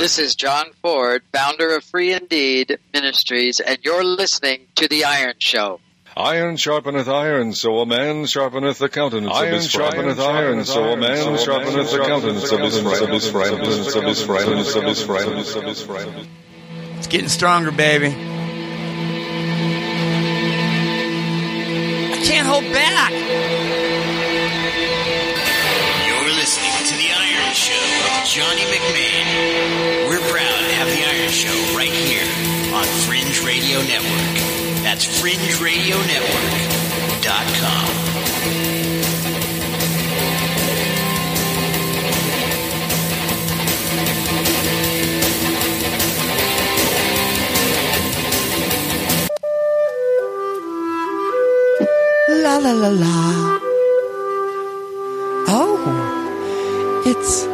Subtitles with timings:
[0.00, 5.34] This is John Ford, founder of Free Indeed Ministries, and you're listening to The Iron
[5.36, 5.78] Show.
[6.16, 9.94] Iron sharpeneth iron, so a man sharpeneth the countenance Iron of his friend.
[9.94, 13.02] sharpeneth iron, so a man sharpeneth the countenance of his friend.
[13.02, 13.60] Of his friend.
[13.60, 14.52] Of his friend.
[14.52, 15.32] Of his friend.
[15.32, 16.28] Of his friend.
[16.96, 18.06] It's getting stronger, baby.
[22.08, 23.99] I can't hold back.
[28.30, 30.06] Johnny McMahon.
[30.08, 32.22] We're proud to have The Iron Show right here
[32.72, 34.38] on Fringe Radio Network.
[34.84, 37.90] That's FringeRadioNetwork.com.
[52.28, 53.58] La la la la.
[55.48, 57.49] Oh, it's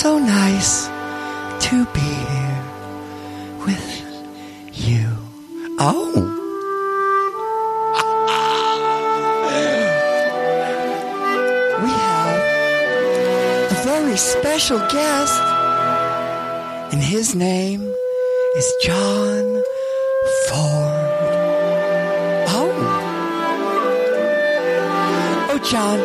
[0.00, 0.86] so nice
[1.60, 2.64] to be here
[3.66, 3.84] with
[4.72, 5.06] you.
[5.78, 6.10] Oh.
[11.82, 12.40] We have
[13.72, 15.38] a very special guest,
[16.94, 17.82] and his name
[18.56, 19.62] is John
[20.48, 21.10] Ford.
[22.56, 22.72] Oh.
[25.50, 25.98] Oh, John,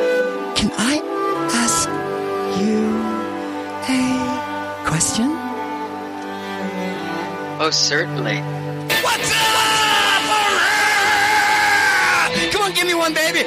[0.58, 1.05] can I
[4.96, 5.28] question?
[7.60, 8.38] Oh, certainly.
[9.04, 10.24] What's up?
[10.32, 10.72] Hurrah!
[12.54, 13.44] Come on, give me one, baby.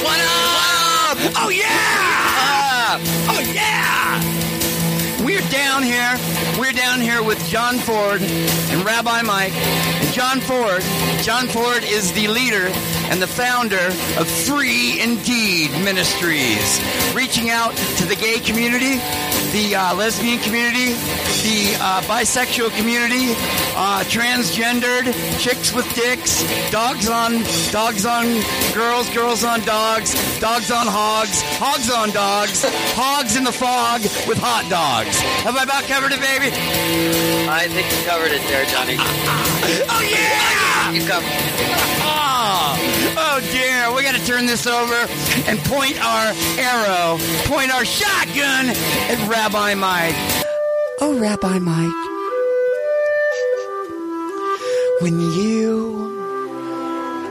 [0.00, 1.18] What up?
[1.36, 2.96] Oh yeah!
[3.28, 4.16] Oh yeah!
[5.22, 6.16] We're down here.
[6.58, 9.52] We're down here with John Ford and Rabbi Mike.
[9.52, 10.82] And John Ford.
[11.20, 12.70] John Ford is the leader
[13.10, 16.80] and the founder of Free Indeed Ministries,
[17.14, 18.98] reaching out to the gay community,
[19.56, 20.92] the uh, lesbian community,
[21.40, 23.32] the uh, bisexual community,
[23.74, 25.08] uh, transgendered,
[25.40, 28.26] chicks with dicks, dogs on dogs on
[28.74, 34.36] girls, girls on dogs, dogs on hogs, hogs on dogs, hogs in the fog with
[34.36, 35.16] hot dogs.
[35.48, 36.52] Have I about covered it, baby?
[37.48, 38.96] I think you covered it there, Johnny.
[39.88, 40.92] Oh yeah!
[40.92, 41.32] You covered
[42.04, 42.76] Oh,
[43.16, 44.94] oh dear, we got to turn this over
[45.48, 50.14] and point our arrow, point our shotgun at Rabbi Mike.
[51.00, 52.02] Oh, Rabbi Mike.
[55.02, 56.16] When you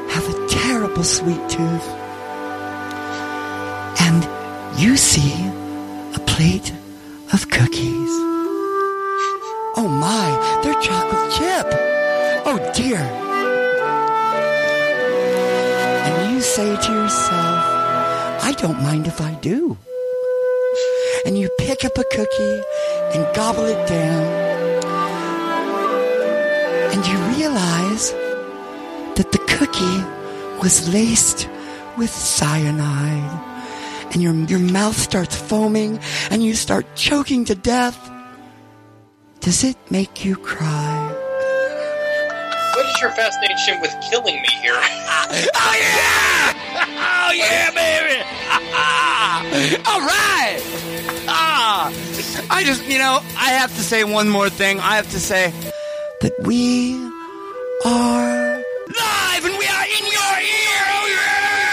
[0.10, 1.88] have a terrible sweet tooth
[4.02, 5.34] and you see
[6.16, 6.72] a plate
[7.34, 8.14] of cookies.
[9.78, 11.66] Oh my, they're chocolate chip.
[12.46, 13.25] Oh dear.
[16.56, 17.66] Say to yourself,
[18.42, 19.78] I don't mind if I do.
[21.26, 22.62] And you pick up a cookie
[23.14, 24.24] and gobble it down.
[26.94, 28.12] And you realize
[29.18, 30.00] that the cookie
[30.64, 31.50] was laced
[31.98, 33.34] with cyanide.
[34.14, 36.00] And your, your mouth starts foaming
[36.32, 38.00] and you start choking to death.
[39.42, 41.05] Does it make you cry?
[43.02, 44.80] Your fascination with killing me here?
[45.28, 46.54] Oh yeah!
[47.28, 48.22] Oh yeah, baby!
[49.88, 50.60] All right!
[51.28, 51.92] Ah,
[52.50, 54.80] I just, you know, I have to say one more thing.
[54.80, 55.52] I have to say
[56.22, 56.94] That we
[57.84, 60.82] are live and we are in your ear.
[60.88, 61.72] Oh yeah!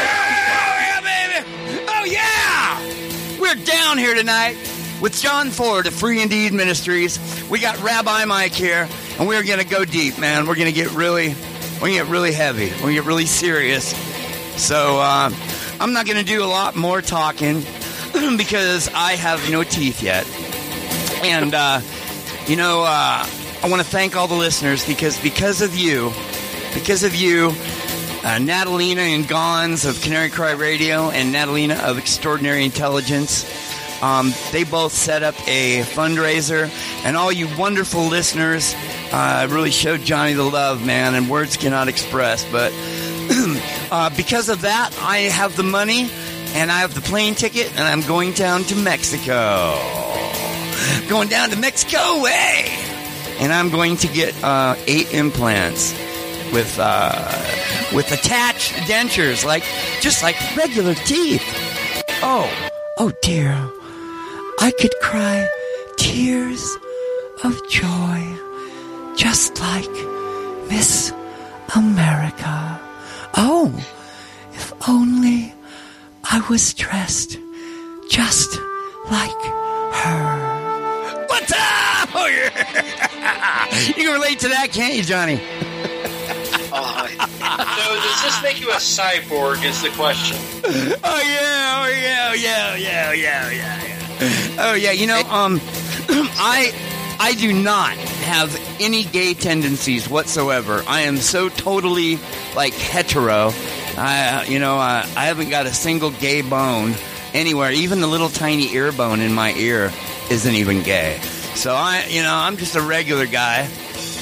[0.59, 1.85] Oh yeah, baby!
[1.89, 3.41] Oh yeah!
[3.41, 4.57] We're down here tonight
[5.01, 7.19] with John Ford of Free Indeed Ministries.
[7.51, 8.89] We got Rabbi Mike here,
[9.23, 10.49] and we're gonna go deep, man.
[10.49, 11.29] We're gonna get really,
[11.75, 12.71] we're gonna get really heavy.
[12.71, 13.95] We're gonna get really serious.
[14.61, 15.31] So uh,
[15.79, 17.61] I'm not gonna do a lot more talking
[18.37, 20.27] because I have no teeth yet,
[21.23, 21.81] and uh,
[22.49, 22.83] you know.
[22.83, 23.25] Uh,
[23.65, 26.11] I want to thank all the listeners because because of you,
[26.75, 27.53] because of you,
[28.25, 33.49] uh, Natalina and Gonz of Canary Cry Radio and Natalina of Extraordinary Intelligence.
[34.03, 36.69] Um, they both set up a fundraiser,
[37.05, 38.75] and all you wonderful listeners
[39.13, 42.45] uh, really showed Johnny the love, man, and words cannot express.
[42.51, 42.73] But
[43.91, 46.11] uh, because of that, I have the money,
[46.55, 49.79] and I have the plane ticket, and I'm going down to Mexico.
[51.09, 52.71] Going down to Mexico, way
[53.39, 55.93] and I'm going to get uh, eight implants
[56.53, 57.13] with uh,
[57.95, 59.65] with attached dentures, like
[60.01, 61.43] just like regular teeth.
[62.23, 62.51] Oh,
[62.99, 63.57] Oh dear,
[64.61, 65.49] I could cry
[65.97, 66.77] tears
[67.43, 68.39] of joy,
[69.17, 69.91] just like
[70.69, 71.13] Miss
[71.75, 72.81] America.
[73.37, 73.73] Oh,
[74.53, 75.53] if only
[76.25, 77.39] I was dressed
[78.09, 78.59] just
[79.11, 79.43] like
[79.95, 81.27] her.
[81.29, 82.09] what's up?
[82.15, 83.67] Oh yeah.
[83.89, 85.41] you can relate to that, can't you, Johnny?
[86.75, 89.63] Oh, so does this make you a cyborg?
[89.63, 90.39] Is the question.
[90.65, 94.57] Oh yeah, oh yeah, oh yeah, oh yeah, oh yeah, oh yeah, yeah.
[94.59, 95.61] Oh yeah, you know, um,
[96.09, 96.73] I
[97.23, 100.83] I do not have any gay tendencies whatsoever.
[100.89, 102.19] I am so totally
[102.57, 103.53] like hetero.
[103.97, 106.95] I, you know, uh, I haven't got a single gay bone
[107.33, 107.71] anywhere.
[107.71, 109.93] Even the little tiny ear bone in my ear
[110.33, 111.21] isn't even gay.
[111.55, 113.71] So I, you know, I'm just a regular guy.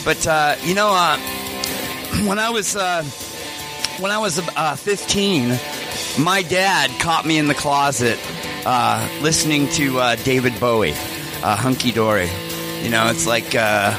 [0.04, 1.16] But uh, you know, uh,
[2.26, 3.02] when I was uh,
[3.98, 5.58] when I was uh, 15,
[6.22, 8.18] my dad caught me in the closet
[8.66, 10.92] uh, listening to uh, David Bowie,
[11.40, 12.28] "Hunky Dory."
[12.82, 13.96] You know, it's like, uh,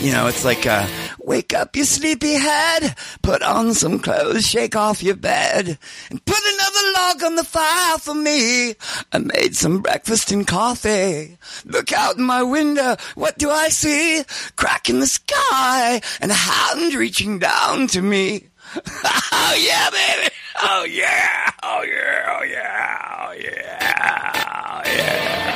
[0.00, 0.86] you know, it's like, uh,
[1.28, 5.78] wake up, you sleepy head, put on some clothes, shake off your bed,
[6.10, 8.74] and put another log on the fire for me.
[9.12, 11.38] I made some breakfast and coffee.
[11.64, 14.22] Look out my window, what do I see?
[14.56, 18.48] Crack in the sky, and a hand reaching down to me.
[18.76, 20.28] oh yeah, baby!
[20.62, 21.50] Oh yeah!
[21.62, 22.26] Oh yeah!
[22.28, 23.16] Oh yeah!
[23.20, 24.68] Oh yeah!
[24.68, 25.54] Oh yeah!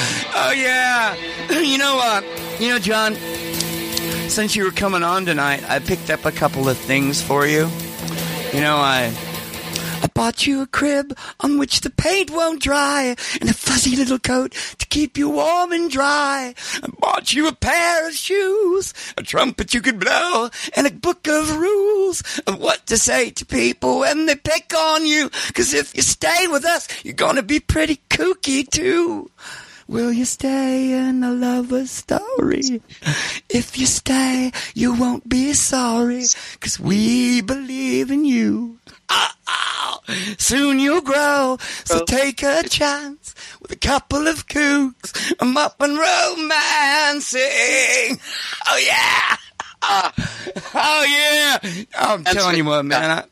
[0.46, 1.16] Oh yeah.
[1.64, 2.20] You know, uh,
[2.58, 3.14] you know, John.
[4.28, 7.70] Since you were coming on tonight, I picked up a couple of things for you.
[8.52, 9.12] You know, I
[10.02, 14.18] I bought you a crib on which the paint won't dry, and a fuzzy little
[14.18, 16.54] coat to keep you warm and dry.
[16.82, 21.26] I bought you a pair of shoes, a trumpet you could blow, and a book
[21.26, 25.30] of rules of what to say to people when they pick on you.
[25.54, 29.30] Cause if you stay with us, you're gonna be pretty kooky too.
[29.86, 32.82] Will you stay in a lover's story?
[33.48, 36.24] If you stay, you won't be sorry,
[36.60, 38.78] cause we believe in you.
[39.10, 40.00] Oh, oh.
[40.38, 45.34] Soon you'll grow, so take a chance with a couple of kooks.
[45.40, 47.40] I'm up and romancing.
[48.68, 49.36] Oh yeah.
[49.82, 50.10] Oh,
[50.74, 51.58] oh yeah.
[51.98, 53.24] I'm That's telling you what, man.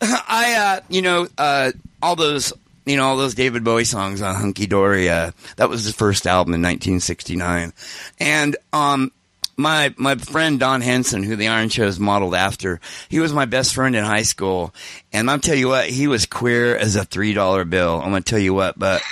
[0.00, 1.72] I, I uh, you know, uh,
[2.02, 2.52] all those,
[2.88, 5.10] you know, all those David Bowie songs on Hunky Dory.
[5.10, 7.72] Uh, that was his first album in 1969,
[8.18, 9.12] and um,
[9.58, 12.80] my my friend Don Henson, who the Iron Show is modeled after,
[13.10, 14.72] he was my best friend in high school,
[15.12, 17.96] and I'll tell you what, he was queer as a three dollar bill.
[18.00, 19.02] I'm gonna tell you what, but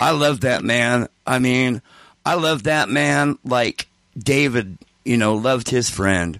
[0.00, 1.08] I love that man.
[1.26, 1.82] I mean,
[2.24, 6.38] I love that man like David, you know, loved his friend,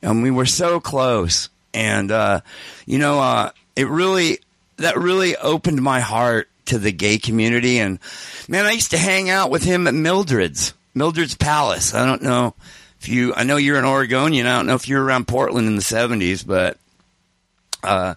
[0.00, 2.40] and we were so close, and uh,
[2.84, 4.40] you know, uh, it really
[4.82, 7.98] that really opened my heart to the gay community, and
[8.48, 10.74] man, I used to hang out with him at Mildred's.
[10.94, 11.94] Mildred's Palace.
[11.94, 12.54] I don't know
[13.00, 14.46] if you, I know you're an Oregonian.
[14.46, 16.76] I don't know if you were around Portland in the 70s, but
[17.82, 18.14] uh,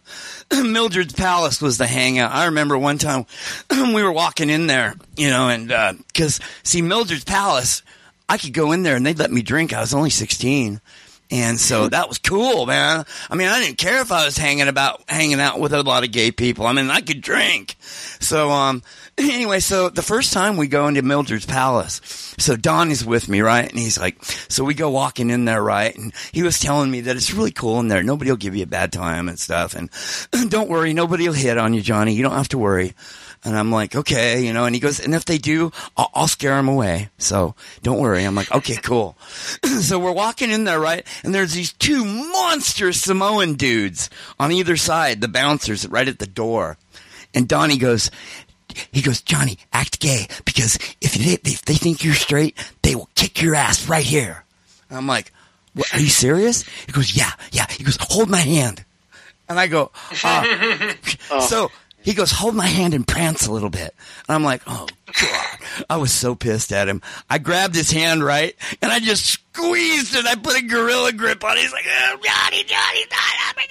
[0.53, 2.31] Mildred's Palace was the hangout.
[2.31, 3.25] I remember one time
[3.71, 5.67] we were walking in there, you know, and
[6.07, 7.81] because see, Mildred's Palace,
[8.27, 9.73] I could go in there and they'd let me drink.
[9.73, 10.81] I was only 16.
[11.31, 13.05] And so that was cool, man.
[13.29, 16.03] I mean, I didn't care if I was hanging about, hanging out with a lot
[16.03, 16.65] of gay people.
[16.65, 17.75] I mean, I could drink.
[17.79, 18.83] So, um,
[19.17, 22.01] anyway, so the first time we go into Mildred's Palace,
[22.37, 23.69] so Don is with me, right?
[23.69, 25.95] And he's like, so we go walking in there, right?
[25.95, 28.03] And he was telling me that it's really cool in there.
[28.03, 29.75] Nobody will give you a bad time and stuff.
[29.75, 29.89] And
[30.49, 32.13] don't worry, nobody will hit on you, Johnny.
[32.13, 32.93] You don't have to worry.
[33.43, 36.27] And I'm like, okay, you know, and he goes, and if they do, I'll, I'll
[36.27, 37.09] scare them away.
[37.17, 38.23] So don't worry.
[38.23, 39.17] I'm like, okay, cool.
[39.81, 41.05] so we're walking in there, right?
[41.23, 46.27] And there's these two monster Samoan dudes on either side, the bouncers right at the
[46.27, 46.77] door.
[47.33, 48.09] And Donnie goes,
[48.91, 53.09] he goes, Johnny, act gay because if they, if they think you're straight, they will
[53.15, 54.43] kick your ass right here.
[54.89, 55.31] And I'm like,
[55.73, 56.63] what, are you serious?
[56.85, 57.67] He goes, yeah, yeah.
[57.69, 58.83] He goes, hold my hand.
[59.47, 59.91] And I go,
[60.23, 60.95] ah.
[61.47, 61.69] so
[62.05, 63.95] he goes, hold my hand and prance a little bit.
[64.27, 64.87] And I'm like, oh
[65.19, 65.57] God.
[65.89, 67.01] I was so pissed at him.
[67.29, 68.55] I grabbed his hand, right?
[68.81, 70.25] And I just squeezed it.
[70.25, 71.61] I put a gorilla grip on it.
[71.61, 73.63] He's like, oh, Johnny, Johnny, stop, let me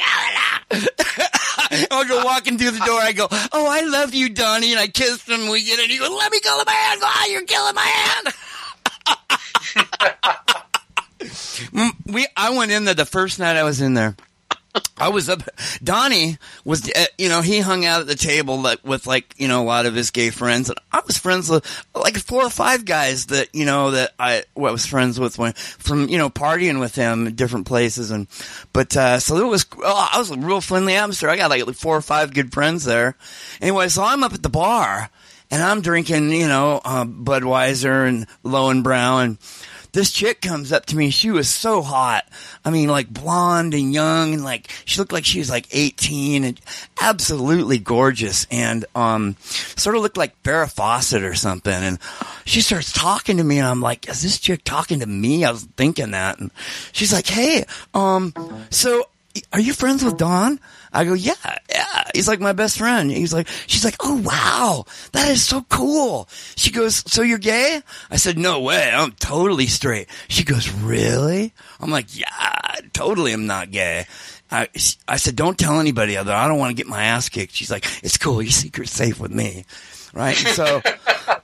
[2.14, 2.24] go.
[2.24, 3.00] Walking through the door.
[3.00, 4.72] I go, oh, I love you, Donnie.
[4.72, 5.48] And I kissed him.
[5.48, 5.90] We get it.
[5.90, 7.00] He goes, let me go, my hand.
[7.04, 8.34] Oh, you're killing my hand.
[12.06, 14.14] We, I went in there the first night I was in there.
[14.96, 15.42] I was up.
[15.82, 19.48] Donnie was, uh, you know, he hung out at the table like, with like, you
[19.48, 20.68] know, a lot of his gay friends.
[20.68, 21.64] And I was friends with
[21.94, 25.52] like four or five guys that, you know, that I, well, was friends with when,
[25.52, 28.10] from, you know, partying with them in different places.
[28.10, 28.26] And,
[28.72, 31.28] but, uh, so it was, oh, I was a real friendly atmosphere.
[31.28, 33.16] I got like four or five good friends there.
[33.60, 35.10] Anyway, so I'm up at the bar
[35.50, 39.38] and I'm drinking, you know, uh, Budweiser and Löwenbräu, and
[39.94, 41.10] this chick comes up to me.
[41.10, 42.28] She was so hot.
[42.64, 46.44] I mean, like blonde and young, and like she looked like she was like 18
[46.44, 46.60] and
[47.00, 51.72] absolutely gorgeous, and um, sort of looked like Farrah Fawcett or something.
[51.72, 51.98] And
[52.44, 55.52] she starts talking to me, and I'm like, "Is this chick talking to me?" I
[55.52, 56.50] was thinking that, and
[56.92, 58.34] she's like, "Hey, um,
[58.70, 59.04] so
[59.52, 60.58] are you friends with Don?"
[60.94, 61.34] I go, yeah,
[61.68, 62.04] yeah.
[62.14, 63.10] He's like my best friend.
[63.10, 66.28] He's like, she's like, oh wow, that is so cool.
[66.56, 67.82] She goes, so you're gay?
[68.10, 70.08] I said, no way, I'm totally straight.
[70.28, 71.52] She goes, really?
[71.80, 74.06] I'm like, yeah, totally, I'm not gay.
[74.50, 74.68] I,
[75.08, 76.32] I said, don't tell anybody other.
[76.32, 77.54] I don't want to get my ass kicked.
[77.54, 78.40] She's like, it's cool.
[78.40, 79.64] Your secret's safe with me.
[80.12, 80.38] Right.
[80.38, 80.80] And so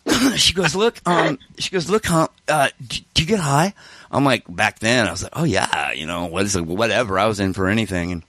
[0.36, 3.74] she goes, look, um, she goes, look, huh, uh, do, do you get high?
[4.12, 7.18] I'm like, back then I was like, oh yeah, you know, what is it, whatever.
[7.18, 8.12] I was in for anything.
[8.12, 8.22] And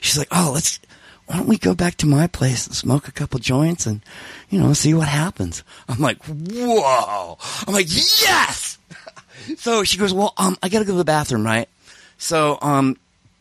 [0.00, 0.80] she's like, oh, let's,
[1.26, 4.00] why don't we go back to my place and smoke a couple joints and,
[4.48, 5.64] you know, see what happens?
[5.88, 7.38] I'm like, whoa.
[7.66, 8.78] I'm like, yes.
[9.56, 11.68] so she goes, well, um, I gotta go to the bathroom, right?
[12.18, 12.96] So, um,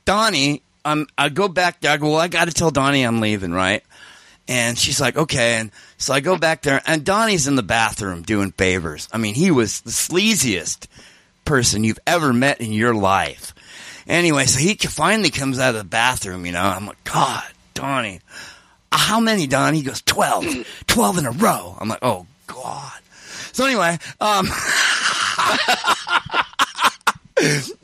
[0.05, 1.91] Donnie, um, I go back there.
[1.91, 3.84] I go, well, I gotta tell Donnie I'm leaving, right?
[4.48, 5.55] And she's like, okay.
[5.55, 9.10] And so I go back there and Donnie's in the bathroom doing favors.
[9.12, 10.88] I mean, he was the sleaziest
[11.46, 13.55] person you've ever met in your life.
[14.08, 16.62] Anyway, so he finally comes out of the bathroom, you know.
[16.62, 17.44] I'm like, God,
[17.74, 18.22] Donnie.
[18.92, 19.74] How many, Don?
[19.74, 20.68] He goes, 12.
[20.88, 21.76] 12 in a row.
[21.80, 22.94] I'm like, oh, God.
[23.52, 24.48] So anyway, um,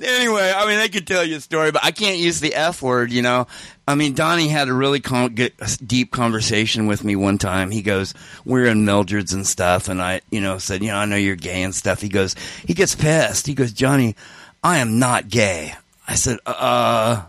[0.02, 2.82] anyway, I mean, I could tell you a story, but I can't use the F
[2.82, 3.48] word, you know.
[3.88, 5.54] I mean, Donnie had a really con- good,
[5.86, 7.72] deep conversation with me one time.
[7.72, 8.14] He goes,
[8.46, 11.36] "We're in Mildred's and stuff," and I, you know, said, "You know, I know you're
[11.36, 12.36] gay and stuff." He goes,
[12.66, 13.48] he gets pissed.
[13.48, 14.16] He goes, "Johnny,
[14.64, 15.74] I am not gay."
[16.12, 17.24] I said, "Uh."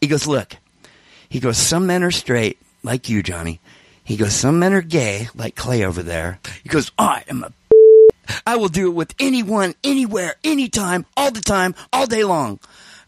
[0.00, 0.56] He goes, "Look."
[1.28, 3.60] He goes, "Some men are straight, like you, Johnny."
[4.02, 7.52] He goes, "Some men are gay, like Clay over there." He goes, "I am a
[8.46, 12.58] I will do it with anyone, anywhere, anytime, all the time, all day long.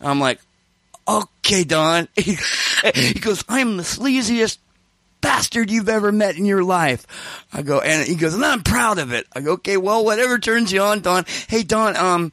[0.00, 0.41] I'm like,
[1.07, 2.09] okay, Don.
[2.95, 4.57] He, goes, I'm the sleaziest
[5.21, 7.07] bastard you've ever met in your life.
[7.53, 9.27] I go, and he goes, and I'm proud of it.
[9.35, 11.27] I go, okay, well, whatever turns you on, Don.
[11.47, 12.33] Hey, Don, um,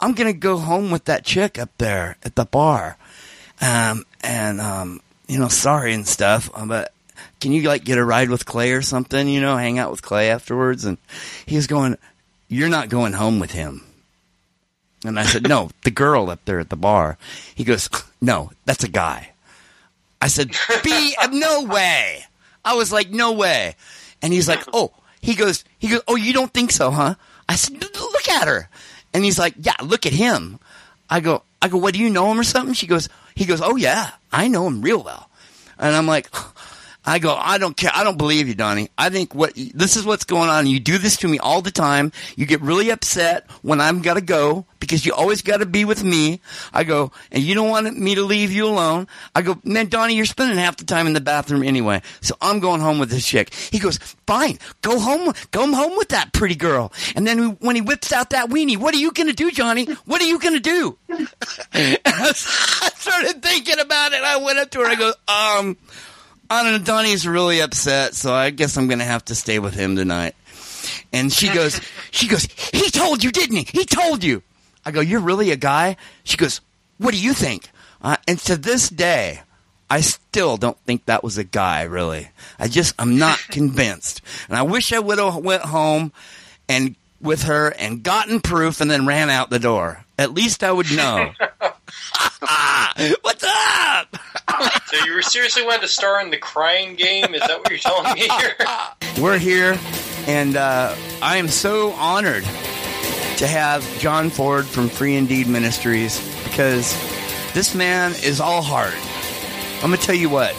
[0.00, 2.96] I'm gonna go home with that chick up there at the bar.
[3.60, 6.92] Um, and, um, you know, sorry and stuff, uh, but
[7.40, 10.02] can you like get a ride with Clay or something, you know, hang out with
[10.02, 10.84] Clay afterwards?
[10.84, 10.98] And
[11.46, 11.96] he was going,
[12.48, 13.84] you're not going home with him.
[15.04, 17.18] And I said, no, the girl up there at the bar.
[17.54, 17.88] He goes,
[18.20, 19.32] no, that's a guy.
[20.20, 20.50] I said,
[20.82, 22.24] be, no way.
[22.64, 23.76] I was like, no way.
[24.20, 27.14] And he's like, oh, he goes, he goes, oh, you don't think so, huh?
[27.48, 28.68] I said, look at her.
[29.12, 30.58] And he's like, yeah, look at him.
[31.08, 32.74] I go, I go, what, do you know him or something?
[32.74, 35.28] She goes, he goes, oh yeah, I know him real well.
[35.78, 36.28] And I'm like,
[37.04, 37.90] I go, I don't care.
[37.94, 38.90] I don't believe you, Donnie.
[38.98, 40.66] I think what this is what's going on.
[40.66, 42.12] You do this to me all the time.
[42.36, 46.40] You get really upset when I'm gotta go because you always gotta be with me.
[46.74, 49.08] I go, and you don't want me to leave you alone.
[49.34, 52.02] I go, man, Donnie, you're spending half the time in the bathroom anyway.
[52.20, 53.54] So I'm going home with this chick.
[53.54, 56.92] He goes, fine, go home, go home with that pretty girl.
[57.16, 59.86] And then when he whips out that weenie, what are you gonna do, Johnny?
[60.04, 60.98] What are you gonna do?
[61.72, 64.22] I started thinking about it.
[64.22, 64.86] I went up to her.
[64.86, 65.76] I go, um.
[66.50, 66.84] I don't know.
[66.84, 70.34] Donnie's really upset, so I guess I'm gonna have to stay with him tonight.
[71.12, 71.80] And she goes,
[72.10, 73.66] she goes, he told you, didn't he?
[73.78, 74.42] He told you.
[74.84, 75.96] I go, you're really a guy?
[76.24, 76.60] She goes,
[76.98, 77.70] what do you think?
[78.02, 79.42] Uh, and to this day,
[79.88, 82.30] I still don't think that was a guy, really.
[82.58, 84.22] I just, I'm not convinced.
[84.48, 86.12] And I wish I would have went home
[86.68, 90.04] and with her and gotten proof and then ran out the door.
[90.20, 91.32] At least I would know.
[93.22, 94.16] What's up?
[94.86, 97.32] So you were seriously wanted to star in the crying game?
[97.32, 98.56] Is that what you're telling me here?
[99.22, 99.78] We're here,
[100.26, 106.92] and uh, I am so honored to have John Ford from Free Indeed Ministries because
[107.54, 108.96] this man is all heart.
[109.76, 110.56] I'm going to tell you what,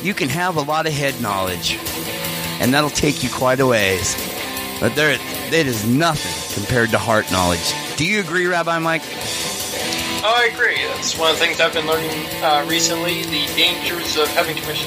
[0.00, 1.76] you can have a lot of head knowledge,
[2.60, 4.14] and that'll take you quite a ways.
[4.78, 7.74] But there, it is nothing compared to heart knowledge.
[7.96, 9.02] Do you agree, Rabbi Mike?
[10.22, 10.76] Oh, I agree.
[10.88, 12.10] That's one of the things I've been learning
[12.42, 14.86] uh, recently the dangers of having too much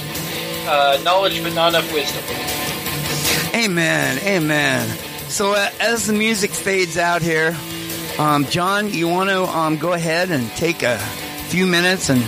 [0.68, 2.24] uh, knowledge but not enough wisdom.
[3.56, 4.20] Amen.
[4.20, 4.88] Amen.
[5.28, 7.58] So uh, as the music fades out here,
[8.20, 10.98] um, John, you want to um, go ahead and take a
[11.48, 12.22] few minutes and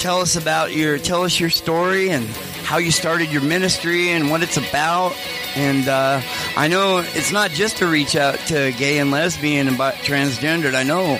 [0.00, 2.26] tell us about your tell us your story and
[2.68, 5.16] how you started your ministry and what it's about.
[5.56, 6.20] And uh,
[6.54, 10.74] I know it's not just to reach out to gay and lesbian and transgendered.
[10.74, 11.18] I know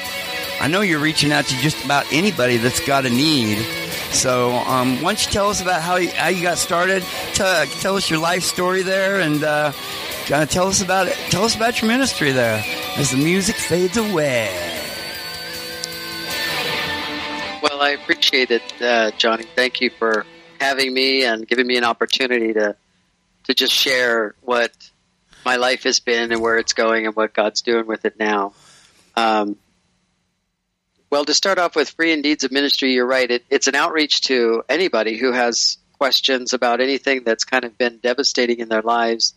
[0.61, 3.65] I know you're reaching out to just about anybody that's got a need.
[4.13, 7.03] So, um, why don't you tell us about how you, how you got started?
[7.33, 9.73] Tell, tell us your life story there, and uh,
[10.27, 11.15] tell us about it.
[11.31, 12.63] Tell us about your ministry there
[12.97, 14.51] as the music fades away.
[17.63, 19.45] Well, I appreciate it, uh, Johnny.
[19.45, 20.27] Thank you for
[20.61, 22.77] having me and giving me an opportunity to
[23.45, 24.73] to just share what
[25.45, 28.53] my life has been and where it's going and what God's doing with it now.
[29.17, 29.57] Um,
[31.11, 33.31] well, to start off with Free Indeeds of Ministry, you're right.
[33.31, 37.99] It, it's an outreach to anybody who has questions about anything that's kind of been
[37.99, 39.33] devastating in their lives.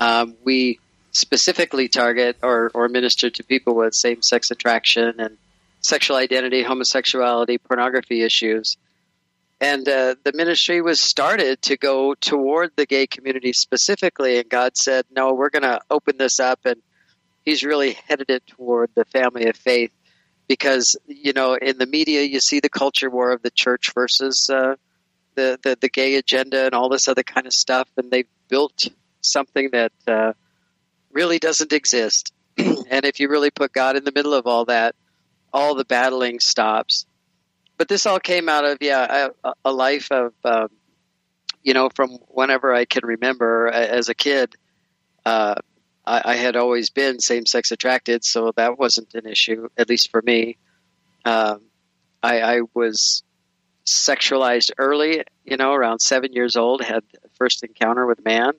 [0.00, 0.78] Um, we
[1.10, 5.36] specifically target or, or minister to people with same sex attraction and
[5.80, 8.76] sexual identity, homosexuality, pornography issues.
[9.60, 14.38] And uh, the ministry was started to go toward the gay community specifically.
[14.38, 16.60] And God said, no, we're going to open this up.
[16.64, 16.80] And
[17.44, 19.90] He's really headed it toward the family of faith
[20.48, 24.48] because, you know, in the media, you see the culture war of the church versus
[24.48, 24.76] uh,
[25.34, 27.88] the, the, the gay agenda and all this other kind of stuff.
[27.96, 28.88] And they've built
[29.22, 30.34] something that uh,
[31.10, 32.32] really doesn't exist.
[32.58, 34.94] and if you really put God in the middle of all that,
[35.52, 37.06] all the battling stops
[37.78, 40.68] but this all came out of yeah a, a life of um,
[41.62, 44.54] you know from whenever I can remember as a kid.
[45.24, 45.54] Uh,
[46.06, 50.10] I, I, had always been same sex attracted, so that wasn't an issue, at least
[50.10, 50.56] for me.
[51.26, 51.60] Um,
[52.22, 53.24] I, I, was
[53.84, 57.02] sexualized early, you know, around seven years old, had
[57.34, 58.52] first encounter with man,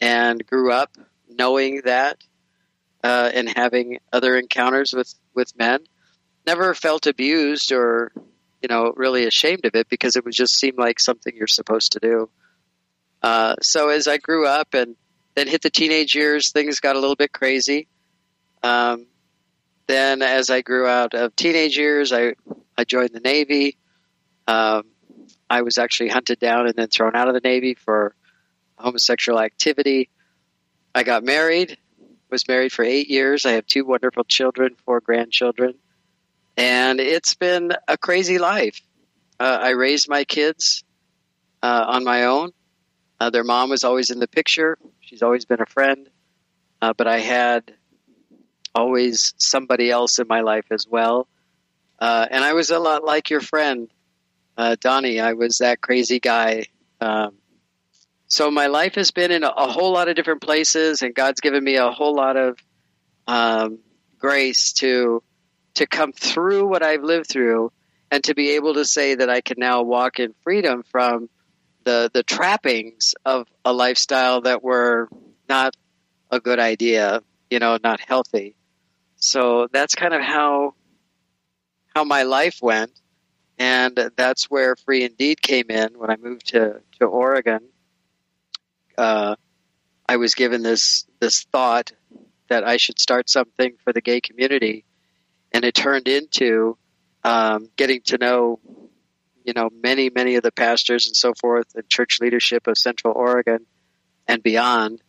[0.00, 0.90] and grew up
[1.30, 2.22] knowing that
[3.02, 5.80] uh, and having other encounters with, with men.
[6.46, 8.12] Never felt abused or
[8.66, 11.92] you know, really ashamed of it because it would just seem like something you're supposed
[11.92, 12.28] to do.
[13.22, 14.96] Uh, so as I grew up and
[15.36, 17.86] then hit the teenage years, things got a little bit crazy.
[18.64, 19.06] Um,
[19.86, 22.34] then as I grew out of teenage years, I,
[22.76, 23.78] I joined the Navy.
[24.48, 24.82] Um,
[25.48, 28.16] I was actually hunted down and then thrown out of the Navy for
[28.76, 30.10] homosexual activity.
[30.92, 31.78] I got married,
[32.32, 33.46] was married for eight years.
[33.46, 35.74] I have two wonderful children, four grandchildren
[36.56, 38.80] and it's been a crazy life.
[39.38, 40.84] Uh, I raised my kids
[41.62, 42.52] uh, on my own.
[43.20, 44.78] Uh, their mom was always in the picture.
[45.00, 46.08] She's always been a friend,
[46.80, 47.74] uh, but I had
[48.74, 51.28] always somebody else in my life as well.
[51.98, 53.88] Uh, and I was a lot like your friend,
[54.56, 55.20] uh, Donnie.
[55.20, 56.66] I was that crazy guy.
[57.00, 57.36] Um,
[58.28, 61.40] so my life has been in a, a, whole lot of different places, and God's
[61.40, 62.58] given me a whole lot of
[63.26, 63.78] um,
[64.18, 65.22] grace to
[65.76, 67.70] to come through what I've lived through
[68.10, 71.28] and to be able to say that I can now walk in freedom from
[71.84, 75.08] the the trappings of a lifestyle that were
[75.48, 75.76] not
[76.30, 78.56] a good idea, you know, not healthy.
[79.16, 80.74] So that's kind of how
[81.94, 82.92] how my life went,
[83.58, 87.60] and that's where Free Indeed came in when I moved to to Oregon.
[88.96, 89.36] Uh,
[90.08, 91.92] I was given this this thought
[92.48, 94.86] that I should start something for the gay community
[95.52, 96.76] and it turned into
[97.24, 98.60] um, getting to know,
[99.44, 103.14] you know, many many of the pastors and so forth, and church leadership of Central
[103.14, 103.66] Oregon
[104.28, 105.02] and beyond,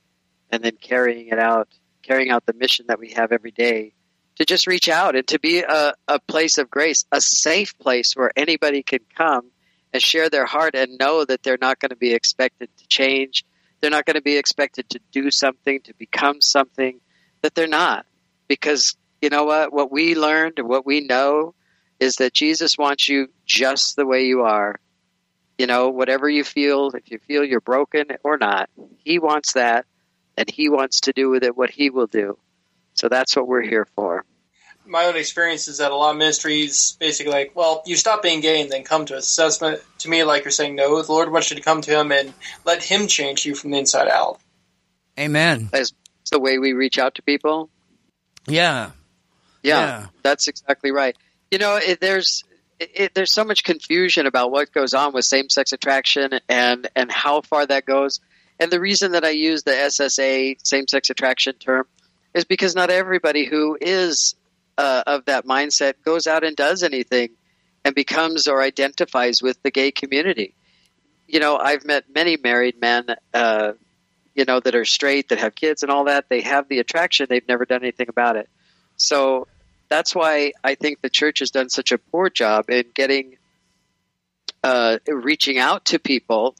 [0.51, 1.67] and then carrying it out,
[2.03, 3.93] carrying out the mission that we have every day
[4.37, 8.13] to just reach out and to be a, a place of grace, a safe place
[8.15, 9.49] where anybody can come
[9.93, 13.45] and share their heart and know that they're not going to be expected to change.
[13.81, 16.99] They're not going to be expected to do something, to become something
[17.41, 18.05] that they're not.
[18.47, 19.73] Because you know what?
[19.73, 21.53] What we learned and what we know
[21.99, 24.79] is that Jesus wants you just the way you are.
[25.57, 28.69] You know, whatever you feel, if you feel you're broken or not,
[29.03, 29.85] He wants that,
[30.37, 32.37] and He wants to do with it what He will do.
[32.93, 34.23] So that's what we're here for.
[34.85, 38.39] My own experience is that a lot of ministries basically like, well, you stop being
[38.39, 39.81] gay and then come to assessment.
[39.99, 42.33] To me, like you're saying, no, the Lord wants you to come to Him and
[42.63, 44.39] let Him change you from the inside out.
[45.19, 45.69] Amen.
[45.71, 45.93] That's
[46.31, 47.69] the way we reach out to people.
[48.47, 48.91] Yeah,
[49.63, 50.07] yeah, yeah.
[50.23, 51.15] that's exactly right.
[51.51, 52.43] You know, it, there's
[52.79, 57.41] it, there's so much confusion about what goes on with same-sex attraction and and how
[57.41, 58.19] far that goes.
[58.59, 61.85] And the reason that I use the SSA same-sex attraction term
[62.33, 64.35] is because not everybody who is
[64.77, 67.29] uh, of that mindset goes out and does anything
[67.83, 70.53] and becomes or identifies with the gay community.
[71.27, 73.73] You know, I've met many married men, uh,
[74.35, 76.25] you know, that are straight, that have kids and all that.
[76.29, 78.49] They have the attraction, they've never done anything about it.
[78.97, 79.47] So
[79.89, 83.37] that's why I think the church has done such a poor job in getting
[84.63, 86.55] uh, reaching out to people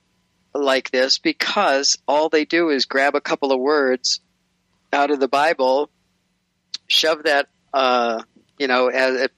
[0.54, 4.22] like this because all they do is grab a couple of words
[4.94, 5.90] out of the Bible,
[6.88, 8.24] shove that, uh,
[8.58, 9.30] you know, as,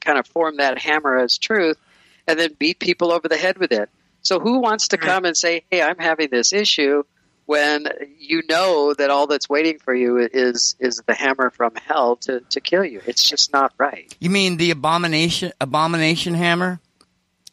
[0.00, 1.78] kind of form that hammer as truth,
[2.26, 3.88] and then beat people over the head with it.
[4.22, 5.02] So who wants to Mhm.
[5.02, 7.04] come and say, "Hey, I'm having this issue,"
[7.46, 7.86] when
[8.18, 12.40] you know that all that's waiting for you is is the hammer from hell to,
[12.40, 13.00] to kill you?
[13.06, 14.14] It's just not right.
[14.20, 16.80] You mean the abomination abomination hammer?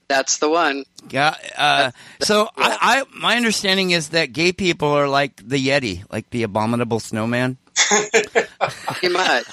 [0.07, 0.83] That's the one.
[1.09, 1.35] Yeah.
[1.57, 6.29] Uh, so I, I, my understanding is that gay people are like the Yeti, like
[6.29, 7.57] the abominable snowman.
[7.75, 9.45] Pretty much.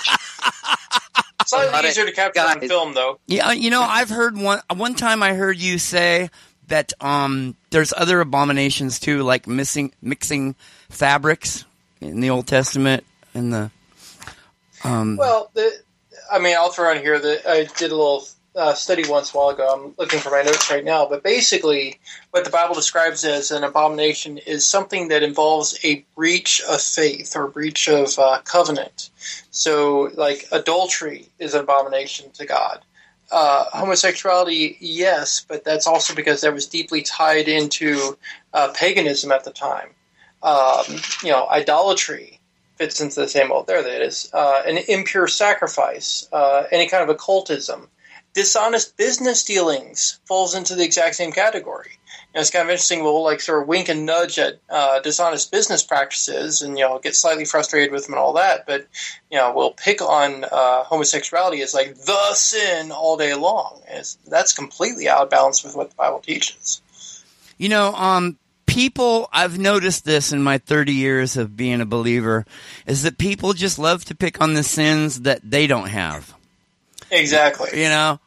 [1.47, 1.89] Slightly Got it.
[1.89, 3.19] easier to capture on film, though.
[3.27, 6.31] Yeah, you know, I've heard one one time I heard you say
[6.71, 10.57] that um, there's other abominations too, like missing mixing
[10.89, 11.65] fabrics
[12.01, 13.05] in the Old Testament
[13.35, 13.71] and the
[14.83, 15.71] um, Well, the,
[16.33, 18.25] I mean, I'll throw in here that I did a little
[18.57, 19.69] uh, study once a while ago.
[19.73, 21.99] I'm looking for my notes right now, but basically,
[22.31, 27.37] what the Bible describes as an abomination is something that involves a breach of faith
[27.37, 29.11] or breach of uh, covenant.
[29.51, 32.81] So, like adultery is an abomination to God.
[33.31, 38.19] Uh, homosexuality, yes, but that's also because that was deeply tied into
[38.53, 39.91] uh, paganism at the time.
[40.43, 40.85] Um,
[41.23, 42.41] you know, idolatry
[42.77, 43.67] fits into the same mold.
[43.67, 44.31] There that is.
[44.33, 47.89] Uh, an impure sacrifice, uh, any kind of occultism,
[48.35, 52.00] dishonest business dealings falls into the exact same category.
[52.33, 53.03] You know, it's kind of interesting.
[53.03, 57.01] We'll like sort of wink and nudge at uh, dishonest business practices, and you know,
[57.01, 58.67] get slightly frustrated with them and all that.
[58.67, 58.87] But
[59.31, 63.81] you know, we'll pick on uh, homosexuality as like the sin all day long.
[63.89, 66.81] It's, that's completely out of balance with what the Bible teaches.
[67.59, 68.39] You know, um,
[68.71, 72.47] people, I've noticed this in my 30 years of being a believer,
[72.87, 76.35] is that people just love to pick on the sins that they don't have.
[77.11, 78.21] Exactly, You know?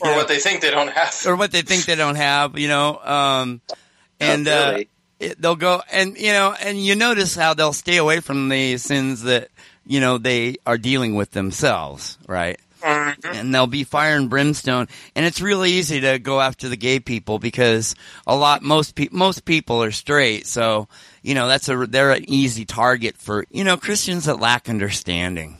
[0.00, 0.16] Or Yeah.
[0.16, 1.14] what they think they don't have.
[1.26, 2.98] Or what they think they don't have, you know?
[3.02, 3.60] Um,
[4.20, 4.78] and, Not uh,
[5.20, 8.76] it, they'll go, and, you know, and you notice how they'll stay away from the
[8.78, 9.48] sins that,
[9.86, 12.58] you know, they are dealing with themselves, right?
[12.82, 13.16] Mhm.
[13.34, 14.86] and they'll be fire and brimstone.
[15.16, 17.96] And it's really easy to go after the gay people because
[18.28, 20.86] a lot most pe- most people are straight, so
[21.22, 25.56] you know that's a they're an easy target for you know Christians that lack understanding.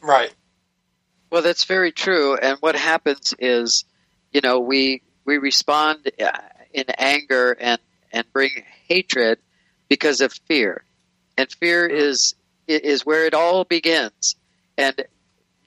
[0.00, 0.32] Right.
[1.34, 2.36] Well, that's very true.
[2.36, 3.84] And what happens is,
[4.30, 6.30] you know, we we respond uh,
[6.72, 7.80] in anger and
[8.12, 8.50] and bring
[8.86, 9.40] hatred
[9.88, 10.84] because of fear,
[11.36, 12.36] and fear is
[12.68, 14.36] is where it all begins.
[14.78, 14.94] And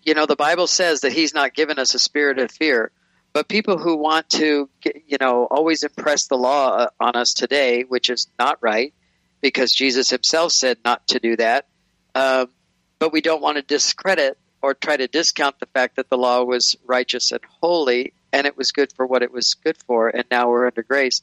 [0.03, 2.89] you know, the Bible says that He's not given us a spirit of fear.
[3.33, 4.69] But people who want to,
[5.05, 8.93] you know, always impress the law uh, on us today, which is not right,
[9.41, 11.67] because Jesus Himself said not to do that.
[12.15, 12.51] Um,
[12.99, 16.43] but we don't want to discredit or try to discount the fact that the law
[16.43, 20.25] was righteous and holy and it was good for what it was good for and
[20.31, 21.21] now we're under grace.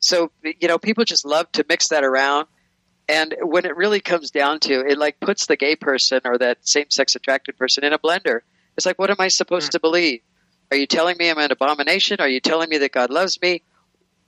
[0.00, 2.46] So you know people just love to mix that around.
[3.08, 6.66] And when it really comes down to it like puts the gay person or that
[6.66, 8.40] same-sex attracted person in a blender.
[8.76, 9.72] It's like what am i supposed hmm.
[9.72, 10.20] to believe?
[10.70, 12.20] Are you telling me i'm an abomination?
[12.20, 13.62] Are you telling me that god loves me?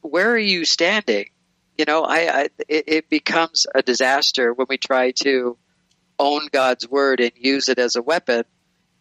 [0.01, 1.27] Where are you standing?
[1.79, 5.57] You know i, I it, it becomes a disaster when we try to
[6.21, 8.45] own God's word and use it as a weapon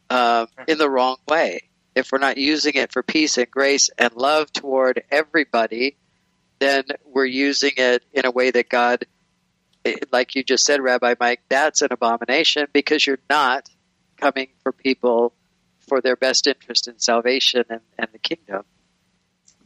[0.09, 1.69] um, in the wrong way.
[1.93, 5.97] If we're not using it for peace and grace and love toward everybody,
[6.59, 9.05] then we're using it in a way that God,
[9.83, 13.69] eh, like you just said, Rabbi Mike, that's an abomination because you're not
[14.17, 15.33] coming for people
[15.87, 18.63] for their best interest in salvation and, and the kingdom.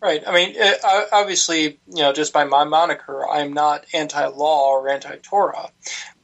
[0.03, 0.21] Right.
[0.27, 5.69] I mean, uh, obviously, you know, just by my moniker, I'm not anti-law or anti-Torah,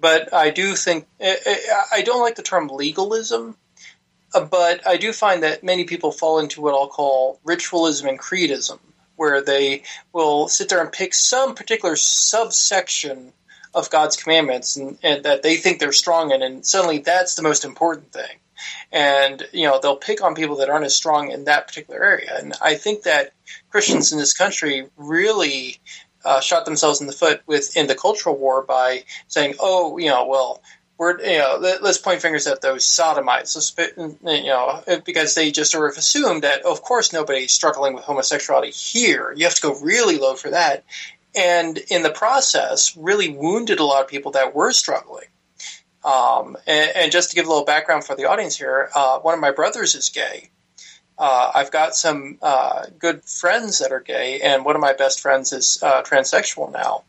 [0.01, 3.55] but I do think I- I I don't like the term legalism,
[4.33, 8.19] uh, but I do find that many people fall into what I'll call ritualism and
[8.19, 8.79] creedism,
[9.15, 13.31] where they will sit there and pick some particular subsection
[13.73, 17.43] of God's commandments and, and that they think they're strong in, and suddenly that's the
[17.43, 18.39] most important thing
[18.91, 22.37] and you know they'll pick on people that aren't as strong in that particular area.
[22.37, 23.31] And I think that
[23.69, 25.77] Christians in this country really
[26.25, 30.09] uh, shot themselves in the foot with in the cultural war by saying, "Oh, you
[30.09, 30.61] know, well."
[30.97, 35.71] We're, you know, let, us point fingers at those sodomites, you know, because they just
[35.71, 39.33] sort of assumed that, of course, nobody's struggling with homosexuality here.
[39.33, 40.83] You have to go really low for that,
[41.33, 45.27] and in the process, really wounded a lot of people that were struggling.
[46.03, 49.33] Um, and, and just to give a little background for the audience here, uh, one
[49.33, 50.49] of my brothers is gay.
[51.17, 55.19] Uh, I've got some uh, good friends that are gay, and one of my best
[55.19, 57.03] friends is uh, transsexual now.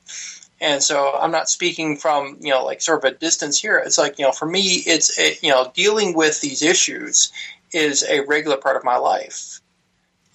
[0.61, 3.79] And so I'm not speaking from you know like sort of a distance here.
[3.79, 7.33] It's like you know for me, it's a, you know dealing with these issues
[7.73, 9.60] is a regular part of my life.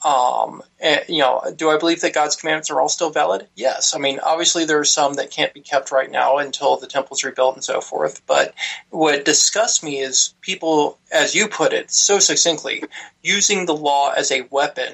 [0.06, 3.48] Um, and, you know, do I believe that God's commandments are all still valid?
[3.56, 3.96] Yes.
[3.96, 7.24] I mean, obviously there are some that can't be kept right now until the temple's
[7.24, 8.22] rebuilt and so forth.
[8.28, 8.54] But
[8.92, 12.84] what disgusts me is people, as you put it so succinctly,
[13.24, 14.94] using the law as a weapon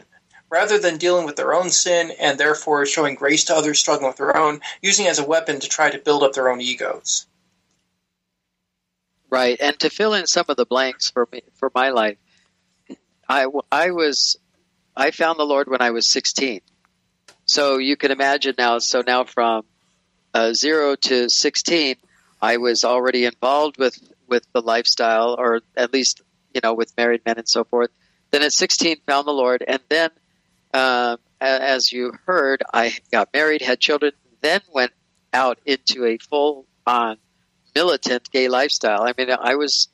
[0.50, 4.17] rather than dealing with their own sin and therefore showing grace to others struggling with
[4.17, 7.26] their own, using it as a weapon to try to build up their own egos.
[9.30, 12.17] Right, and to fill in some of the blanks for me for my life,
[13.28, 14.38] I, I was
[14.95, 16.62] I found the Lord when I was 16.
[17.45, 18.80] So you can imagine now.
[18.80, 19.63] So now from
[20.34, 21.95] uh, zero to 16,
[22.41, 26.21] I was already involved with with the lifestyle, or at least
[26.54, 27.89] you know with married men and so forth.
[28.32, 30.10] Then at 16, found the Lord, and then
[30.73, 34.93] um, as you heard, I got married, had children, then went
[35.34, 37.17] out into a full on
[37.75, 39.04] militant gay lifestyle.
[39.04, 39.89] I mean, I was,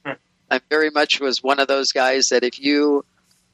[0.52, 3.06] I very much was one of those guys that if you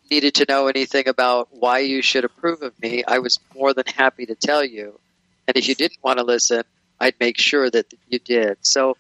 [0.10, 3.86] needed to know anything about why you should approve of me, I was more than
[3.88, 5.00] happy to tell you.
[5.48, 6.64] And if you didn't want to listen,
[7.00, 8.58] I'd make sure that you did.
[8.62, 8.98] So,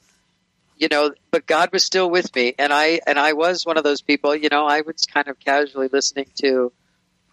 [0.77, 3.83] you know, but God was still with me, and I and I was one of
[3.83, 4.35] those people.
[4.35, 6.71] You know, I was kind of casually listening to,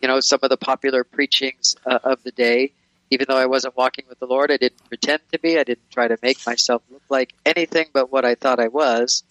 [0.01, 2.73] you know, some of the popular preachings uh, of the day
[3.11, 5.59] even though I wasn't walking with the Lord, I didn't pretend to be.
[5.59, 9.25] I didn't try to make myself look like anything but what I thought I was.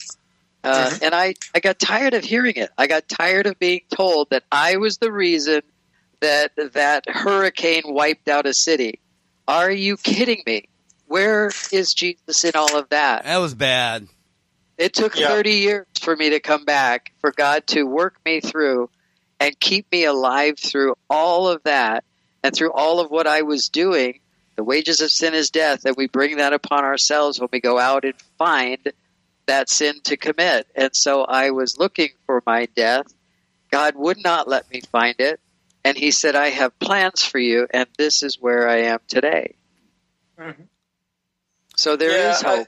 [0.64, 1.04] Uh, mm-hmm.
[1.04, 2.70] And I, I got tired of hearing it.
[2.78, 5.62] I got tired of being told that I was the reason
[6.20, 9.00] that that hurricane wiped out a city.
[9.48, 10.68] Are you kidding me?
[11.08, 13.24] Where is Jesus in all of that?
[13.24, 14.08] That was bad.
[14.78, 15.28] It took yeah.
[15.28, 18.90] 30 years for me to come back, for God to work me through
[19.40, 22.04] and keep me alive through all of that
[22.44, 24.20] and through all of what I was doing,
[24.56, 27.80] the wages of sin is death, and we bring that upon ourselves when we go
[27.80, 28.92] out and find
[29.50, 30.68] that sin to commit.
[30.76, 33.08] And so I was looking for my death.
[33.72, 35.40] God would not let me find it.
[35.84, 39.56] And He said, I have plans for you, and this is where I am today.
[40.40, 40.64] Mm-hmm.
[41.76, 42.68] So there yeah, is hope.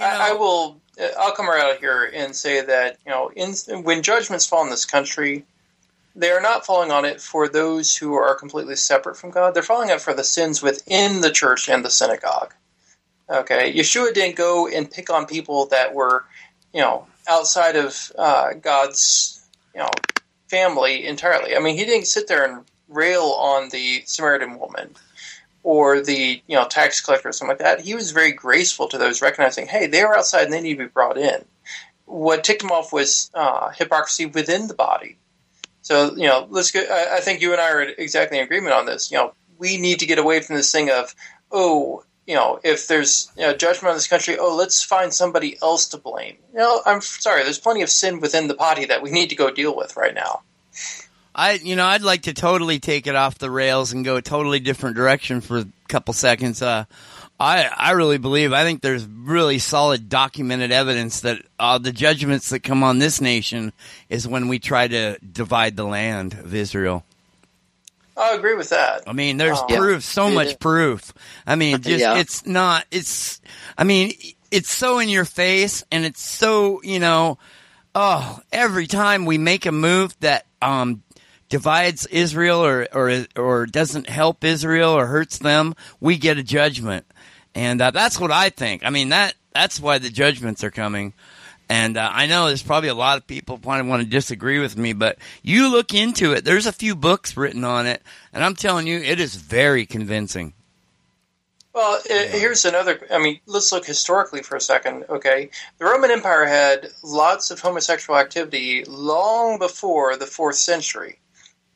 [0.00, 0.80] I, I, I, will.
[1.18, 4.70] I'll come right out here and say that you know, in, when judgments fall in
[4.70, 5.44] this country,
[6.14, 9.52] they are not falling on it for those who are completely separate from God.
[9.54, 12.54] They're falling on it for the sins within the church and the synagogue.
[13.28, 16.24] Okay, Yeshua didn't go and pick on people that were,
[16.72, 19.90] you know, outside of uh, God's, you know,
[20.48, 21.56] family entirely.
[21.56, 24.94] I mean, he didn't sit there and rail on the Samaritan woman
[25.66, 27.80] or the you know tax collector or something like that.
[27.80, 30.84] He was very graceful to those, recognizing, hey, they are outside and they need to
[30.84, 31.44] be brought in.
[32.04, 35.18] What ticked him off was uh, hypocrisy within the body.
[35.82, 36.80] So you know, let's go.
[36.80, 39.10] I, I think you and I are exactly in agreement on this.
[39.10, 41.12] You know, we need to get away from this thing of
[41.50, 45.56] oh, you know, if there's you know, judgment on this country, oh, let's find somebody
[45.62, 46.36] else to blame.
[46.52, 49.36] You know, I'm sorry, there's plenty of sin within the body that we need to
[49.36, 50.42] go deal with right now.
[51.34, 54.22] I, you know, I'd like to totally take it off the rails and go a
[54.22, 56.62] totally different direction for a couple seconds.
[56.62, 56.86] Uh,
[57.38, 62.48] I, I really believe, I think there's really solid documented evidence that uh, the judgments
[62.48, 63.72] that come on this nation
[64.08, 67.04] is when we try to divide the land of Israel.
[68.16, 69.02] I agree with that.
[69.06, 71.12] I mean, there's um, proof, so much proof.
[71.46, 72.18] I mean, just, yeah.
[72.18, 73.40] it's not, it's,
[73.76, 74.12] I mean,
[74.50, 77.38] it's so in your face and it's so, you know,
[77.94, 81.02] oh, every time we make a move that, um,
[81.48, 87.06] divides Israel or, or, or doesn't help Israel or hurts them, we get a judgment.
[87.54, 88.84] And uh, that's what I think.
[88.84, 91.14] I mean that that's why the judgments are coming.
[91.68, 94.76] And uh, I know there's probably a lot of people probably want to disagree with
[94.76, 96.44] me, but you look into it.
[96.44, 98.02] There's a few books written on it,
[98.32, 100.52] and I'm telling you, it is very convincing.
[101.74, 103.04] Well, it, here's another.
[103.10, 105.04] I mean, let's look historically for a second.
[105.10, 111.18] Okay, the Roman Empire had lots of homosexual activity long before the fourth century,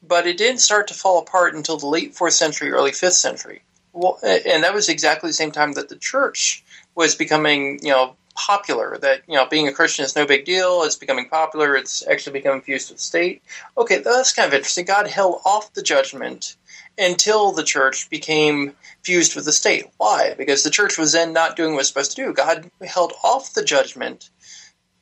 [0.02, 3.62] but it didn't start to fall apart until the late fourth century, early fifth century.
[3.92, 8.16] Well, and that was exactly the same time that the church was becoming, you know,
[8.34, 8.98] popular.
[8.98, 10.82] That you know, being a Christian is no big deal.
[10.82, 11.76] It's becoming popular.
[11.76, 13.42] It's actually becoming fused with the state.
[13.76, 14.84] Okay, that's kind of interesting.
[14.84, 16.56] God held off the judgment
[16.98, 19.86] until the church became fused with the state.
[19.96, 20.34] Why?
[20.36, 22.32] Because the church was then not doing what it was supposed to do.
[22.32, 24.30] God held off the judgment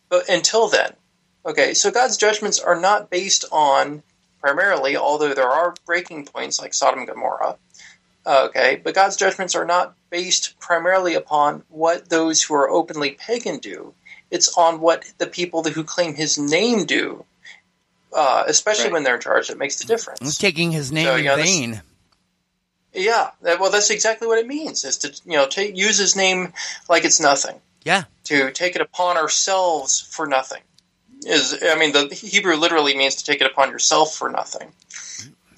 [0.09, 0.93] but until then.
[1.47, 4.03] Okay, so God's judgments are not based on
[4.41, 7.57] primarily, although there are breaking points like Sodom and Gomorrah,
[8.29, 13.59] Okay, but God's judgments are not based primarily upon what those who are openly pagan
[13.59, 13.95] do.
[14.31, 17.25] It's on what the people who claim His name do,
[18.13, 18.93] uh, especially right.
[18.93, 19.49] when they're in charge.
[19.49, 20.21] That makes the difference.
[20.21, 21.71] It's taking His name so, in know, vain.
[22.93, 24.85] This, yeah, well, that's exactly what it means.
[24.85, 26.53] Is to you know take, use His name
[26.87, 27.57] like it's nothing.
[27.85, 28.05] Yeah.
[28.25, 30.61] To take it upon ourselves for nothing
[31.27, 34.73] is I mean the Hebrew literally means to take it upon yourself for nothing.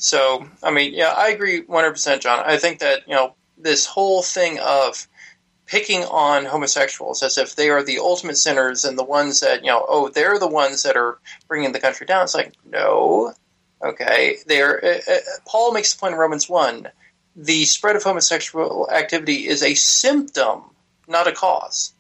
[0.00, 2.42] So, I mean, yeah, I agree 100%, John.
[2.44, 5.06] I think that, you know, this whole thing of
[5.66, 9.70] picking on homosexuals as if they are the ultimate sinners and the ones that, you
[9.70, 12.24] know, oh, they're the ones that are bringing the country down.
[12.24, 13.34] It's like, no,
[13.82, 14.84] Okay, there.
[14.84, 16.88] Uh, uh, Paul makes the point in Romans one:
[17.34, 20.64] the spread of homosexual activity is a symptom,
[21.08, 21.94] not a cause.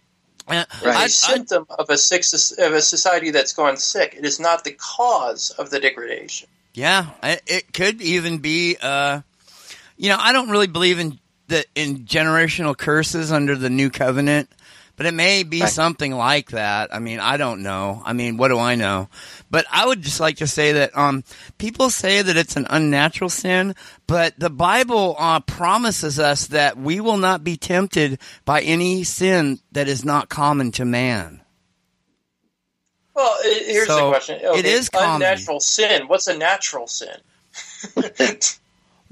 [0.48, 2.24] Uh, a I- I- symptom of a sick
[2.58, 4.14] of a society that's going sick.
[4.16, 6.48] It is not the cause of the degradation.
[6.72, 8.76] Yeah, it could even be.
[8.80, 9.22] Uh,
[9.96, 14.48] you know, I don't really believe in the in generational curses under the new covenant,
[14.96, 15.68] but it may be Right.
[15.68, 16.94] something like that.
[16.94, 18.02] I mean, I don't know.
[18.04, 19.08] I mean, what do I know?
[19.50, 21.24] But I would just like to say that um,
[21.58, 23.74] people say that it's an unnatural sin,
[24.06, 29.58] but the Bible uh, promises us that we will not be tempted by any sin
[29.72, 31.39] that is not common to man.
[33.20, 35.16] Well, here's So, the question: it is common.
[35.16, 36.08] unnatural sin.
[36.08, 37.16] What's a natural sin?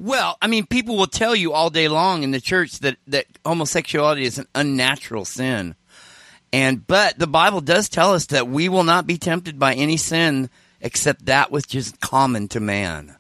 [0.01, 3.27] Well, I mean, people will tell you all day long in the church that, that
[3.45, 5.75] homosexuality is an unnatural sin.
[6.53, 9.97] And, but the Bible does tell us that we will not be tempted by any
[9.97, 13.17] sin except that which is common to man.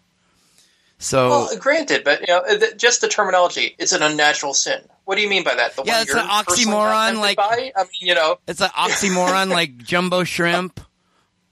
[1.01, 2.45] So, Well, granted, but you know,
[2.77, 3.75] just the terminology.
[3.77, 4.81] It's an unnatural sin.
[5.09, 5.75] What do you mean by that?
[5.75, 7.73] The Yeah, it's an oxymoron, like- by?
[7.75, 10.83] I mean, you know, it's an oxymoron like jumbo shrimp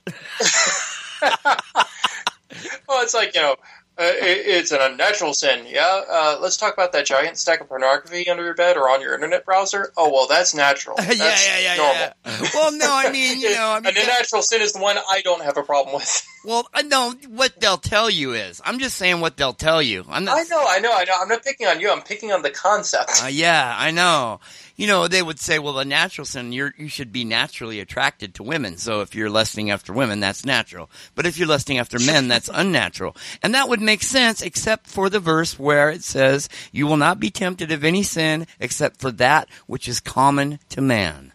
[2.87, 3.57] well, it's like you know,
[4.03, 5.65] it, it's an unnatural sin.
[5.67, 9.01] Yeah, uh, let's talk about that giant stack of pornography under your bed or on
[9.01, 9.91] your internet browser.
[9.97, 10.95] Oh well, that's natural.
[10.99, 11.93] yeah, That's yeah, yeah, normal.
[11.95, 12.49] yeah.
[12.53, 15.21] Well, no, I mean, you know, I mean, an unnatural sin is the one I
[15.21, 16.27] don't have a problem with.
[16.45, 18.61] well, I know what they'll tell you is.
[18.65, 20.05] I'm just saying what they'll tell you.
[20.09, 21.13] I'm not I know, I know, I know.
[21.19, 21.91] I'm not picking on you.
[21.91, 23.23] I'm picking on the concept.
[23.23, 24.39] Uh, yeah, I know.
[24.81, 28.33] You know, they would say, well, the natural sin, you're, you should be naturally attracted
[28.33, 28.77] to women.
[28.77, 30.89] So if you're lusting after women, that's natural.
[31.13, 33.15] But if you're lusting after men, that's unnatural.
[33.43, 37.19] And that would make sense except for the verse where it says, you will not
[37.19, 41.31] be tempted of any sin except for that which is common to man.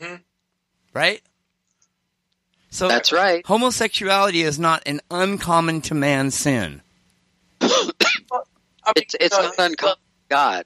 [0.00, 0.14] Hmm.
[0.94, 1.20] Right?
[2.70, 3.44] So That's right.
[3.44, 6.80] homosexuality is not an uncommon to man sin.
[8.96, 9.96] It's it's uh, not uncommon.
[10.30, 10.64] God,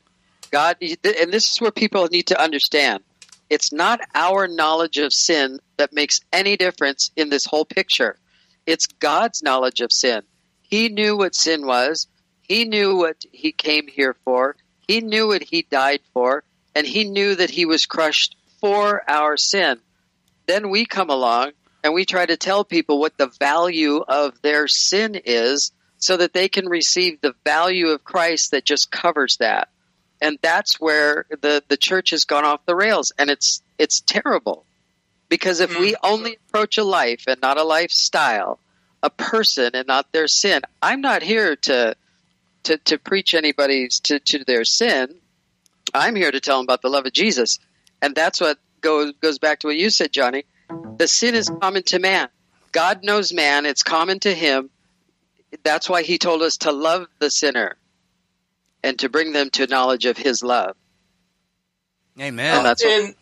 [0.55, 3.03] God, and this is where people need to understand.
[3.51, 8.17] It's not our knowledge of sin that makes any difference in this whole picture.
[8.64, 10.23] It's God's knowledge of sin.
[10.62, 12.07] He knew what sin was.
[12.43, 14.55] He knew what he came here for.
[14.87, 16.45] He knew what he died for,
[16.77, 19.81] and he knew that he was crushed for our sin.
[20.47, 21.51] Then we come along
[21.83, 26.33] and we try to tell people what the value of their sin is so that
[26.33, 29.69] they can receive the value of Christ that just covers that.
[30.25, 34.65] And that's where the, the church has gone off the rails and it's it's terrible.
[35.29, 36.13] Because if we mm-hmm.
[36.13, 38.59] only approach a life and not a lifestyle,
[39.03, 41.95] a person and not their sin, I'm not here to
[42.63, 45.15] to, to preach anybody's to, to their sin.
[45.93, 47.59] I'm here to tell them about the love of Jesus.
[48.01, 50.45] And that's what goes goes back to what you said, Johnny.
[50.97, 52.29] The sin is common to man.
[52.73, 54.71] God knows man, it's common to him.
[55.65, 57.77] That's why he told us to love the sinner
[58.85, 60.77] and to bring them to knowledge of his love.
[62.20, 62.59] Amen.
[62.59, 63.14] And that's and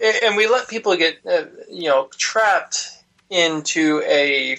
[0.00, 2.88] and we let people get uh, you know trapped
[3.30, 4.56] into a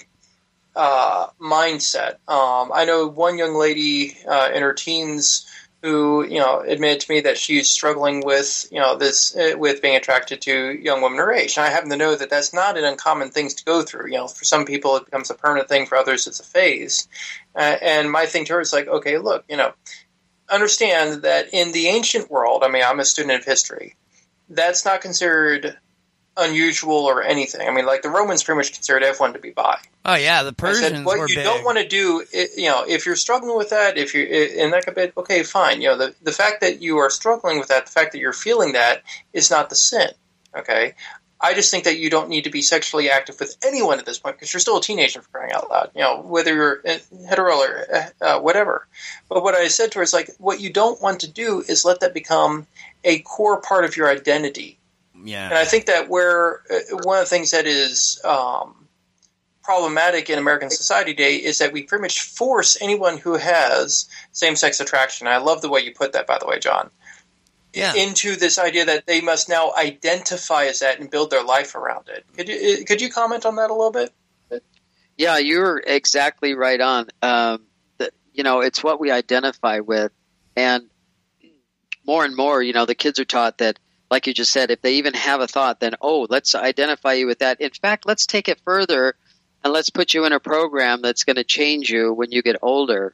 [0.74, 2.14] uh, mindset.
[2.28, 5.46] Um, I know one young lady uh, in her teens
[5.86, 9.80] who you know admitted to me that she's struggling with you know this uh, with
[9.80, 11.56] being attracted to young women her age.
[11.56, 14.10] And I happen to know that that's not an uncommon thing to go through.
[14.10, 15.86] You know, for some people it becomes a permanent thing.
[15.86, 17.06] For others, it's a phase.
[17.54, 19.74] Uh, and my thing to her is like, okay, look, you know,
[20.48, 23.94] understand that in the ancient world, I mean, I'm a student of history.
[24.48, 25.78] That's not considered
[26.36, 27.66] unusual or anything.
[27.66, 29.78] I mean, like the Romans pretty much considered everyone to be bi.
[30.04, 31.44] oh yeah, the I Persians said, what you big.
[31.44, 34.70] don't want to do, i you know, if you're struggling with that, if you're in
[34.70, 35.80] that bit, okay, fine.
[35.80, 38.32] You know, the the fact that you are struggling with that, the fact that you're
[38.32, 40.10] feeling that, is not the sin.
[40.56, 40.94] Okay,
[41.40, 44.18] I just think that you don't need to be sexually active with anyone at this
[44.18, 45.90] point because you're still a teenager for crying out loud.
[45.94, 48.86] You know, whether you're uh, hetero or uh, uh, whatever.
[49.28, 51.84] But what I said to her is like, what you don't want to do is
[51.84, 52.66] let that become
[53.04, 54.78] a core part of your identity.
[55.24, 55.46] Yeah.
[55.46, 58.88] And I think that where uh, one of the things that is um,
[59.62, 64.56] problematic in American society today is that we pretty much force anyone who has same
[64.56, 65.26] sex attraction.
[65.26, 66.90] I love the way you put that, by the way, John.
[67.72, 67.94] Yeah.
[67.94, 72.08] Into this idea that they must now identify as that and build their life around
[72.08, 72.24] it.
[72.34, 74.12] Could you uh, could you comment on that a little bit?
[75.16, 77.08] yeah, you're exactly right on.
[77.22, 77.64] Um,
[77.98, 80.12] the, you know, it's what we identify with.
[80.56, 80.88] And
[82.06, 83.78] more and more, you know, the kids are taught that,
[84.10, 87.26] like you just said, if they even have a thought, then, oh, let's identify you
[87.26, 87.60] with that.
[87.60, 89.16] In fact, let's take it further
[89.64, 92.56] and let's put you in a program that's going to change you when you get
[92.62, 93.12] older.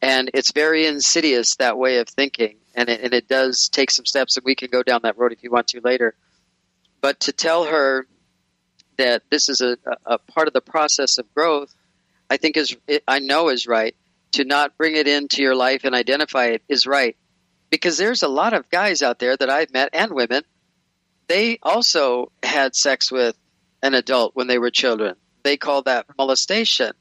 [0.00, 2.56] And it's very insidious, that way of thinking.
[2.74, 5.32] And it, and it does take some steps, and we can go down that road
[5.32, 6.14] if you want to later.
[7.02, 8.06] But to tell her
[8.96, 9.76] that this is a,
[10.06, 11.74] a part of the process of growth,
[12.30, 12.74] I think is
[13.06, 13.94] I know is right.
[14.32, 17.16] To not bring it into your life and identify it is right,
[17.72, 20.44] because there's a lot of guys out there that I've met and women.
[21.26, 23.34] They also had sex with
[23.82, 25.16] an adult when they were children.
[25.42, 26.92] They call that molestation,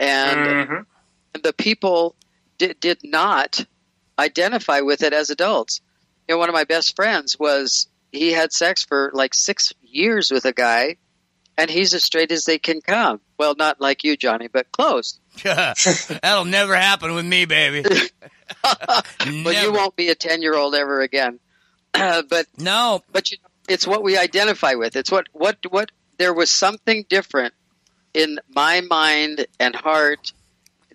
[0.00, 1.40] and Mm-hmm.
[1.42, 2.16] the people
[2.58, 3.64] did, did not
[4.18, 5.80] identify with it as adults.
[6.28, 10.30] You know, one of my best friends was he had sex for like six years
[10.30, 10.96] with a guy,
[11.58, 13.20] and he's as straight as they can come.
[13.38, 15.18] Well, not like you, Johnny, but close.
[15.42, 17.84] That'll never happen with me, baby.
[19.44, 21.38] But you won't be a ten year old ever again.
[21.92, 23.38] but No, but you
[23.68, 24.96] it's what we identify with.
[24.96, 27.54] It's what what what there was something different
[28.14, 30.32] in my mind and heart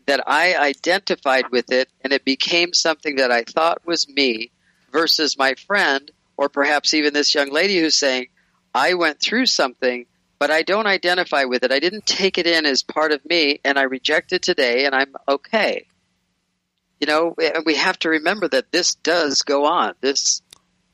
[0.05, 4.51] that I identified with it, and it became something that I thought was me
[4.91, 8.27] versus my friend, or perhaps even this young lady who's saying,
[8.73, 10.05] "I went through something."
[10.39, 11.71] But I don't identify with it.
[11.71, 14.93] I didn't take it in as part of me, and I reject it today, and
[14.93, 15.87] I'm okay.
[16.99, 19.93] You know, and we have to remember that this does go on.
[20.01, 20.41] This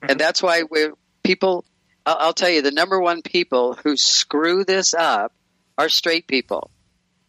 [0.03, 0.17] and mm-hmm.
[0.17, 0.89] that's why we
[1.23, 1.65] people
[2.05, 5.33] I'll, I'll tell you the number one people who screw this up
[5.77, 6.69] are straight people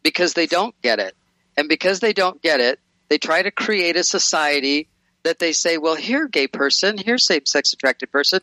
[0.03, 1.17] because they don't get it.
[1.57, 4.89] And because they don't get it they try to create a society
[5.23, 8.41] that they say well here gay person here same-sex attracted person.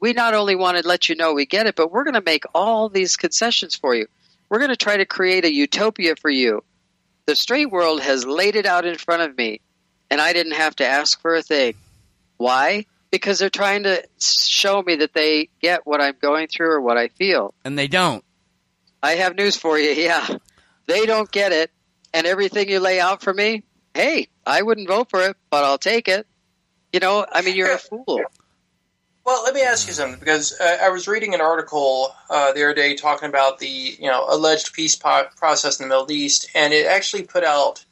[0.00, 2.20] We not only want to let you know we get it but we're going to
[2.20, 4.08] make all these concessions for you.
[4.48, 6.64] We're going to try to create a utopia for you.
[7.26, 9.60] The straight world has laid it out in front of me
[10.10, 11.74] and i didn't have to ask for a thing
[12.36, 16.80] why because they're trying to show me that they get what I'm going through or
[16.80, 17.54] what I feel.
[17.64, 18.24] and they don't.
[19.02, 19.90] I have news for you.
[19.90, 20.26] Yeah.
[20.86, 21.70] They don't get it.
[22.12, 23.62] And everything you lay out for me,
[23.94, 26.26] hey, I wouldn't vote for it, but I'll take it.
[26.92, 28.22] You know, I mean, you're a fool.
[29.24, 32.64] Well, let me ask you something because uh, I was reading an article uh, the
[32.64, 36.50] other day talking about the you know alleged peace po- process in the Middle East,
[36.54, 37.84] and it actually put out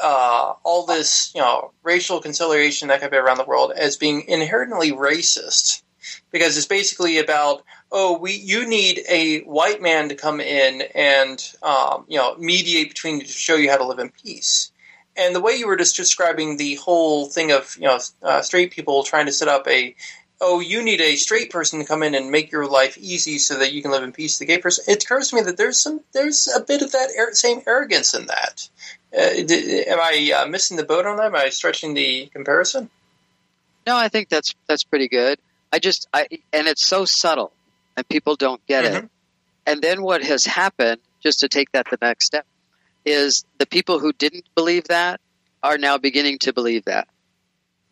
[0.00, 4.24] uh, all this you know racial conciliation that could be around the world as being
[4.28, 5.82] inherently racist
[6.30, 11.52] because it's basically about oh we you need a white man to come in and
[11.62, 14.72] um, you know mediate between you to show you how to live in peace.
[15.16, 18.70] And the way you were just describing the whole thing of you know uh, straight
[18.70, 19.94] people trying to set up a
[20.40, 23.58] oh, you need a straight person to come in and make your life easy so
[23.58, 24.38] that you can live in peace.
[24.38, 24.84] The gay person.
[24.88, 28.26] It occurs to me that there's some, there's a bit of that same arrogance in
[28.26, 28.68] that.
[29.16, 31.26] Uh, d- am I uh, missing the boat on that?
[31.26, 32.88] Am I stretching the comparison?
[33.86, 35.38] No, I think that's that's pretty good.
[35.72, 37.52] I just I and it's so subtle
[37.96, 39.04] and people don't get it.
[39.04, 39.08] Mhm.
[39.66, 42.46] And then what has happened, just to take that the next step,
[43.04, 45.20] is the people who didn't believe that
[45.62, 47.08] are now beginning to believe that.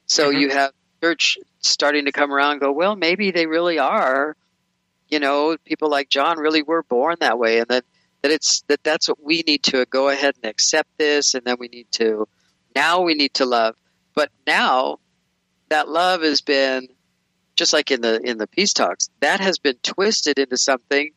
[0.07, 0.41] So Mhm.
[0.41, 0.73] you have
[1.03, 4.37] church starting to come around go, well, maybe they really are.
[5.09, 7.85] You know, people like John really were born that way, and that
[8.23, 11.57] that it's that that's what we need to go ahead and accept this, and then
[11.59, 12.29] we need to
[12.75, 13.75] now we need to love.
[14.15, 14.99] But now
[15.71, 16.89] that love has been
[17.57, 21.11] just like in the in the peace talks that has been twisted into something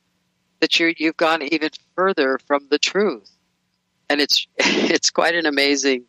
[0.59, 3.29] that you you've gone even further from the truth
[4.09, 6.05] and it's it's quite an amazing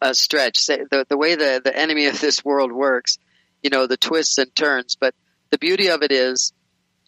[0.00, 0.66] uh, stretch.
[0.66, 3.18] The the way the the enemy of this world works
[3.62, 4.96] you know the twists and turns.
[4.96, 5.14] But
[5.50, 6.52] the beauty of it is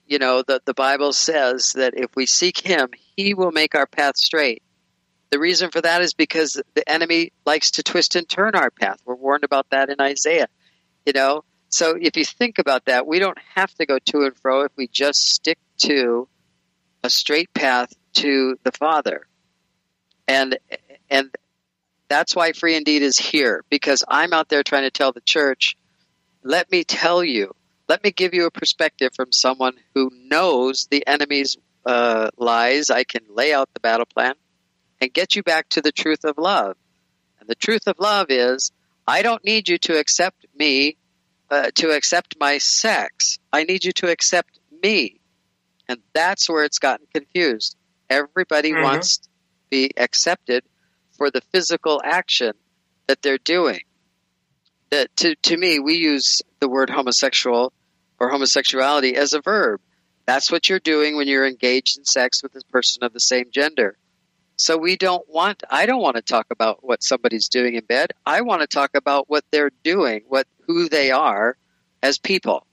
[0.07, 3.87] you know the the bible says that if we seek him he will make our
[3.87, 4.63] path straight.
[5.31, 8.99] The reason for that is because the enemy likes to twist and turn our path.
[9.05, 10.49] We're warned about that in isaiah
[11.09, 11.43] you know?
[11.71, 14.73] So if you think about that, we don't have to go to and fro if
[14.77, 16.29] we just stick to
[17.03, 19.27] a straight path to the Father.
[20.27, 20.59] And
[21.11, 21.35] and
[22.09, 25.77] that's why Free Indeed is here because I'm out there trying to tell the church,
[26.43, 27.55] let me tell you,
[27.89, 31.57] let me give you a perspective from someone who knows the enemy's
[31.87, 32.91] uh, lies.
[32.91, 34.35] I can lay out the battle plan
[35.01, 36.77] and get you back to the truth of love.
[37.41, 38.73] And the truth of love is,
[39.07, 40.97] I don't need you to accept me
[41.51, 43.39] uh, to accept my sex.
[43.53, 45.21] I need you to accept me.
[45.89, 47.75] And that's where it's gotten confused.
[48.11, 48.83] Everybody Mhm.
[48.83, 49.29] wants to
[49.71, 50.65] be accepted
[51.19, 52.53] for the physical action
[53.09, 53.81] that they're doing.
[54.91, 57.73] That to, to me, we use the word homosexual
[58.19, 59.81] or homosexuality as a verb.
[60.27, 63.47] That's what you're doing when you're engaged in sex with a person of the same
[63.51, 63.97] gender.
[64.57, 68.13] So we don't want, I don't want to talk about what somebody's doing in bed.
[68.27, 71.57] I want to talk about what they're doing, what, who they are
[72.03, 72.67] as people.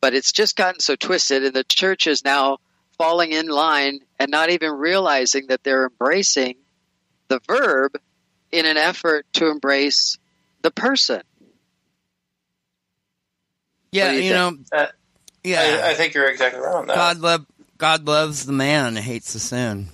[0.00, 2.58] But it's just gotten so twisted and the church is now
[2.98, 6.56] falling in line and not even realizing that they're embracing
[7.32, 7.92] the verb
[8.50, 10.18] in an effort to embrace
[10.60, 11.22] the person.
[13.90, 14.86] Yeah, you you know, Uh,
[15.44, 15.82] Yeah.
[15.84, 16.96] I, I think you're exactly right on that.
[16.96, 17.46] God love
[17.78, 19.88] God loves the man hates the sin.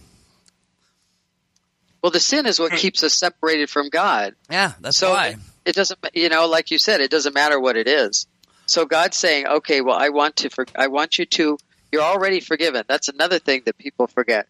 [2.02, 4.34] Well, the sin is what keeps us separated from God.
[4.50, 5.28] Yeah, that's so why.
[5.28, 8.26] It, it doesn't, you know, like you said, it doesn't matter what it is.
[8.66, 11.58] So God's saying, okay, well, I want to, for, I want you to.
[11.90, 12.84] You're already forgiven.
[12.86, 14.46] That's another thing that people forget.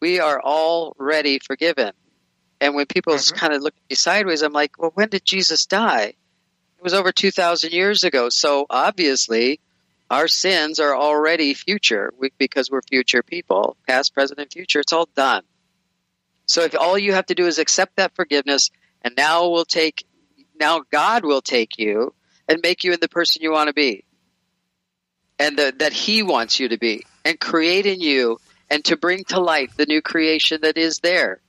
[0.00, 1.92] We are already forgiven.
[2.60, 3.34] And when people Mhm.
[3.34, 6.14] kind of look at me sideways, I'm like, well, when did Jesus die?
[6.76, 8.28] It was over 2,000 years ago.
[8.30, 9.60] So obviously,
[10.10, 14.80] our sins are already future we, because we're future people, past, present, and future.
[14.80, 15.42] It's all done.
[16.46, 18.70] So if all you have to do is accept that forgiveness,
[19.02, 20.04] and now we'll take,
[20.58, 22.14] now God will take you
[22.48, 24.04] and make you in the person you want to be,
[25.38, 28.40] and the, that He wants you to be, and create in you,
[28.70, 31.40] and to bring to light the new creation that is there.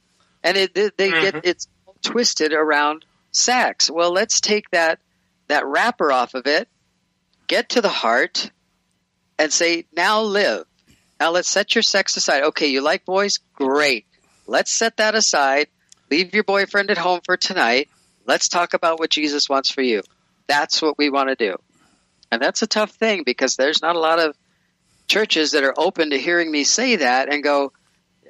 [0.44, 1.22] And it, they they Mhm.
[1.22, 1.68] get it's
[2.02, 3.90] twisted around sex.
[3.92, 5.00] Well, let's take that
[5.48, 6.70] that wrapper off of it,
[7.48, 8.52] get to the heart,
[9.38, 10.66] and say, now live.
[11.20, 12.44] Now let's set your sex aside.
[12.44, 13.40] Okay, you like boys?
[13.56, 14.06] Great.
[14.48, 15.68] Let's set that aside.
[16.10, 17.90] Leave your boyfriend at home for tonight.
[18.26, 20.02] Let's talk about what Jesus wants for you.
[20.48, 21.58] That's what we want to do.
[22.32, 24.36] And that's a tough thing because there's not a lot of
[25.08, 27.74] churches that are open to hearing me say that and go,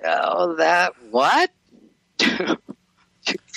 [0.03, 1.51] oh, that what?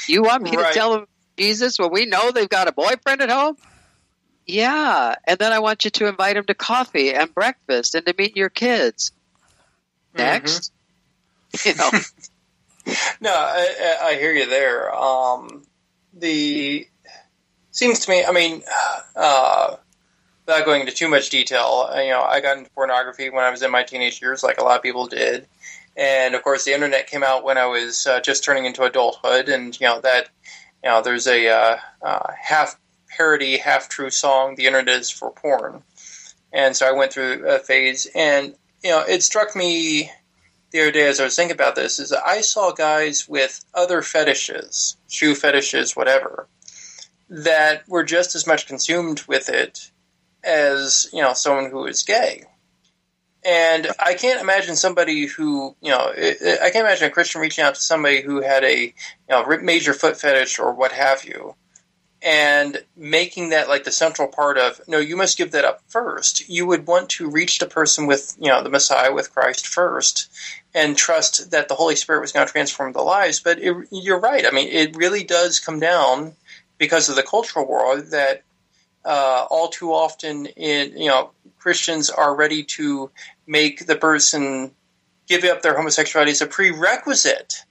[0.08, 0.72] you want me Right.
[0.72, 1.06] to tell them
[1.38, 3.56] Jesus when we know they've got a boyfriend at home?
[4.46, 5.14] Yeah.
[5.24, 8.36] And then I want you to invite them to coffee and breakfast and to meet
[8.36, 9.12] your kids.
[10.16, 10.72] Next.
[11.66, 11.90] You know,
[13.20, 14.90] No, I, I hear you there.
[14.94, 15.64] Um,
[16.14, 16.86] the
[17.72, 18.24] seems to me.
[18.24, 18.62] I mean,
[19.14, 19.76] uh,
[20.46, 23.62] without going into too much detail, you know, I got into pornography when I was
[23.62, 25.46] in my teenage years, like a lot of people did,
[25.96, 29.48] and of course, the internet came out when I was uh, just turning into adulthood,
[29.48, 30.28] and you know that,
[30.82, 32.78] you know, there's a uh, uh, half
[33.08, 35.82] parody, half true song, "The Internet is for Porn,"
[36.52, 40.10] and so I went through a phase, and you know, it struck me
[40.72, 43.64] the other day as I was thinking about this is that I saw guys with
[43.74, 46.48] other fetishes, shoe fetishes, whatever,
[47.28, 49.90] that were just as much consumed with it
[50.42, 52.44] as you know someone who is gay.
[53.44, 57.74] And I can't imagine somebody who you know I can't imagine a Christian reaching out
[57.74, 58.92] to somebody who had a you
[59.28, 61.56] know major foot fetish or what have you,
[62.22, 66.48] and making that like the central part of no, you must give that up first.
[66.48, 70.30] You would want to reach the person with you know the Messiah with Christ first,
[70.72, 73.40] and trust that the Holy Spirit was going to transform their lives.
[73.40, 74.46] But it, you're right.
[74.46, 76.34] I mean, it really does come down
[76.78, 78.44] because of the cultural world that
[79.04, 83.10] uh, all too often in you know Christians are ready to
[83.46, 84.72] make the person
[85.28, 87.64] give up their homosexuality as a prerequisite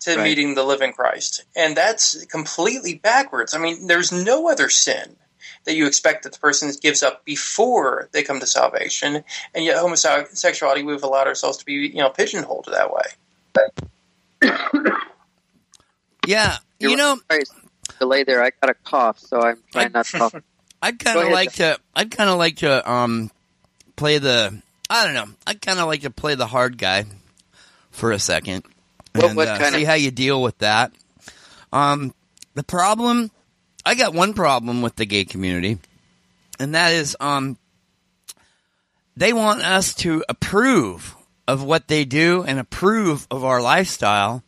[0.00, 0.24] to Right.
[0.24, 3.54] meeting the living Christ, and that's completely backwards.
[3.54, 5.16] I mean, there's no other sin
[5.64, 9.78] that you expect that the person gives up before they come to salvation, and yet
[9.78, 13.04] homosexuality we've allowed ourselves to be you know pigeonholed that way.
[16.26, 17.42] Yeah, you You're know, sorry,
[17.98, 18.42] delay there.
[18.42, 20.34] I got a cough, so I'm trying not to cough.
[20.82, 21.78] I'd kind of like to.
[21.94, 23.30] I'd kind of like to um
[23.96, 24.62] play the.
[24.90, 25.34] I don't know.
[25.46, 27.04] I'd kind of like to play the hard guy
[27.90, 28.64] for a second
[29.12, 30.92] What- and what uh, kind of- see how you deal with that.
[31.72, 32.14] Um,
[32.54, 33.30] the problem.
[33.86, 35.78] I got one problem with the gay community,
[36.58, 37.58] and that is um
[39.16, 41.14] they want us to approve
[41.46, 44.42] of what they do and approve of our lifestyle.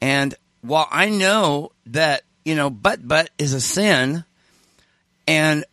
[0.00, 4.24] And while I know that, you know, butt butt is a sin,
[5.26, 5.64] and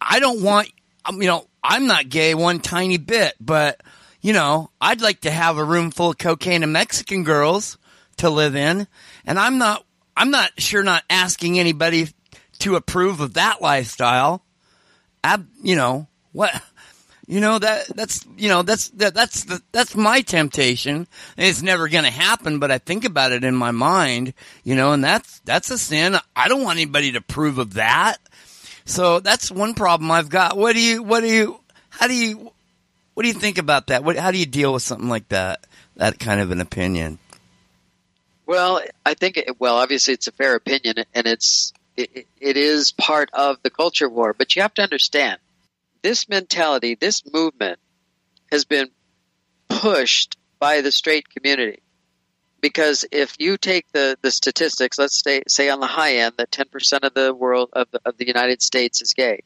[0.00, 0.70] I don't want,
[1.04, 3.80] um, you know, I'm not gay one tiny bit, but,
[4.20, 7.78] you know, I'd like to have a room full of cocaine and Mexican girls
[8.18, 8.86] to live in,
[9.24, 9.84] and I'm not,
[10.16, 12.08] I'm not sure not asking anybody
[12.60, 14.42] to approve of that lifestyle.
[15.22, 16.62] Ab, you know, what,
[17.28, 21.06] you know that that's you know that's that, that's the, that's my temptation.
[21.36, 24.32] And it's never going to happen, but I think about it in my mind,
[24.64, 26.16] you know, and that's that's a sin.
[26.34, 28.16] I don't want anybody to prove of that.
[28.88, 30.56] So that's one problem I've got.
[30.56, 31.60] What do you what do you
[31.90, 32.50] how do you
[33.14, 34.02] what do you think about that?
[34.02, 35.60] What how do you deal with something like that?
[35.96, 37.18] That kind of an opinion.
[38.46, 42.56] Well, I think it, well, obviously it's a fair opinion, and it's it, it- it
[42.56, 44.32] is part of the culture war.
[44.32, 45.38] But you have to understand
[46.02, 47.78] this mentality, this movement,
[48.50, 48.88] has been
[49.68, 51.80] pushed by the straight community.
[52.60, 56.50] Because if you take the, the statistics, let's say say on the high end that
[56.50, 59.42] ten percent of the world of of the United States is gay,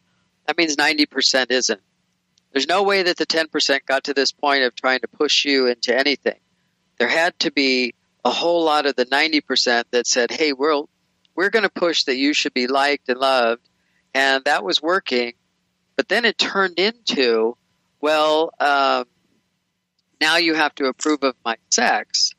[0.47, 1.81] that means ninety percent isn't.
[2.53, 5.45] There's no way that the ten percent got to this point of trying to push
[5.45, 6.39] you into anything.
[6.99, 7.95] There had to be
[8.25, 10.83] a whole lot of the 90% that said, hey, we're,
[11.35, 13.69] we're going to push that you should be liked and loved.
[14.15, 15.33] And that was working.
[15.97, 17.57] But then it turned into,
[18.01, 19.07] well, um,
[20.21, 22.33] now you have to approve of my sex.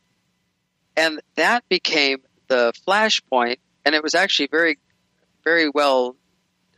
[0.96, 4.78] And that became the flashpoint, and it was actually very,
[5.44, 6.16] very well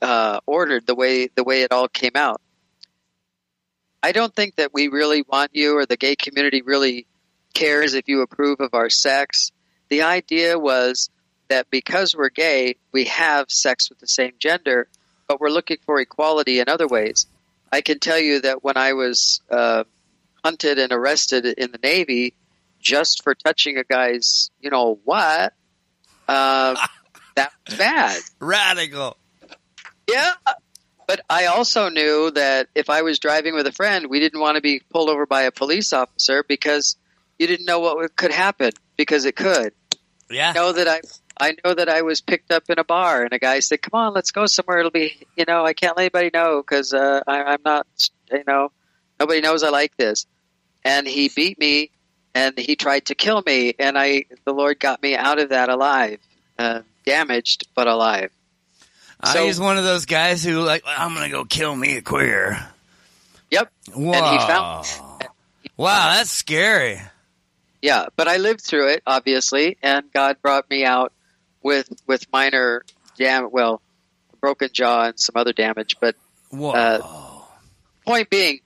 [0.01, 2.41] uh, ordered the way the way it all came out.
[4.01, 7.07] I don't think that we really want you or the gay community really
[7.53, 9.51] cares if you approve of our sex.
[9.89, 11.09] The idea was
[11.47, 14.87] that because we're gay, we have sex with the same gender,
[15.27, 17.25] but we're looking for equality in other ways.
[17.71, 19.85] I can tell you that when I was uh,
[20.43, 22.35] hunted and arrested in the Navy
[22.85, 25.53] just for touching a guy's, you know what,
[26.27, 26.75] uh,
[27.35, 28.21] that was bad.
[28.39, 29.17] Radical.
[30.09, 30.31] Yeah.
[31.07, 34.55] But I also knew that if I was driving with a friend, we didn't want
[34.55, 36.95] to be pulled over by a police officer because
[37.37, 39.73] you didn't know what could happen because it could.
[40.29, 40.51] Yeah.
[40.51, 41.01] I know that I
[41.37, 43.99] I know that I was picked up in a bar and a guy said, "Come
[43.99, 44.79] on, let's go somewhere.
[44.79, 47.85] It'll be, you know, I can't let anybody know because uh, I'm not,
[48.31, 48.71] you know,
[49.19, 50.25] nobody knows I like this."
[50.83, 51.91] And he beat me,
[52.35, 55.69] and he tried to kill me, and I, the Lord got me out of that
[55.69, 56.19] alive,
[56.59, 58.31] uh, damaged but alive.
[59.21, 62.01] I So- was one of those guys who like I'm gonna go kill me a
[62.01, 62.67] queer.
[63.49, 63.71] Yep.
[63.95, 64.13] Wow.
[64.13, 65.29] And he found,
[65.77, 67.01] wow, that's scary.
[67.81, 71.13] yeah, but I lived through it, obviously, and God brought me out
[71.63, 72.83] with with minor
[73.17, 73.81] dam, well,
[74.41, 76.15] broken jaw and some other damage, but
[76.49, 76.71] Whoa.
[76.71, 76.99] Uh,
[78.05, 78.59] point being,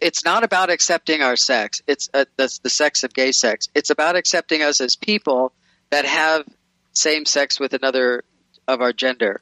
[0.00, 1.82] it's not about accepting our sex.
[1.86, 3.68] It's uh, the, the sex of gay sex.
[3.74, 5.52] It's about accepting us as people
[5.90, 6.44] that have
[6.92, 8.24] same sex with another
[8.66, 9.40] of our gender.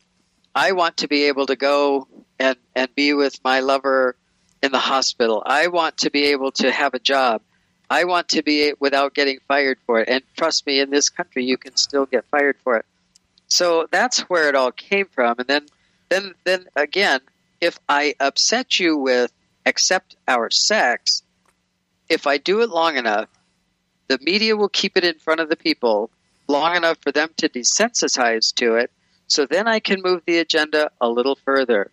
[0.54, 4.16] I want to be able to go and, and be with my lover
[4.62, 5.42] in the hospital.
[5.44, 7.42] I want to be able to have a job.
[7.90, 10.08] I want to be without getting fired for it.
[10.08, 12.84] And trust me, in this country, you can still get fired for it.
[13.46, 15.36] So that's where it all came from.
[15.38, 15.66] And then,
[16.08, 17.20] then, then again,
[17.60, 19.32] if I upset you with
[19.68, 21.22] accept our sex,
[22.08, 23.28] if I do it long enough,
[24.08, 26.10] the media will keep it in front of the people
[26.48, 28.90] long enough for them to desensitize to it.
[29.26, 31.90] So then I can move the agenda a little further.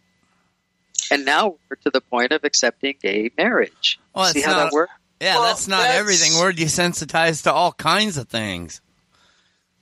[1.12, 4.00] And now we're to the point of accepting gay marriage.
[4.16, 4.94] Well, See how not- that works?
[5.20, 6.38] yeah, well, that's not that's- everything.
[6.40, 8.80] We're desensitized to all kinds of things.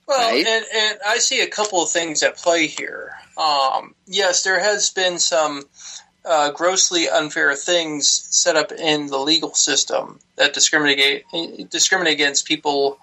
[0.06, 0.44] Well, Right.
[0.46, 3.12] and, and I see a couple of things at play here.
[3.38, 5.62] Um, yes, there has been some
[6.24, 11.24] uh, grossly unfair things set up in the legal system that discriminate
[11.70, 12.98] discriminate against people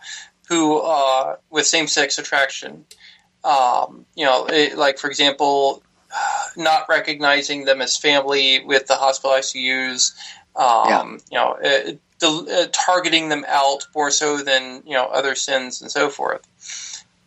[0.47, 2.85] who uh, with same sex attraction.
[3.43, 5.83] Um, you know, it, like for example,
[6.57, 10.13] not recognizing them as family with the hospital ICUs.
[10.55, 10.87] Um,
[11.31, 15.81] You know, uh, del- uh, targeting them out more so than you know other sins
[15.81, 16.41] and so forth.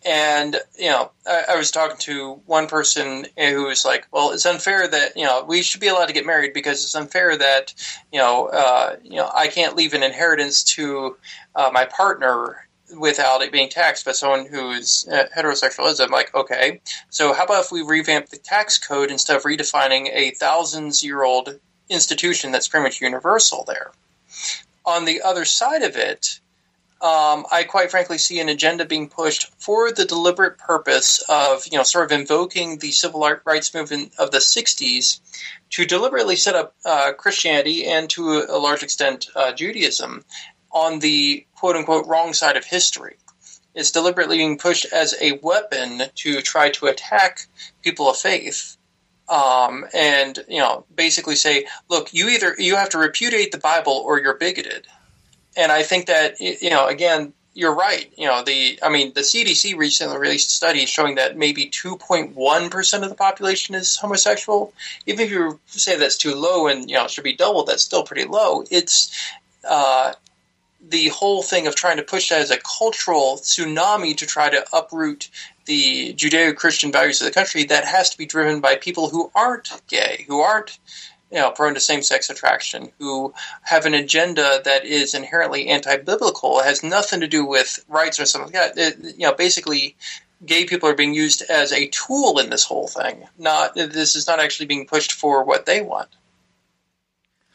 [0.04, 4.44] And you know, I, I was talking to one person who was like, "Well, it's
[4.44, 7.74] unfair that you know we should be allowed to get married because it's unfair that
[8.12, 11.16] you know uh, you know I can't leave an inheritance to
[11.54, 16.82] uh, my partner without it being taxed by someone who's uh, heterosexual." I'm like, okay,
[17.08, 21.22] so how about if we revamp the tax code instead of redefining a thousands year
[21.22, 23.92] old institution that's pretty much universal there?
[24.84, 26.40] On the other side of it,
[27.04, 31.76] um, I quite frankly see an agenda being pushed for the deliberate purpose of, you
[31.76, 35.20] know, sort of invoking the civil rights movement of the 60s
[35.68, 40.24] to deliberately set up uh, Christianity and to a large extent uh, Judaism
[40.72, 43.16] on the quote unquote wrong side of history.
[43.74, 47.40] It's deliberately being pushed as a weapon to try to attack
[47.82, 48.78] people of faith.
[49.28, 53.92] Um, and you know, basically say, look, you either you have to repudiate the Bible
[53.92, 54.86] or you're bigoted
[55.56, 58.12] and I think that you know again you're right.
[58.16, 63.04] You know the I mean the CDC recently released study showing that maybe 2.1 percent
[63.04, 64.72] of the population is homosexual.
[65.06, 67.84] Even if you say that's too low and you know it should be doubled, that's
[67.84, 68.64] still pretty low.
[68.70, 69.10] It's
[69.68, 70.12] uh,
[70.88, 74.64] the whole thing of trying to push that as a cultural tsunami to try to
[74.72, 75.30] uproot
[75.66, 79.70] the Judeo-Christian values of the country that has to be driven by people who aren't
[79.88, 80.78] gay, who aren't
[81.34, 86.64] you know, prone to same-sex attraction, who have an agenda that is inherently anti-biblical, it
[86.64, 88.78] has nothing to do with rights or something like that.
[88.78, 89.96] It, you know, basically,
[90.46, 93.24] gay people are being used as a tool in this whole thing.
[93.36, 96.08] Not this is not actually being pushed for what they want.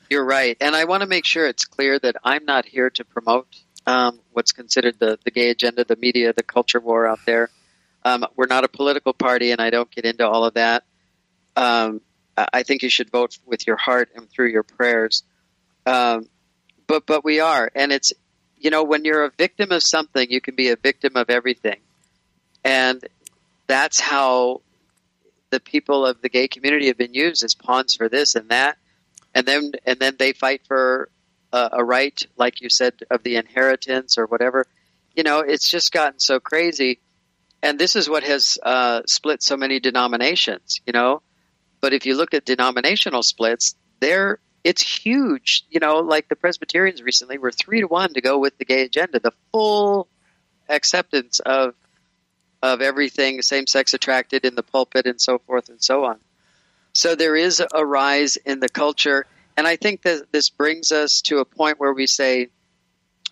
[0.10, 0.58] You're right.
[0.60, 3.48] And I want to make sure it's clear that I'm not here to promote
[3.86, 7.50] um, what's considered the, the gay agenda, the media, the culture war out there.
[8.04, 10.84] Um, we're not a political party, and I don't get into all of that.
[11.56, 12.02] Um,
[12.54, 15.24] I think you should vote with your heart and through your prayers.
[15.86, 16.28] Um,
[16.88, 18.14] but but we are, and it's
[18.58, 21.80] you know when you're a victim of something, you can be a victim of everything,
[22.64, 23.04] and
[23.68, 24.62] that's how
[25.52, 28.78] the people of the gay community have been used as pawns for this and that,
[29.34, 31.10] and then and then they fight for
[31.54, 34.66] a, a right, like you said, of the inheritance or whatever.
[35.16, 37.00] You know, it's just gotten so crazy,
[37.62, 40.82] and this is what has uh, split so many denominations.
[40.86, 41.22] You know,
[41.82, 45.66] but if you look at denominational splits, they're it's huge.
[45.70, 48.84] You know, like the Presbyterians recently were three to one to go with the gay
[48.84, 50.08] agenda, the full
[50.68, 51.74] acceptance of
[52.62, 56.20] of everything same sex attracted in the pulpit and so forth and so on.
[56.92, 59.26] So there is a rise in the culture,
[59.56, 62.50] and I think that this brings us to a point where we say,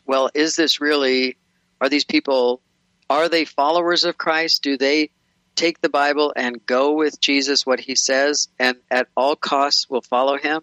[0.05, 1.37] well, is this really
[1.81, 2.61] are these people
[3.09, 4.63] are they followers of Christ?
[4.63, 5.11] Do they
[5.57, 10.01] take the Bible and go with Jesus what he says and at all costs will
[10.01, 10.61] follow him?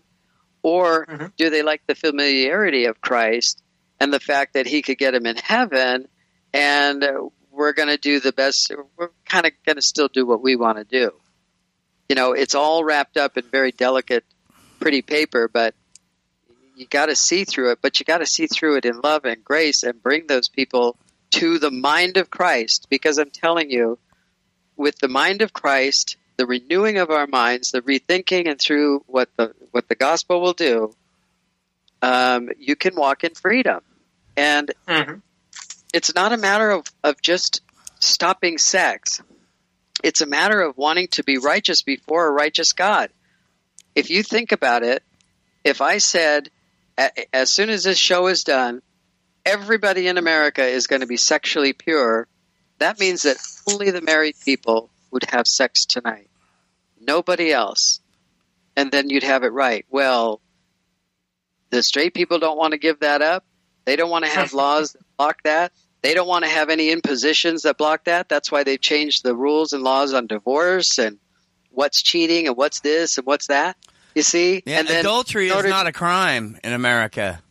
[0.62, 1.32] Or Mhm.
[1.36, 3.62] do they like the familiarity of Christ
[4.01, 6.09] and the fact that he could get them in heaven
[6.55, 7.05] and
[7.51, 10.57] we're going to do the best, we're kind of going to still do what we
[10.57, 11.12] want to do?
[12.09, 14.24] You know, it's all wrapped up in very delicate,
[14.80, 15.74] pretty paper, but
[16.76, 19.24] you got to see through it, but you got to see through it in love
[19.24, 20.97] and grace and bring those people
[21.32, 23.99] to the mind of Christ because I'm telling you,
[24.77, 29.29] with the mind of Christ, the renewing of our minds, the rethinking, and through what
[29.37, 30.95] the what the gospel will do,
[32.03, 33.81] um, you can walk in freedom.
[34.37, 35.22] And Mhm.
[35.93, 37.62] it's not a matter of, of just
[38.01, 39.22] stopping sex.
[40.03, 43.11] It's a matter of wanting to be righteous before a righteous God.
[43.95, 45.03] If you think about it,
[45.62, 46.51] if I said,
[47.33, 48.83] as soon as this show is done,
[49.47, 52.27] everybody in America is going to be sexually pure,
[52.79, 53.37] that means that
[53.68, 56.29] only the married people would have sex tonight.
[57.01, 58.01] Nobody else.
[58.77, 59.87] And then you'd have it right.
[59.89, 60.41] Well,
[61.70, 63.45] the straight people don't want to give that up.
[63.85, 65.72] They don't want to have laws that block that.
[66.03, 68.29] They don't want to have any impositions that block that.
[68.29, 71.18] That's why they've changed the rules and laws on divorce and
[71.70, 73.77] what's cheating and what's this and what's that.
[74.14, 74.62] You see?
[74.66, 77.43] Yeah, and then adultery is not a crime in America.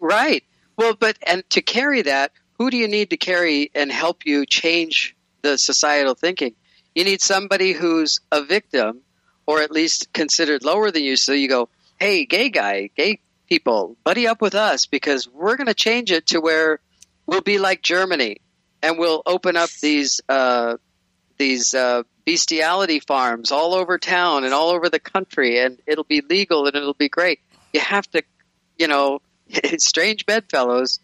[0.00, 0.44] Right.
[0.76, 4.44] Well, but and to carry that, who do you need to carry and help you
[4.44, 6.54] change the societal thinking?
[6.94, 9.00] You need somebody who's a victim
[9.46, 11.16] or at least considered lower than you.
[11.16, 15.68] So you go, hey, gay guy, gay people, buddy up with us because we're going
[15.68, 16.80] to change it to where
[17.24, 18.42] we'll be like Germany
[18.82, 20.76] and we'll open up these uh,
[21.38, 26.20] these uh, bestiality farms all over town and all over the country, and it'll be
[26.20, 27.40] legal and it'll be great.
[27.72, 28.22] You have to,
[28.76, 29.22] you know,
[29.78, 31.00] strange bedfellows.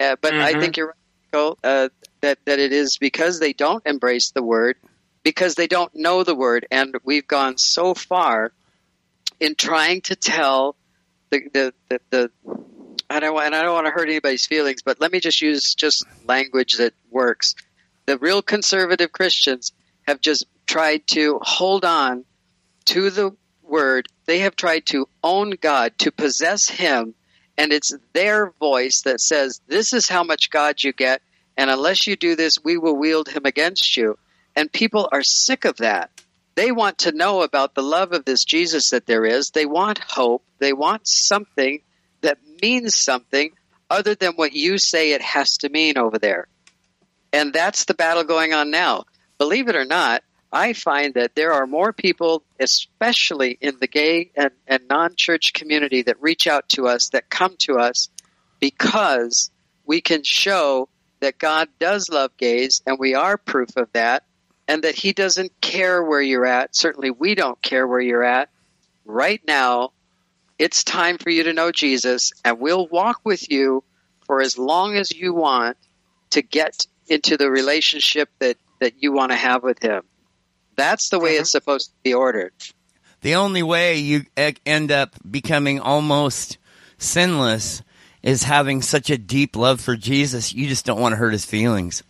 [0.00, 0.60] Uh, but I Mhm.
[0.60, 0.94] think you're
[1.32, 1.88] right, uh,
[2.22, 4.76] that that it is because they don't embrace the word,
[5.22, 8.52] because they don't know the word, and we've gone so far
[9.40, 10.76] in trying to tell
[11.30, 12.00] the the the.
[12.10, 12.30] the
[13.10, 15.74] I don't, and I don't want to hurt anybody's feelings, but let me just use
[15.74, 17.54] just language that works.
[18.06, 19.72] The real conservative Christians
[20.06, 22.24] have just tried to hold on
[22.86, 24.08] to the word.
[24.26, 27.14] They have tried to own God, to possess Him,
[27.56, 31.22] and it's their voice that says, This is how much God you get,
[31.56, 34.18] and unless you do this, we will wield Him against you.
[34.56, 36.10] And people are sick of that.
[36.54, 39.50] They want to know about the love of this Jesus that there is.
[39.50, 40.44] They want hope.
[40.58, 41.80] They want something
[42.20, 43.50] that means something
[43.90, 46.46] other than what you say it has to mean over there.
[47.32, 49.04] And that's the battle going on now.
[49.38, 50.22] Believe it or not,
[50.54, 55.52] I find that there are more people, especially in the gay and, and non church
[55.52, 58.08] community, that reach out to us, that come to us
[58.60, 59.50] because
[59.84, 60.88] we can show
[61.18, 64.22] that God does love gays and we are proof of that,
[64.68, 66.76] and that He doesn't care where you're at.
[66.76, 68.48] Certainly, we don't care where you're at.
[69.04, 69.90] Right now,
[70.56, 73.82] it's time for you to know Jesus, and we'll walk with you
[74.24, 75.76] for as long as you want
[76.30, 80.04] to get into the relationship that, that you want to have with Him.
[80.76, 82.52] That's the way it's supposed to be ordered.
[83.20, 86.58] The only way you e- end up becoming almost
[86.98, 87.82] sinless
[88.22, 90.52] is having such a deep love for Jesus.
[90.52, 92.02] You just don't want to hurt his feelings.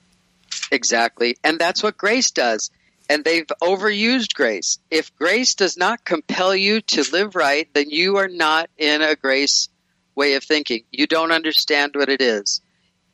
[0.70, 1.36] Exactly.
[1.44, 2.70] And that's what grace does.
[3.08, 4.78] And they've overused grace.
[4.90, 9.14] If grace does not compel you to live right, then you are not in a
[9.14, 9.68] grace
[10.14, 10.84] way of thinking.
[10.90, 12.60] You don't understand what it is.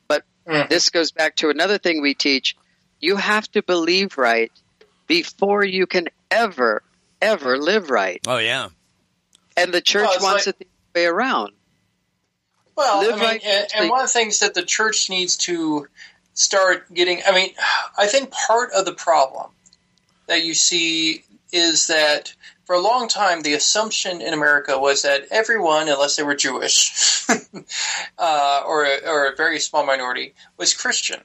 [0.06, 0.68] But Mhm.
[0.68, 2.54] this goes back to another thing we teach.
[3.00, 4.52] You have to believe right
[5.10, 6.84] before you can ever,
[7.20, 8.20] ever live right.
[8.28, 8.68] Oh yeah.
[9.56, 11.52] And the church Well, wants like- it the other way around.
[12.76, 15.36] Well, Live I mean, right and, and one of the things that the church needs
[15.38, 15.88] to
[16.32, 17.50] start getting, I mean,
[17.98, 19.50] I think part of the problem
[20.28, 22.32] that you see is that
[22.64, 27.26] for a long time, the assumption in America was that everyone, unless they were Jewish
[28.18, 31.20] uh, or, a, or a very small minority, was Christian.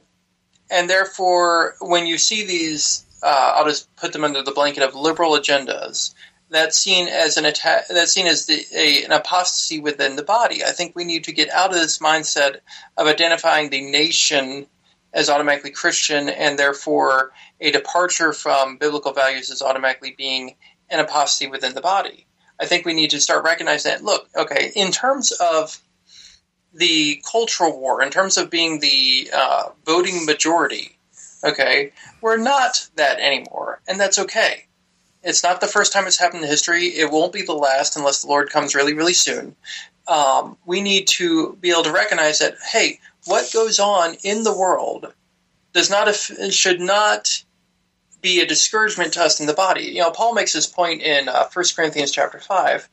[0.72, 4.94] And therefore, when you see these uh, I'll just put them under the blanket of
[4.94, 6.14] liberal agendas.
[6.52, 7.88] That's seen as an attack.
[7.90, 10.64] That's seen as the, a, an apostasy within the body.
[10.64, 12.58] I think we need to get out of this mindset
[12.96, 14.68] of identifying the nation
[15.12, 20.56] as automatically Christian, and therefore a departure from biblical values as automatically being
[20.90, 22.28] an apostasy within the body.
[22.60, 24.04] I think we need to start recognizing that.
[24.04, 25.82] Look, okay, in terms of
[26.74, 30.95] the cultural war, in terms of being the uh, voting majority,
[31.44, 34.66] okay, we're not that anymore, and that's okay.
[35.24, 36.86] It's not the first time it's happened in history.
[36.86, 39.56] It won't be the last unless the Lord comes really, really soon.
[40.08, 44.56] Um, we need to be able to recognize that, hey, what goes on in the
[44.56, 45.12] world
[45.74, 47.44] does not should not
[48.22, 49.84] be a discouragement to us in the body.
[49.84, 52.90] You know, Paul makes this point in uh, 1 Corinthians chapter 5.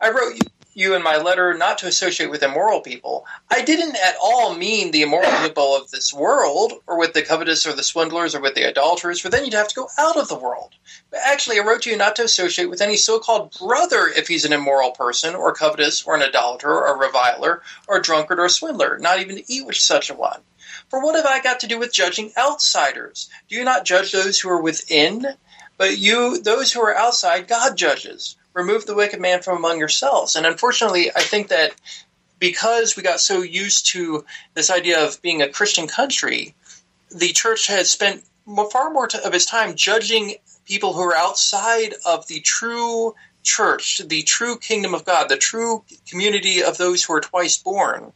[0.00, 0.40] I wrote
[0.74, 3.26] you in my letter not to associate with immoral people.
[3.50, 7.66] I didn't at all mean the immoral people of this world, or with the covetous,
[7.66, 10.28] or the swindlers, or with the idolaters, for then you'd have to go out of
[10.28, 10.74] the world.
[11.10, 14.28] But actually, I wrote to you not to associate with any so called brother if
[14.28, 18.38] he's an immoral person, or covetous, or an idolater, or a reviler, or a drunkard,
[18.38, 20.40] or a swindler, not even to eat with such a one.
[20.88, 23.28] For what have I got to do with judging outsiders?
[23.48, 25.26] Do you not judge those who are within?
[25.78, 28.36] But you, those who are outside, God judges.
[28.54, 30.36] Remove the wicked man from among yourselves.
[30.36, 31.72] And unfortunately, I think that
[32.38, 34.24] because we got so used to
[34.54, 36.54] this idea of being a Christian country,
[37.10, 38.22] the church has spent
[38.72, 40.34] far more of its time judging
[40.64, 45.84] people who are outside of the true church, the true kingdom of God, the true
[46.08, 48.12] community of those who are twice born,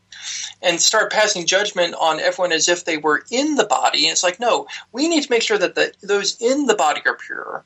[0.62, 4.06] and start passing judgment on everyone as if they were in the body.
[4.06, 7.02] And it's like, no, we need to make sure that the, those in the body
[7.06, 7.64] are pure.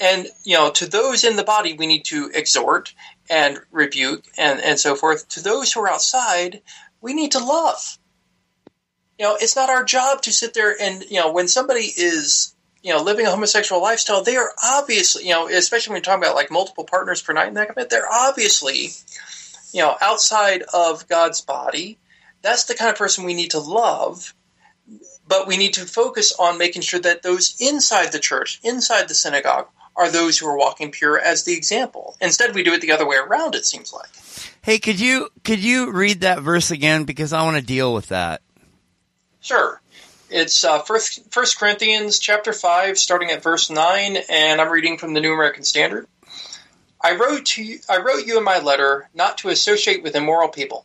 [0.00, 2.94] And, you know, to those in the body, we need to exhort
[3.28, 5.28] and rebuke and, and so forth.
[5.30, 6.62] To those who are outside,
[7.00, 7.98] we need to love.
[9.18, 12.54] You know, it's not our job to sit there and, you know, when somebody is
[12.82, 16.22] you know, living a homosexual lifestyle, they are obviously, you know, especially when you're talking
[16.22, 18.90] about like multiple partners per night and that kind of they're obviously,
[19.72, 21.98] you know, outside of God's body.
[22.42, 24.32] That's the kind of person we need to love,
[25.26, 29.14] but we need to focus on making sure that those inside the church, inside the
[29.14, 29.66] synagogue,
[29.98, 32.16] are those who are walking pure as the example.
[32.20, 33.54] Instead, we do it the other way around.
[33.54, 34.08] It seems like.
[34.62, 38.06] Hey, could you could you read that verse again because I want to deal with
[38.08, 38.40] that.
[39.40, 39.80] Sure.
[40.30, 45.14] It's uh, First, First Corinthians chapter five, starting at verse nine, and I'm reading from
[45.14, 46.06] the New American Standard.
[47.00, 50.48] I wrote to you, I wrote you in my letter not to associate with immoral
[50.48, 50.84] people.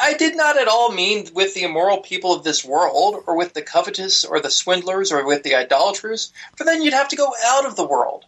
[0.00, 3.52] I did not at all mean with the immoral people of this world, or with
[3.52, 7.32] the covetous, or the swindlers, or with the idolaters, for then you'd have to go
[7.44, 8.24] out of the world.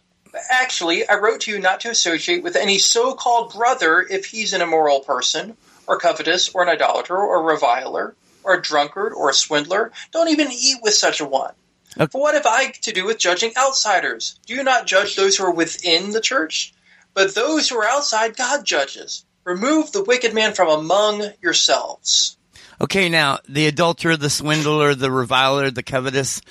[0.49, 4.61] Actually, I wrote to you not to associate with any so-called brother if he's an
[4.61, 5.55] immoral person,
[5.87, 9.91] or covetous, or an idolater, or a reviler, or a drunkard or a swindler.
[10.11, 11.53] Don't even eat with such a one.
[11.95, 12.09] Okay.
[12.11, 14.39] For what have I to do with judging outsiders?
[14.45, 16.73] Do you not judge those who are within the church?
[17.13, 19.25] But those who are outside, God judges.
[19.43, 22.37] Remove the wicked man from among yourselves.
[22.81, 26.41] Okay, now, the adulterer, the swindler, the reviler, the covetous.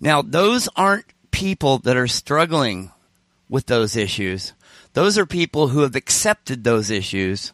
[0.00, 2.90] Now, those aren't people that are struggling
[3.52, 4.54] with those issues.
[4.94, 7.52] Those are people who have accepted those issues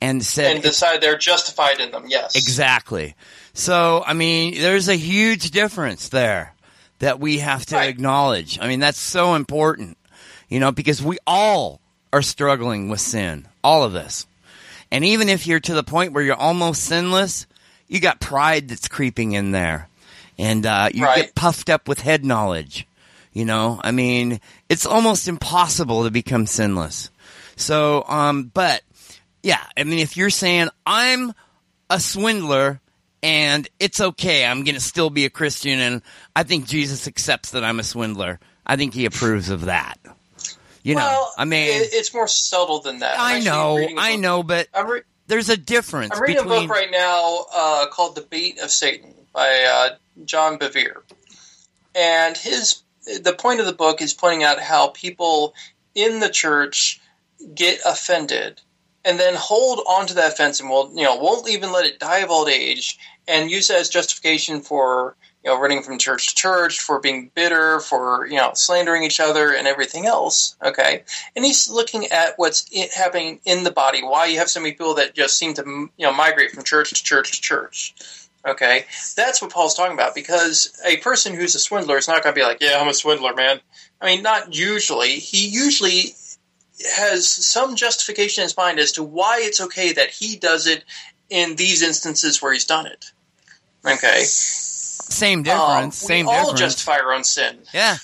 [0.00, 2.06] and said and decide they're justified in them.
[2.08, 3.14] Yes, exactly.
[3.52, 6.54] So I mean, there's a huge difference there
[6.98, 7.90] that we have to right.
[7.90, 8.58] acknowledge.
[8.58, 9.98] I mean, that's so important,
[10.48, 14.26] you know, because we all are struggling with sin, all of us.
[14.90, 17.46] And even if you're to the point where you're almost sinless,
[17.86, 19.88] you got pride that's creeping in there,
[20.38, 21.16] and uh, you right.
[21.16, 22.86] get puffed up with head knowledge.
[23.32, 27.10] You know, I mean, it's almost impossible to become sinless.
[27.56, 28.82] So, um, but
[29.42, 31.32] yeah, I mean, if you're saying I'm
[31.88, 32.80] a swindler
[33.22, 36.02] and it's okay, I'm going to still be a Christian, and
[36.34, 38.40] I think Jesus accepts that I'm a swindler.
[38.66, 39.98] I think he approves of that.
[40.82, 43.16] You well, know, I mean, it's more subtle than that.
[43.18, 46.14] I know, I know, but re- there's a difference.
[46.14, 46.64] I'm reading between...
[46.64, 51.02] a book right now uh, called "The Bait of Satan" by uh, John Bevere,
[51.94, 55.54] and his the point of the book is pointing out how people
[55.94, 57.00] in the church
[57.54, 58.60] get offended
[59.04, 62.18] and then hold onto that offense and will you know won't even let it die
[62.18, 66.34] of old age and use it as justification for you know running from church to
[66.34, 71.02] church for being bitter for you know slandering each other and everything else okay?
[71.34, 74.94] And he's looking at what's happening in the body why you have so many people
[74.94, 77.94] that just seem to you know migrate from church to church to church
[78.46, 78.84] okay
[79.16, 82.38] that's what paul's talking about because a person who's a swindler is not going to
[82.38, 83.60] be like yeah i'm a swindler man
[84.00, 86.14] i mean not usually he usually
[86.96, 90.84] has some justification in his mind as to why it's okay that he does it
[91.30, 93.12] in these instances where he's done it.
[93.84, 94.20] Okay.
[94.24, 95.62] same difference.
[95.62, 96.02] Um, difference.
[96.02, 96.60] we same all difference.
[96.60, 97.58] justify our own sin.
[97.72, 97.96] Yeah.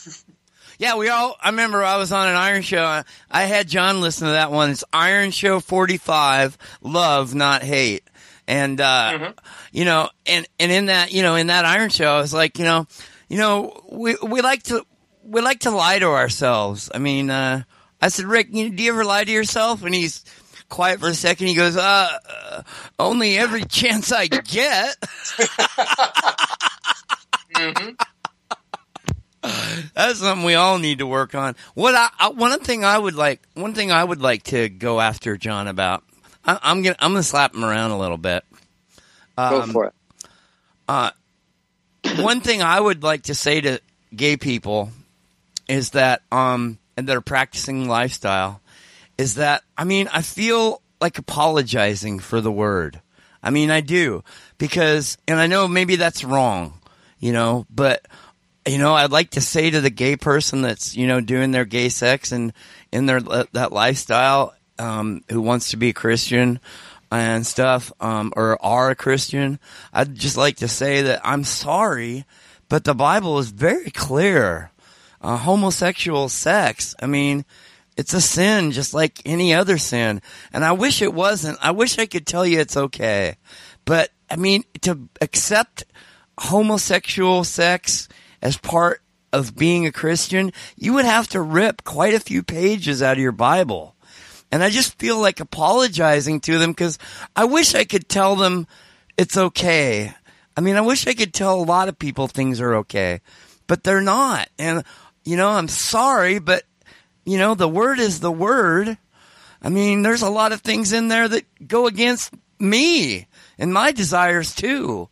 [0.79, 1.37] Yeah, we all.
[1.43, 2.85] I remember I was on an Iron Show.
[2.85, 4.71] I, I had John listen to that one.
[4.71, 6.57] It's Iron Show forty five.
[6.83, 8.05] Love, not hate.
[8.49, 9.35] And uh,
[9.73, 12.59] you know, and and in that, you know, in that Iron Show, I was like,
[12.59, 12.87] you know,
[13.29, 14.87] you know, we we like to
[15.23, 16.91] we like to lie to ourselves.
[16.95, 17.65] I mean, uh,
[18.01, 19.85] I said, Rick, you, do you ever lie to yourself?
[19.85, 20.25] And he's
[20.71, 21.49] quiet for a second.
[21.49, 22.63] He goes, uh, uh
[22.99, 24.97] only every chance I get.
[29.95, 31.55] That's something we all need to work on.
[31.75, 35.01] What I, I one thing I would like, one thing I would like to go
[35.01, 36.03] after John about.
[36.45, 38.45] I, I'm gonna I'm gonna slap him around a little bit.
[39.37, 39.95] Go Um, for it.
[42.19, 43.81] one thing I would like to say to
[44.15, 44.91] gay people
[45.69, 48.61] is that um and that are practicing lifestyle
[49.17, 53.01] is that I mean I feel like apologizing for the word.
[53.43, 54.25] I mean I do
[54.59, 56.81] because and I know maybe that's wrong,
[57.19, 58.07] you know, but
[58.67, 61.65] you know I'd like to say to the gay person that's you know doing their
[61.67, 62.53] gay sex and
[62.91, 66.61] in their that lifestyle um who wants to be a Christian
[67.11, 69.59] and stuff, um, or are a Christian,
[69.93, 72.25] I'd just like to say that I'm sorry,
[72.69, 74.71] but the Bible is very clear.
[75.21, 77.45] Uh, homosexual sex, I mean,
[77.97, 80.23] it's a sin just like any other sin.
[80.53, 81.59] And I wish it wasn't.
[81.61, 83.37] I wish I could tell you it's okay.
[83.85, 85.85] But, I mean, to accept
[86.39, 88.09] homosexual sex
[88.41, 89.03] as part
[89.33, 93.23] of being a Christian, you would have to rip quite a few pages out of
[93.23, 93.97] your Bible.
[94.51, 96.99] And I just feel like apologizing to them because
[97.37, 98.67] I wish I could tell them
[99.17, 100.15] it's okay.
[100.57, 103.21] I mean, I wish I could tell a lot of people things are okay,
[103.67, 104.49] but they're not.
[104.59, 104.85] And,
[105.25, 106.65] you know, I'm sorry, but,
[107.25, 108.97] you know, the word is the word.
[109.63, 113.27] I mean, there's a lot of things in there that go against me
[113.59, 115.09] and my desires too.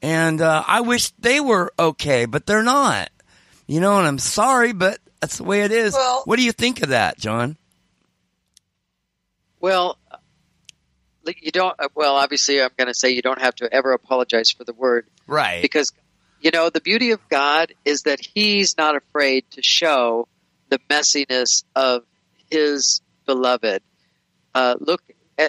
[0.00, 3.10] And, uh, I wish they were okay, but they're not.
[3.66, 5.92] You know, and I'm sorry, but that's the way it is.
[5.92, 7.56] Well- what do you think of that, John?
[9.60, 9.98] Well,
[11.42, 11.74] you don't.
[11.78, 14.72] uh, Well, obviously, I'm going to say you don't have to ever apologize for the
[14.72, 15.60] word Right.
[15.62, 15.92] because
[16.40, 20.28] you know the beauty of God is that He's not afraid to show
[20.70, 22.02] the messiness of
[22.50, 23.82] His beloved.
[24.54, 25.02] Uh, look,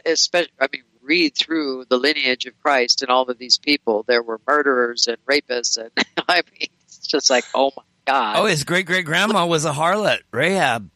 [0.05, 0.51] especially.
[0.59, 4.03] I mean, read through the lineage of Christ and all of these people.
[4.07, 5.89] There were murderers and rapists, and
[6.27, 8.35] I mean, it's just like, oh my God.
[8.37, 10.89] Oh, his great great grandma was a harlot, Rahab.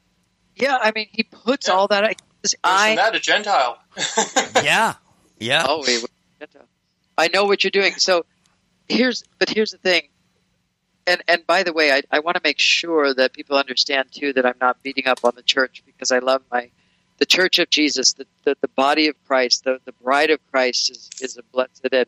[0.55, 1.75] yeah, I mean, he puts Yeah.
[1.75, 2.15] all that.
[2.43, 3.77] Isn't I that a Gentile?
[4.63, 4.93] Yeah,
[5.39, 5.65] yeah.
[5.67, 6.49] Oh, wait, wait.
[7.17, 7.93] I know what you're doing.
[7.97, 8.25] So
[8.87, 10.03] here's, but here's the thing.
[11.05, 14.31] And and by the way, I, I want to make sure that people understand too
[14.33, 16.71] that I'm not beating up on the church because I love my
[17.17, 20.91] the Church of Jesus, the the, the body of Christ, the, the bride of Christ
[20.91, 22.07] is is a blessed and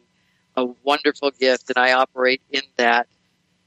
[0.56, 3.08] a wonderful gift, and I operate in that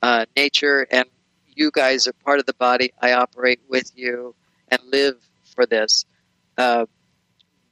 [0.03, 0.87] uh, nature.
[0.91, 1.07] And
[1.47, 2.93] you guys are part of the body.
[3.01, 4.35] I operate with you
[4.69, 5.17] and live
[5.55, 6.05] for this.
[6.59, 6.87] Uh,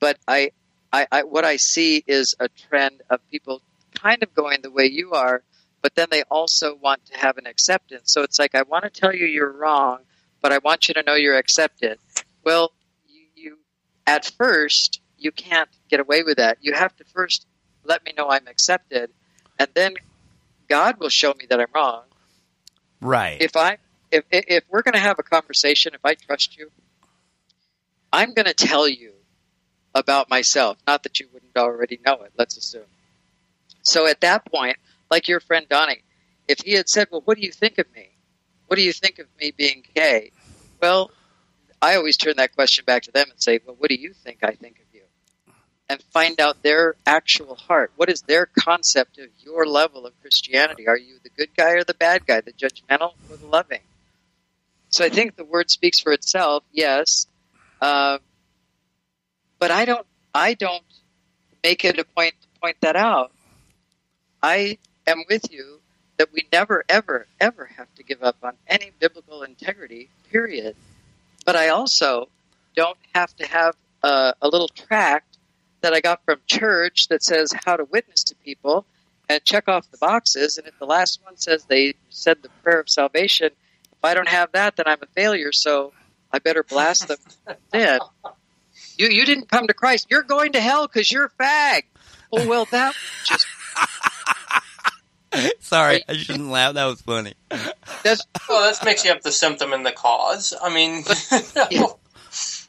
[0.01, 0.53] but I,
[0.93, 3.61] I, I, what I see is a trend of people
[3.95, 5.43] kind of going the way you are,
[5.83, 8.13] but then they also want to have an acceptance.
[8.13, 9.99] So it's like, I want to tell you you're wrong,
[10.41, 11.99] but I want you to know you're accepted.
[12.45, 12.73] Well,
[13.09, 13.59] you, you
[14.07, 16.59] at first, you can't get away with that.
[16.61, 17.47] You have to first
[17.85, 19.11] let me know I'm accepted,
[19.59, 19.95] and then
[20.69, 22.03] God will show me that I'm wrong.
[23.01, 23.41] Right.
[23.41, 23.79] If I,
[24.11, 26.71] if, if we're going to have a conversation, if I trust you,
[28.17, 29.13] I'm going to tell you
[29.95, 30.79] about myself.
[30.87, 32.87] Not that you wouldn't already know it, let's assume.
[33.83, 34.79] So at that point,
[35.11, 36.03] like your friend Donnie,
[36.49, 38.09] if he had said, Well, what do you think of me?
[38.69, 40.33] What do you think of me being gay?
[40.81, 41.11] Well,
[41.83, 44.39] I always turn that question back to them and say, Well, what do you think
[44.43, 45.03] I think of you?
[45.91, 47.93] And find out their actual heart.
[47.97, 50.89] What is their concept of your level of Christianity?
[50.89, 53.83] Are you the good guy or the bad guy, the judgmental or the loving?
[54.89, 57.27] So I think the word speaks for itself, yes.
[57.81, 58.19] Um,
[59.59, 60.85] but I don't I don't
[61.63, 63.33] make it a point to point that out.
[64.43, 65.81] I am with you
[66.19, 70.77] that we never ever ever have to give up on any biblical integrity, period.
[71.45, 72.29] But I also
[72.75, 75.39] don't have to have a, a little tract
[75.81, 78.85] that I got from church that says how to witness to people
[79.29, 80.59] and check off the boxes.
[80.59, 83.51] And if the last one says they said the prayer of salvation,
[83.93, 85.53] if I don't have that, then I'm a failure.
[85.53, 85.93] So
[86.33, 87.19] I better blast them
[87.73, 88.01] dead.
[88.99, 90.07] You you didn't come to Christ.
[90.11, 91.85] You're going to hell because you're a fag.
[92.33, 93.47] Oh well, that just
[95.61, 96.75] Sorry, I shouldn't laugh.
[96.75, 97.35] That was funny.
[98.03, 100.55] that's Well, that's makes you up the symptom and the cause.
[100.61, 101.05] I mean,
[101.71, 101.87] Yeah.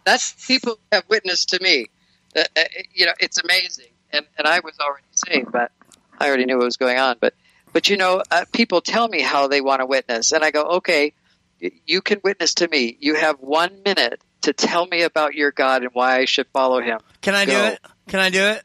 [0.05, 1.87] that's people have witnessed to me.
[2.35, 3.85] Uh, uh, you know, it's amazing.
[4.11, 5.71] And and I was already saved, but
[6.19, 7.17] I already knew what was going on.
[7.21, 7.33] But
[7.73, 10.63] But you know, uh, people tell me how they want to witness, and I go,
[10.77, 11.11] okay, y-
[11.59, 12.97] you can witness to me.
[12.99, 16.81] You have one minute to tell me about your God and why I should follow
[16.81, 16.99] Him.
[17.21, 17.79] Can I do it?
[18.07, 18.63] Can I do it?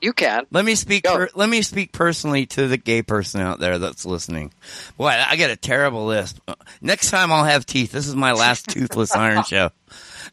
[0.00, 0.46] You can.
[0.50, 1.04] Let me speak.
[1.04, 4.52] Per, let me speak personally to the gay person out there that's listening.
[4.98, 6.40] Boy, I get a terrible list.
[6.82, 7.92] Next time I'll have teeth.
[7.92, 9.70] This is my last toothless iron show.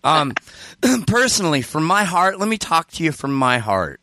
[0.03, 0.33] Um,
[1.07, 4.01] personally, from my heart, let me talk to you from my heart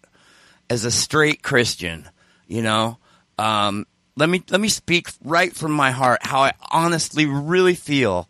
[0.70, 2.08] as a straight Christian.
[2.46, 2.96] You know,
[3.38, 3.86] um,
[4.18, 8.28] let me let me speak right from my heart how I honestly really feel.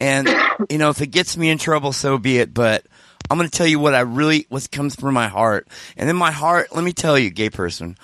[0.00, 0.28] And
[0.70, 2.52] you know, if it gets me in trouble, so be it.
[2.52, 2.84] But
[3.30, 5.68] I'm going to tell you what I really what comes from my heart.
[5.96, 7.96] And in my heart, let me tell you, gay person,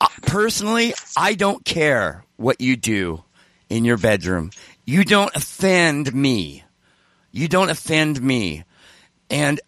[0.00, 3.24] uh, personally, I don't care what you do
[3.68, 4.50] in your bedroom.
[4.84, 6.64] You don't offend me.
[7.32, 8.64] You don't offend me.
[9.30, 9.60] And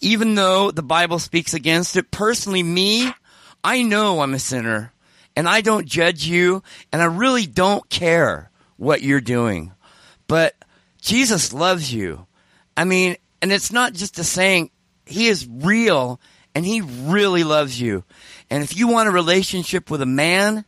[0.00, 3.10] even though the Bible speaks against it, personally, me,
[3.64, 4.92] I know I'm a sinner
[5.36, 6.62] and I don't judge you
[6.92, 9.72] and I really don't care what you're doing.
[10.26, 10.54] But
[11.00, 12.26] Jesus loves you.
[12.76, 14.70] I mean, and it's not just a saying,
[15.04, 16.20] He is real
[16.54, 18.02] and He really loves you.
[18.50, 20.64] And if you want a relationship with a man,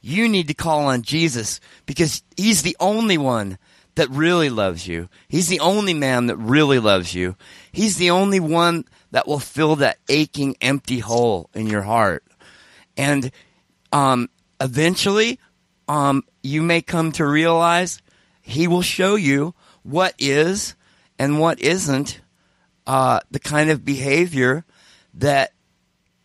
[0.00, 3.58] you need to call on Jesus because He's the only one
[3.96, 5.08] that really loves you.
[5.26, 7.34] He's the only man that really loves you.
[7.72, 12.22] He's the only one that will fill that aching, empty hole in your heart.
[12.96, 13.32] And
[13.96, 14.28] um,
[14.60, 15.40] eventually,
[15.88, 18.02] um, you may come to realize
[18.42, 20.74] He will show you what is
[21.18, 22.20] and what isn't
[22.86, 24.66] uh, the kind of behavior
[25.14, 25.54] that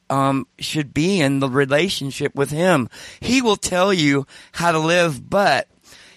[0.09, 2.89] um, should be in the relationship with Him.
[3.21, 5.69] He will tell you how to live, but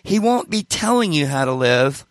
[0.03, 2.05] He won't be telling you how to live.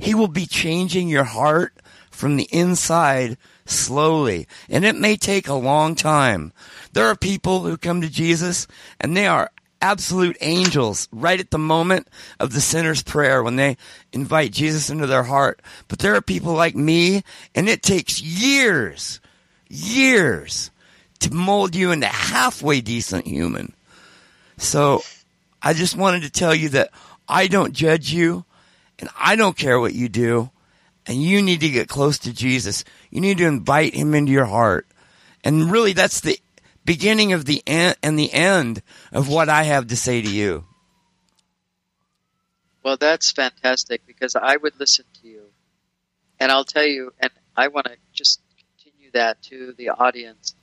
[0.00, 1.72] He will be changing your heart
[2.10, 3.38] from the inside
[3.70, 4.46] slowly.
[4.68, 6.52] And it may take a long time.
[6.92, 8.66] There are people who come to Jesus
[9.00, 9.50] and they are
[9.80, 12.08] absolute angels right at the moment
[12.40, 13.76] of the sinner's prayer when they
[14.12, 15.60] invite Jesus into their heart.
[15.86, 17.22] But there are people like me
[17.54, 19.20] and it takes years,
[19.68, 20.70] years
[21.20, 23.72] to mold you into halfway decent human.
[24.56, 25.02] So
[25.62, 26.90] I just wanted to tell you that
[27.28, 28.44] I don't judge you
[28.98, 30.50] and I don't care what you do.
[31.06, 32.84] And you need to get close to Jesus.
[33.10, 34.86] You need to invite him into your heart.
[35.44, 36.38] And really that's the
[36.84, 38.82] beginning of the end and the end
[39.12, 40.64] of what I have to say to you.
[42.82, 45.42] Well, that's fantastic because I would listen to you.
[46.40, 50.54] And I'll tell you, and I want to just continue that to the audience.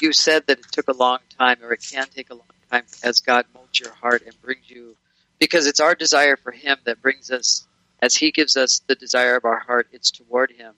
[0.00, 2.84] You said that it took a long time, or it can take a long time
[3.02, 4.96] as God molds your heart and brings you,
[5.38, 7.66] because it's our desire for Him that brings us,
[8.00, 10.74] as He gives us the desire of our heart, it's toward Him.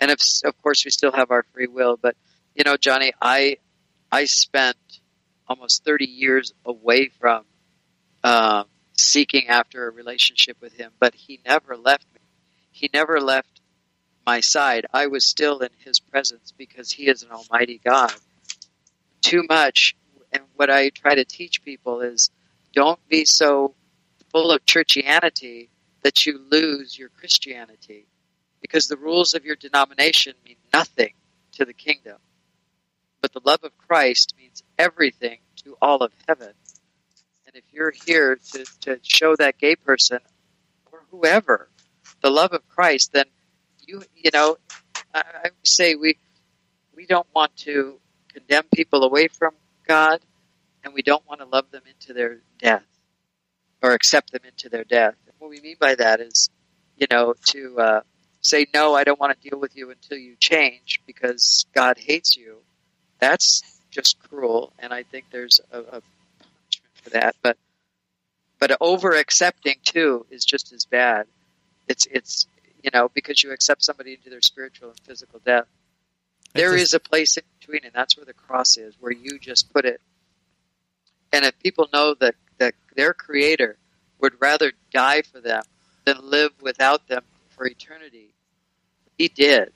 [0.00, 1.96] And if, of course, we still have our free will.
[2.00, 2.16] But,
[2.54, 3.56] you know, Johnny, I,
[4.10, 4.76] I spent
[5.48, 7.44] almost 30 years away from
[8.24, 12.20] um, seeking after a relationship with him, but he never left me.
[12.72, 13.60] He never left
[14.26, 14.86] my side.
[14.92, 18.12] I was still in his presence because he is an almighty God.
[19.22, 19.96] Too much,
[20.32, 22.30] and what I try to teach people is
[22.74, 23.74] don't be so
[24.30, 25.68] full of churchianity
[26.02, 28.06] that you lose your Christianity
[28.66, 31.12] because the rules of your denomination mean nothing
[31.52, 32.16] to the kingdom.
[33.20, 36.52] But the love of Christ means everything to all of heaven.
[37.46, 40.18] And if you're here to, to show that gay person
[40.90, 41.68] or whoever
[42.22, 43.26] the love of Christ, then
[43.86, 44.56] you you know
[45.14, 46.18] I, I say we
[46.96, 48.00] we don't want to
[48.32, 49.54] condemn people away from
[49.86, 50.20] God,
[50.82, 52.86] and we don't want to love them into their death
[53.80, 55.14] or accept them into their death.
[55.26, 56.50] And what we mean by that is,
[56.96, 58.00] you know, to uh,
[58.46, 62.36] say no, I don't want to deal with you until you change because God hates
[62.36, 62.58] you.
[63.18, 67.36] That's just cruel, and I think there's a, a punishment for that.
[67.42, 67.56] But
[68.58, 71.26] but over accepting too is just as bad.
[71.88, 72.46] It's it's
[72.82, 75.66] you know because you accept somebody into their spiritual and physical death.
[76.54, 79.38] There It's is a place in between, and that's where the cross is, where you
[79.38, 80.00] just put it.
[81.32, 83.76] And if people know that that their Creator
[84.20, 85.62] would rather die for them
[86.04, 88.30] than live without them for eternity,
[89.16, 89.72] He did.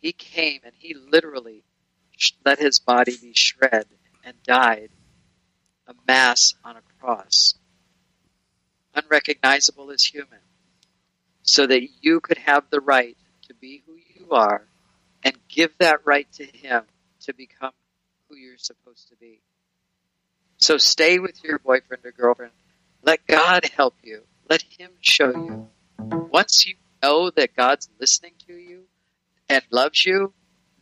[0.00, 1.62] He came and He literally
[2.44, 3.86] let His body be shred
[4.24, 4.90] and died
[5.86, 7.54] a mass on a cross,
[8.94, 10.40] unrecognizable as human,
[11.42, 13.16] so that you could have the right
[13.48, 14.66] to be who you are
[15.22, 16.84] and give that right to Him
[17.22, 17.72] to become
[18.28, 19.40] who you're supposed to be.
[20.58, 22.52] So stay with your boyfriend or girlfriend.
[23.02, 24.22] Let God help you.
[24.48, 25.68] Let Him show you.
[26.30, 28.84] Once you know that God's listening to you
[29.48, 30.32] and loves you,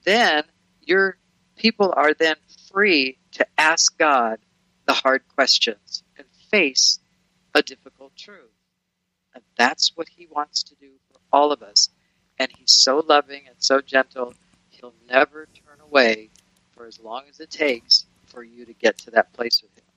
[0.05, 0.45] then
[0.83, 1.17] your
[1.57, 2.37] people are then
[2.73, 4.39] free to ask God
[4.87, 6.99] the hard questions and face
[7.55, 8.51] a difficult truth.
[9.35, 11.91] And that's what he wants to do for all of us.
[12.39, 14.35] And he's so loving and so gentle,
[14.71, 16.31] he'll never turn away
[16.73, 19.88] for as long as it takes for you to get to that place with him.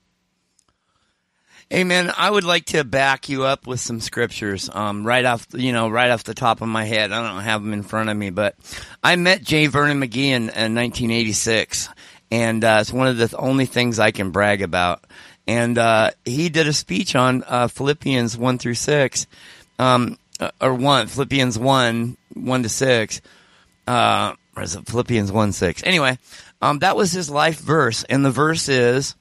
[1.72, 2.12] Amen.
[2.14, 5.88] I would like to back you up with some scriptures, um, right off, you know,
[5.88, 7.12] right off the top of my head.
[7.12, 8.56] I don't have them in front of me, but
[9.02, 9.68] I met J.
[9.68, 11.88] Vernon McGee in, in 1986,
[12.30, 15.02] and uh, it's one of the only things I can brag about.
[15.46, 19.26] And uh, he did a speech on uh, Philippians one through six,
[19.78, 23.22] um, uh, or one Philippians one one to six,
[23.86, 25.82] uh, or is it Philippians one six?
[25.84, 26.18] Anyway,
[26.60, 29.14] um, that was his life verse, and the verse is,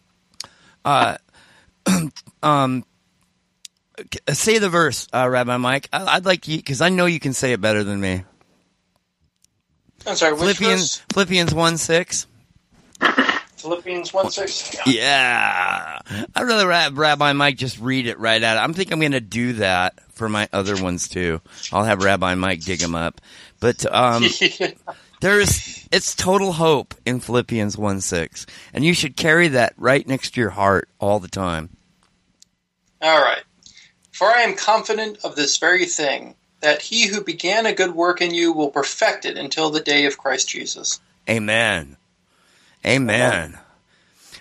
[0.83, 1.15] uh,
[2.43, 2.85] um,
[4.29, 5.89] say the verse, uh, Rabbi Mike.
[5.91, 8.23] I, would like you because I know you can say it better than me.
[10.05, 10.35] I'm sorry.
[10.35, 11.05] Philippians verse?
[11.13, 12.27] Philippians one six.
[13.57, 14.75] Philippians one six.
[14.87, 15.99] Yeah,
[16.35, 18.57] I'd rather have Rabbi Mike just read it right out.
[18.57, 21.41] I'm think I'm going to do that for my other ones too.
[21.71, 23.21] I'll have Rabbi Mike dig them up,
[23.59, 24.23] but um,
[25.21, 30.31] there's it's total hope in Philippians one six, and you should carry that right next
[30.31, 31.69] to your heart all the time.
[33.01, 33.43] All right.
[34.11, 38.21] For I am confident of this very thing, that he who began a good work
[38.21, 40.99] in you will perfect it until the day of Christ Jesus.
[41.29, 41.97] Amen.
[42.85, 43.57] Amen.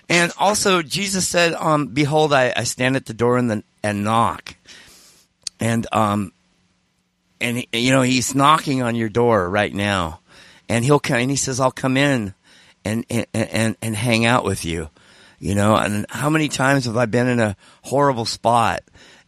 [0.09, 4.03] And also, Jesus said, um, "Behold, I, I stand at the door and, the, and
[4.03, 4.55] knock."
[5.59, 6.33] And um,
[7.39, 10.20] and you know he's knocking on your door right now,
[10.71, 11.17] and he'll come.
[11.17, 12.33] And he says, "I'll come in
[12.85, 14.89] and and and, and hang out with you."
[15.39, 18.81] You know, and how many times have I been in a horrible spot?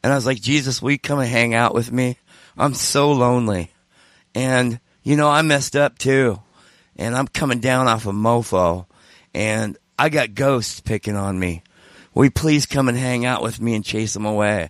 [0.04, 2.18] And I was like, Jesus, will you come and hang out with me?
[2.58, 3.72] I'm so lonely.
[4.36, 6.40] And, you know, I messed up too.
[6.98, 8.86] And I'm coming down off a of mofo.
[9.34, 11.64] And I got ghosts picking on me.
[12.14, 14.70] Will you please come and hang out with me and chase them away?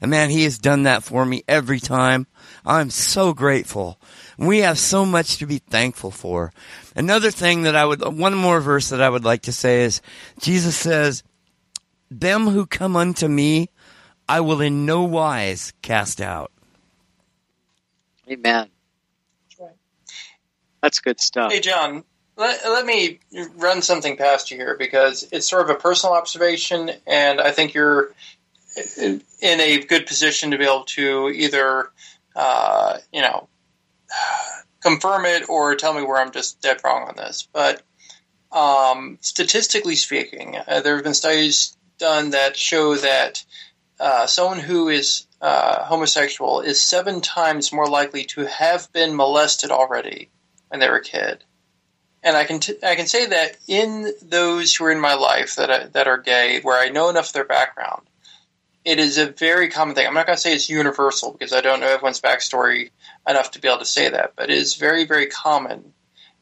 [0.00, 2.26] And man, he has done that for me every time.
[2.64, 3.99] I'm so grateful.
[4.40, 6.50] We have so much to be thankful for.
[6.96, 10.00] Another thing that I would, one more verse that I would like to say is
[10.38, 11.22] Jesus says,
[12.10, 13.68] Them who come unto me,
[14.26, 16.52] I will in no wise cast out.
[18.30, 18.70] Amen.
[19.50, 19.76] That's right.
[20.82, 21.52] That's good stuff.
[21.52, 22.04] Hey, John,
[22.38, 23.20] let, let me
[23.56, 27.74] run something past you here because it's sort of a personal observation, and I think
[27.74, 28.14] you're
[29.04, 31.90] in a good position to be able to either,
[32.34, 33.49] uh, you know,
[34.80, 37.48] confirm it or tell me where I'm just dead wrong on this.
[37.52, 37.82] But
[38.52, 43.44] um, statistically speaking, uh, there have been studies done that show that
[44.00, 49.70] uh, someone who is uh, homosexual is seven times more likely to have been molested
[49.70, 50.30] already
[50.68, 51.44] when they were a kid.
[52.22, 55.56] And I can t- I can say that in those who are in my life
[55.56, 58.09] that I, that are gay, where I know enough of their background,
[58.84, 60.06] it is a very common thing.
[60.06, 62.90] I'm not going to say it's universal because I don't know everyone's backstory
[63.28, 65.92] enough to be able to say that, but it is very, very common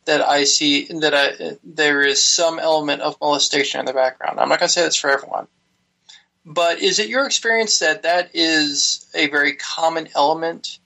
[0.04, 4.40] that I see that I, there is some element of molestation in the background.
[4.40, 5.48] I'm not going to say that's for everyone,
[6.46, 10.78] but is it your experience that that is a very common element,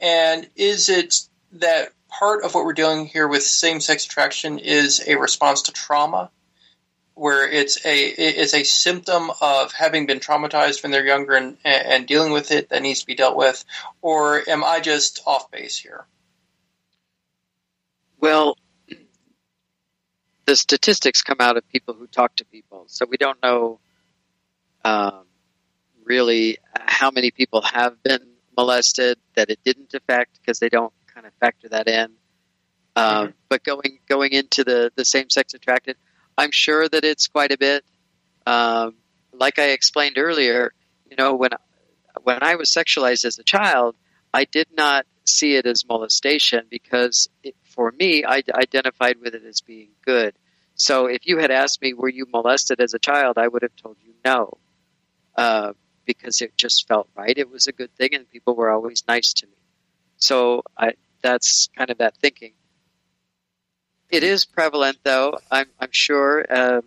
[0.00, 1.14] and is it
[1.52, 6.30] that part of what we're dealing here with same-sex attraction is a response to trauma?
[7.16, 12.06] Where it's a it's a symptom of having been traumatized when they're younger and, and
[12.06, 13.64] dealing with it that needs to be dealt with,
[14.02, 16.06] or am I just off base here?
[18.20, 18.58] Well,
[20.44, 23.80] the statistics come out of people who talk to people, so we don't know
[24.84, 25.24] um,
[26.04, 28.20] really how many people have been
[28.58, 32.10] molested that it didn't affect because they don't kind of factor that in.
[32.94, 33.30] Um, mm-hmm.
[33.48, 35.96] But going going into the the same sex attracted,
[36.38, 37.84] I'm sure that it's quite a bit.
[38.46, 38.94] Um,
[39.32, 40.72] like I explained earlier,
[41.10, 41.50] you know, when
[42.22, 43.96] when I was sexualized as a child,
[44.32, 49.44] I did not see it as molestation because it, for me, I identified with it
[49.44, 50.34] as being good.
[50.76, 53.74] So if you had asked me, were you molested as a child, I would have
[53.76, 54.58] told you no,
[55.36, 55.72] uh,
[56.04, 57.36] because it just felt right.
[57.36, 59.52] It was a good thing, and people were always nice to me.
[60.18, 60.92] So I,
[61.22, 62.52] that's kind of that thinking.
[64.10, 65.38] It is prevalent, though.
[65.50, 66.44] I'm, I'm sure.
[66.48, 66.82] Um,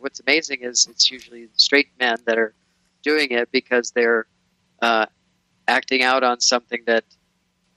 [0.00, 2.54] what's amazing is it's usually straight men that are
[3.02, 4.26] doing it because they're
[4.80, 5.06] uh,
[5.66, 7.04] acting out on something that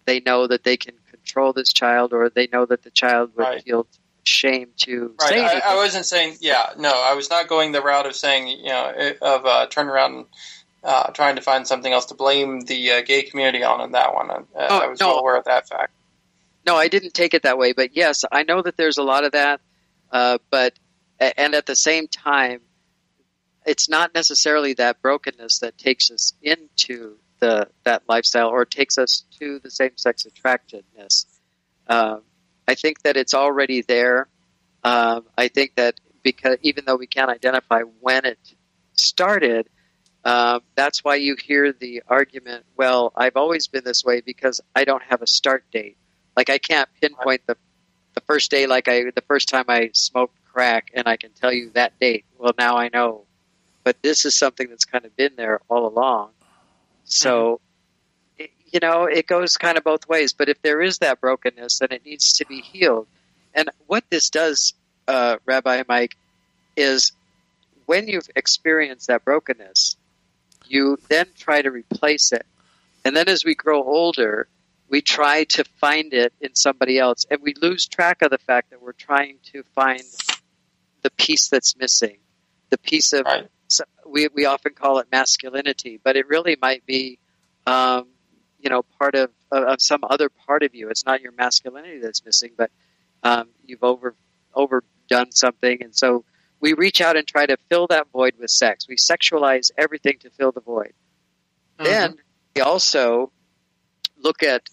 [0.05, 3.43] they know that they can control this child, or they know that the child would
[3.43, 3.63] right.
[3.63, 3.87] feel
[4.23, 5.29] shame to right.
[5.29, 8.47] say I, I, wasn't saying, yeah, no, I was not going the route of saying,
[8.47, 10.25] you know, of uh, turning around and
[10.83, 14.13] uh, trying to find something else to blame the uh, gay community on in that
[14.13, 14.29] one.
[14.29, 15.09] Uh, oh, I was no.
[15.09, 15.91] well aware of that fact.
[16.65, 19.23] No, I didn't take it that way, but yes, I know that there's a lot
[19.23, 19.61] of that.
[20.11, 20.73] Uh, but
[21.19, 22.61] and at the same time,
[23.65, 29.23] it's not necessarily that brokenness that takes us into the that lifestyle or takes us
[29.39, 31.25] to the same sex attractedness.
[31.87, 32.21] Um,
[32.67, 34.27] I think that it's already there.
[34.83, 38.39] Um, I think that because even though we can't identify when it
[38.93, 39.69] started,
[40.23, 42.65] um, that's why you hear the argument.
[42.75, 45.97] Well, I've always been this way because I don't have a start date.
[46.35, 47.57] Like I can't pinpoint the
[48.13, 51.51] the first day, like I the first time I smoked crack, and I can tell
[51.51, 52.25] you that date.
[52.37, 53.25] Well, now I know.
[53.83, 56.29] But this is something that's kind of been there all along.
[57.03, 57.59] So,
[58.39, 60.33] it, you know, it goes kind of both ways.
[60.33, 63.07] But if there is that brokenness, then it needs to be healed.
[63.53, 64.73] And what this does,
[65.07, 66.15] uh, Rabbi Mike,
[66.75, 67.11] is
[67.85, 69.97] when you've experienced that brokenness,
[70.67, 72.45] you then try to replace it.
[73.03, 74.47] And then as we grow older,
[74.89, 77.25] we try to find it in somebody else.
[77.29, 80.03] And we lose track of the fact that we're trying to find
[81.01, 82.17] the piece that's missing,
[82.69, 83.47] the piece of Right.
[83.67, 87.19] so we we often call it masculinity, but it really might be,
[87.65, 88.07] um,
[88.59, 90.89] you know, part of, of of some other part of you.
[90.89, 92.71] It's not your masculinity that's missing, but
[93.23, 94.15] um, you've over
[94.53, 96.25] overdone something, and so
[96.59, 98.87] we reach out and try to fill that void with sex.
[98.87, 100.93] We sexualize everything to fill the void.
[101.77, 102.15] Then
[102.55, 103.31] we also
[104.17, 104.69] look at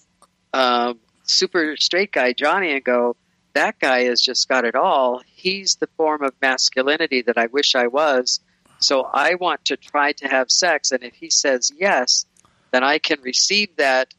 [0.52, 3.16] um, super straight guy Johnny and go,
[3.54, 5.22] that guy has just got it all.
[5.26, 8.40] He's the form of masculinity that I wish I was.
[8.78, 12.26] So I want to try to have sex, and if he says yes,
[12.72, 14.12] then I can receive that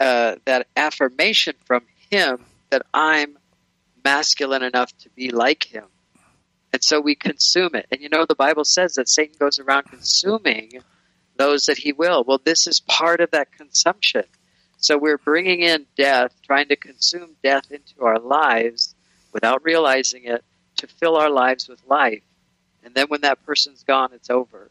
[0.00, 3.38] uh, that affirmation from him that I'm
[4.04, 5.84] masculine enough to be like him.
[6.72, 7.86] And so we consume it.
[7.90, 10.82] And you know, the Bible says that Satan goes around consuming
[11.36, 12.24] those that he will.
[12.24, 14.24] Well, this is part of that consumption.
[14.84, 18.94] So we're bringing in death, trying to consume death into our lives
[19.32, 20.44] without realizing it
[20.76, 22.22] to fill our lives with life.
[22.84, 24.70] And then when that person's gone, it's over.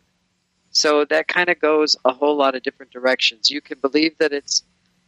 [0.69, 3.49] So that kind of goes a whole lot of different directions.
[3.49, 4.61] You can believe that it's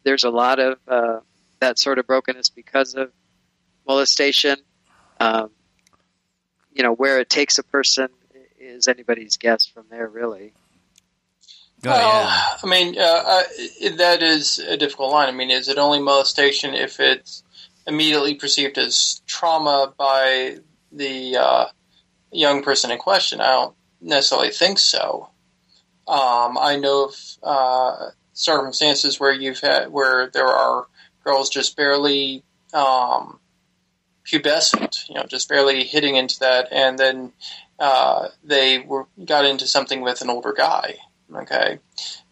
[0.04, 1.20] there's a lot of uh,
[1.60, 3.12] that sort of brokenness because of
[3.88, 4.58] molestation.
[5.20, 5.52] Um,
[6.74, 8.10] you know, where it takes a person
[8.60, 10.54] is anybody's guess from there, really.
[11.84, 12.58] Oh, well, yeah.
[12.64, 13.44] I mean, uh, uh,
[13.98, 15.28] that is a difficult line.
[15.28, 17.44] I mean, is it only molestation if it's
[17.86, 20.58] immediately perceived as trauma by
[20.92, 21.66] the uh,
[22.32, 23.42] young person in question?
[23.42, 25.30] I don't necessarily think so.
[26.08, 30.88] Um, I know of uh, circumstances where you've had where there are
[31.24, 32.44] girls just barely
[32.74, 33.40] um,
[34.26, 37.32] pubescent, you know, just barely hitting into that, and then
[37.80, 40.96] uh, they were got into something with an older guy.
[41.36, 41.80] Okay,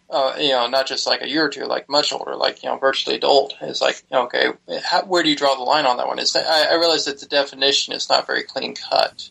[0.10, 2.70] uh, you know, not just like a year or two, like much older, like you
[2.70, 3.56] know, virtually adult.
[3.62, 4.50] Is like okay,
[4.84, 6.20] how, where do you draw the line on that one?
[6.20, 9.30] Is that, I, I realize that the definition is not very clean cut.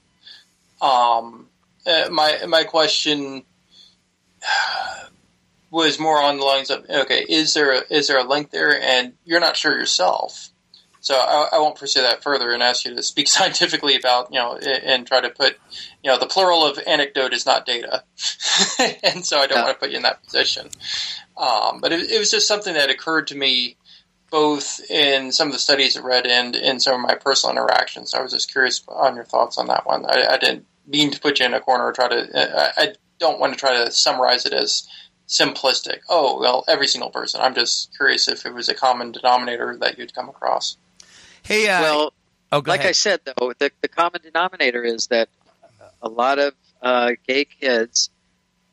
[0.80, 1.46] Um,
[1.86, 3.44] uh, my my question
[5.70, 8.80] was more on the lines of okay, is there a, is there a link there,
[8.80, 10.50] and you're not sure yourself.
[11.02, 14.38] So I, I won't pursue that further and ask you to speak scientifically about you
[14.38, 15.58] know and try to put
[16.02, 18.04] you know the plural of anecdote is not data,
[19.04, 19.64] and so I don't Yeah.
[19.64, 20.68] want to put you in that position.
[21.36, 23.76] Um, but it, it was just something that occurred to me
[24.30, 28.14] both in some of the studies I read and in some of my personal interactions.
[28.14, 30.06] I was just curious on your thoughts on that one.
[30.06, 32.72] I, I didn't mean to put you in a corner or try to.
[32.78, 34.86] I, I don't want to try to summarize it as
[35.28, 35.98] simplistic.
[36.08, 37.40] Oh well, every single person.
[37.42, 40.76] I'm just curious if it was a common denominator that you'd come across.
[41.44, 42.12] Hey, uh, well,
[42.52, 45.28] oh, go like I said, though, the, the common denominator is that
[46.00, 48.10] a lot of uh, gay kids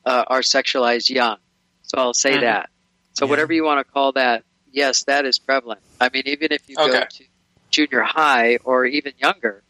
[0.05, 1.37] uh, are sexualized young.
[1.83, 2.41] So I'll say Mhm.
[2.41, 2.69] that.
[3.13, 3.31] So Yeah.
[3.31, 5.81] whatever you want to call that, yes, that is prevalent.
[5.99, 7.25] I mean, even if you go to
[7.71, 9.63] junior high or even younger,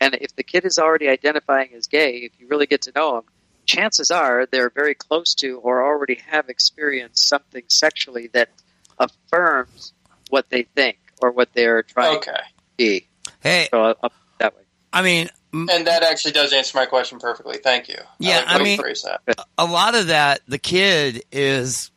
[0.00, 3.14] and if the kid is already identifying as gay, if you really get to know
[3.16, 3.24] them,
[3.66, 8.50] chances are they're very close to or already have experienced something sexually that
[8.98, 9.92] affirms
[10.28, 12.42] what they think or what they're trying Okay, to
[12.76, 13.06] be.
[13.40, 14.62] Hey, So I'll, I'll put that way.
[14.92, 17.58] I mean, and that actually does answer my question perfectly.
[17.58, 17.96] Thank you.
[18.18, 19.20] Yeah, like I mean- you phrase that.
[19.58, 21.90] a lot of that, the kid is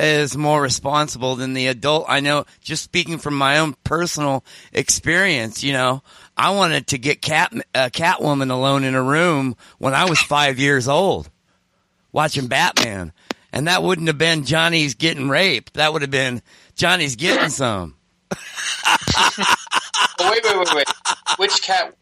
[0.00, 2.06] is more responsible than the adult.
[2.08, 6.02] I know, just speaking from my own personal experience, you know,
[6.36, 10.58] I wanted to get cat uh, Catwoman alone in a room when I was five
[10.58, 11.30] years old,
[12.10, 13.12] watching Batman,
[13.52, 15.74] and that wouldn't have been Johnny's getting raped.
[15.74, 16.42] That would have been
[16.74, 17.94] Johnny's getting some.
[20.20, 20.88] Oh, wait, wait, wait, wait.
[21.38, 21.94] Which cat?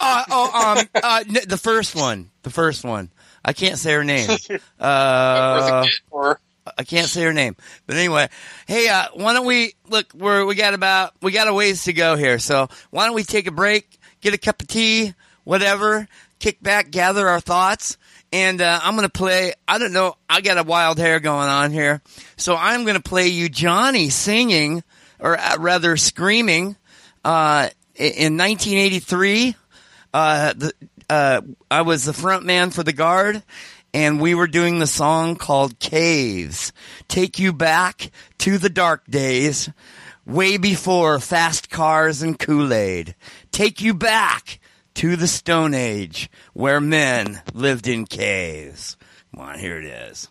[0.00, 3.10] Uh, oh, um, uh, n- the first one, the first one.
[3.44, 4.28] I can't say her name.
[4.80, 6.40] Uh, or
[6.78, 7.54] I can't say her name,
[7.86, 8.28] but anyway,
[8.66, 10.06] hey, uh, why don't we look?
[10.14, 13.24] We're we got about we got a ways to go here, so why don't we
[13.24, 15.14] take a break, get a cup of tea,
[15.44, 16.08] whatever,
[16.38, 17.98] kick back, gather our thoughts,
[18.32, 19.52] and uh, I'm going to play.
[19.68, 20.16] I don't know.
[20.28, 22.00] I got a wild hair going on here,
[22.36, 24.82] so I'm going to play you Johnny singing,
[25.20, 26.76] or uh, rather screaming.
[27.24, 29.54] Uh, in 1983,
[30.14, 30.72] uh, the,
[31.08, 31.40] uh,
[31.70, 33.42] I was the front man for the guard,
[33.92, 36.72] and we were doing the song called Caves.
[37.08, 39.68] Take you back to the dark days,
[40.24, 43.14] way before fast cars and Kool-Aid.
[43.50, 44.60] Take you back
[44.94, 48.96] to the Stone Age, where men lived in caves.
[49.32, 50.28] Come on, here it is.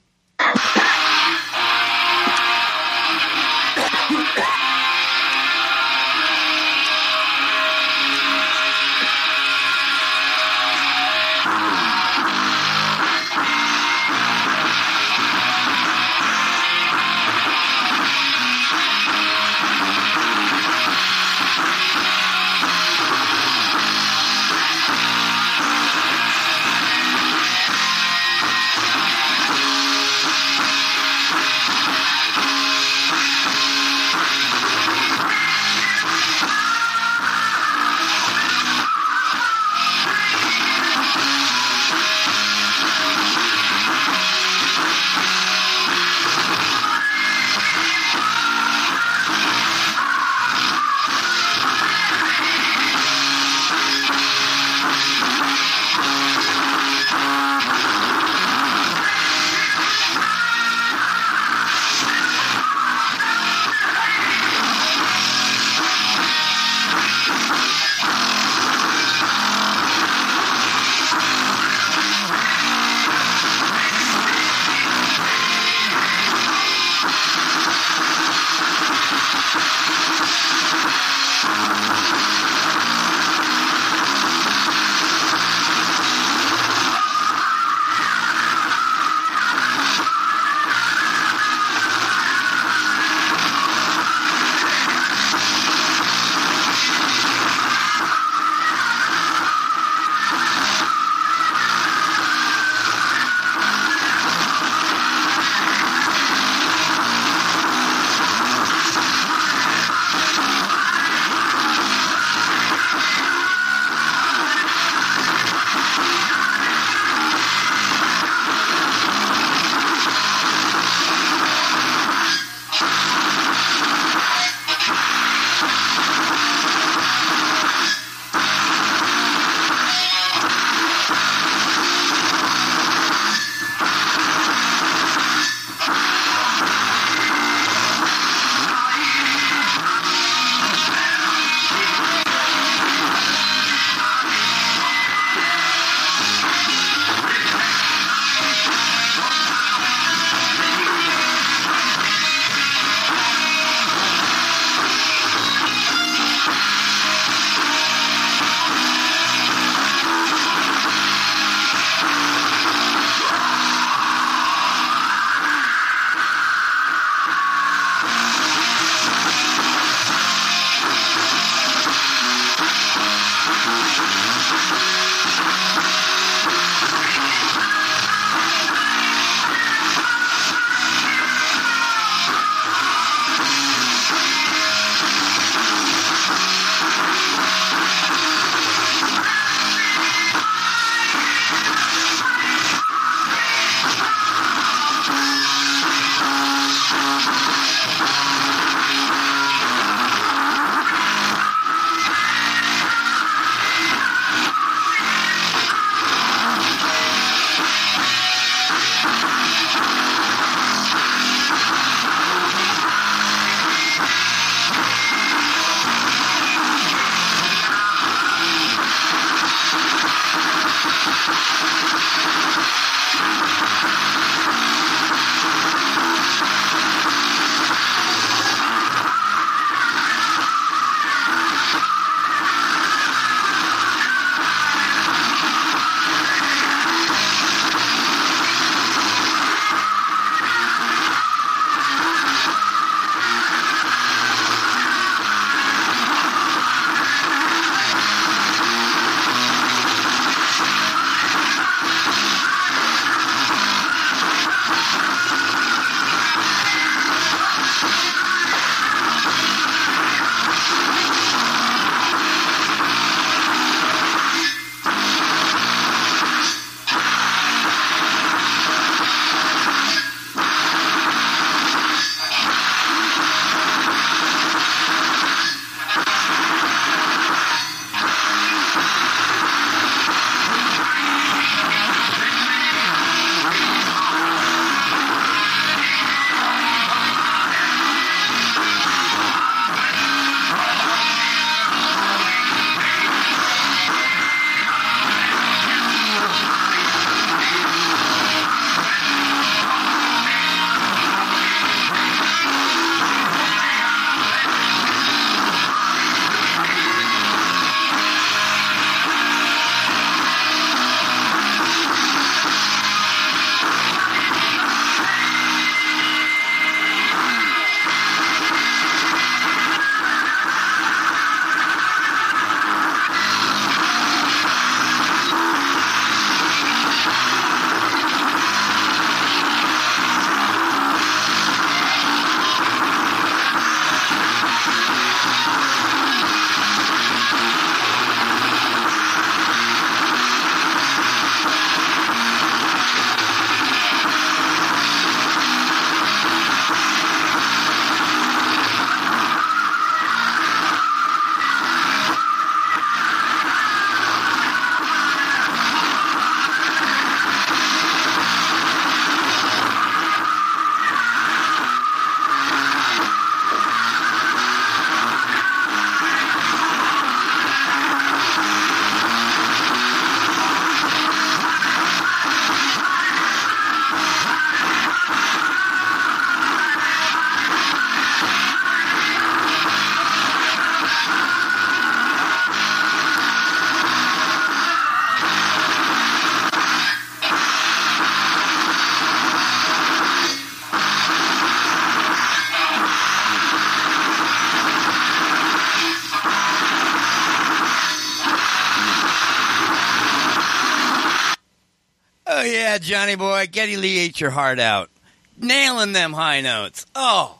[402.69, 404.91] Yeah, Johnny boy, Geddy Lee ate your heart out,
[405.39, 406.85] nailing them high notes.
[406.93, 407.39] Oh,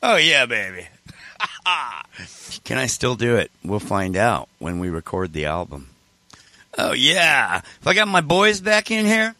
[0.00, 0.86] oh yeah, baby.
[2.62, 3.50] Can I still do it?
[3.64, 5.88] We'll find out when we record the album.
[6.78, 9.34] Oh yeah, if I got my boys back in here.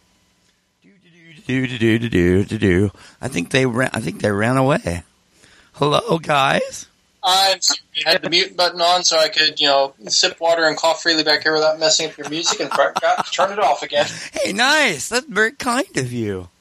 [3.21, 3.91] I think they ran.
[3.93, 5.05] I think they ran away.
[5.75, 6.89] Hello, guys.
[7.25, 7.59] I'm
[8.05, 11.23] had the mute button on so I could, you know, sip water and cough freely
[11.23, 12.95] back here without messing up your music and forgot
[13.27, 14.07] to turn it off again.
[14.33, 15.09] Hey, nice.
[15.09, 16.49] That's very kind of you.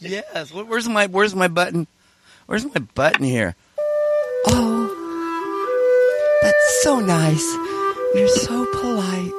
[0.00, 0.52] Yes.
[0.52, 1.86] Where's my Where's my button?
[2.46, 3.56] Where's my button here?
[4.46, 4.88] Oh,
[6.40, 7.54] that's so nice.
[8.14, 9.32] You're so polite.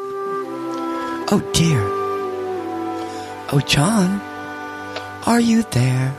[1.32, 1.82] Oh dear.
[3.52, 4.20] Oh, John,
[5.26, 6.14] are you there?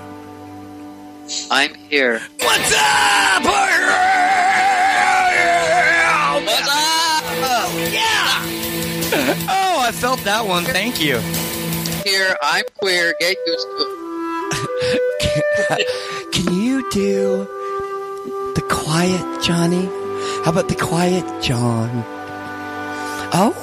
[1.50, 2.20] I'm here.
[2.40, 3.44] What's up?
[6.42, 7.70] What's up?
[7.92, 9.34] Yeah.
[9.48, 10.64] Oh, I felt that one.
[10.64, 11.18] Thank you.
[12.04, 13.14] Here, I'm queer.
[13.20, 13.84] Get used to
[15.72, 16.32] it.
[16.32, 17.46] Can you do
[18.54, 19.86] the quiet Johnny?
[20.44, 22.04] How about the quiet John?
[23.32, 23.54] Oh,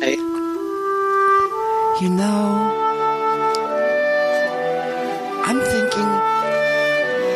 [0.00, 0.16] Hey,
[2.04, 2.81] you know,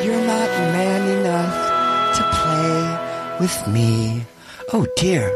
[0.06, 4.22] you're not man enough to play with me.
[4.72, 5.32] Oh dear.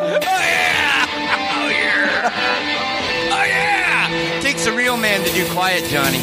[0.00, 1.06] Oh yeah!
[1.58, 2.30] Oh yeah!
[3.34, 4.40] Oh yeah!
[4.40, 6.20] Takes a real man to do quiet, Johnny.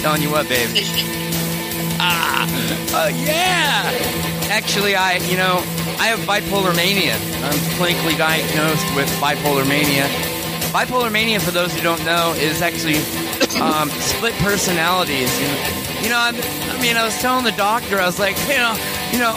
[0.00, 0.70] Telling you what, babe.
[1.98, 2.46] ah,
[2.94, 3.90] oh yeah!
[4.48, 5.56] Actually, I, you know,
[5.98, 7.14] I have bipolar mania.
[7.42, 10.04] I'm clinically diagnosed with bipolar mania.
[10.70, 12.98] Bipolar mania, for those who don't know, is actually
[13.60, 15.30] um, split personalities.
[15.40, 18.36] You know, you know I'm, I mean, I was telling the doctor, I was like,
[18.48, 18.76] you know,
[19.12, 19.34] you know,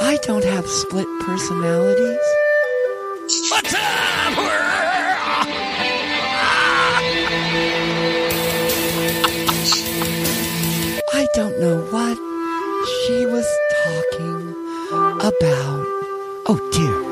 [0.00, 2.18] I don't have split personalities.
[3.50, 3.80] what's up?
[11.12, 12.16] I don't know what
[12.86, 13.46] she was
[13.84, 14.50] talking
[15.20, 15.86] about.
[16.48, 17.05] Oh dear.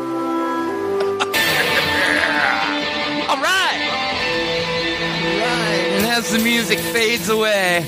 [6.14, 7.84] As the music fades away,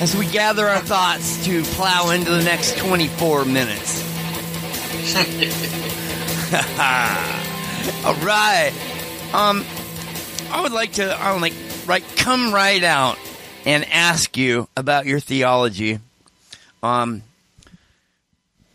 [0.00, 4.02] as we gather our thoughts to plow into the next 24 minutes.
[8.04, 8.72] All right.
[9.32, 9.64] Um,
[10.50, 11.54] I would like to, I would like,
[11.86, 13.18] right, come right out
[13.64, 16.00] and ask you about your theology.
[16.82, 17.22] Um,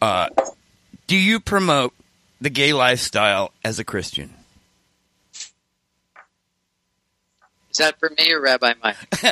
[0.01, 0.29] uh,
[1.07, 1.93] do you promote
[2.39, 4.35] the gay lifestyle as a Christian?
[7.68, 8.95] Is that for me or Rabbi Mike?
[9.23, 9.29] All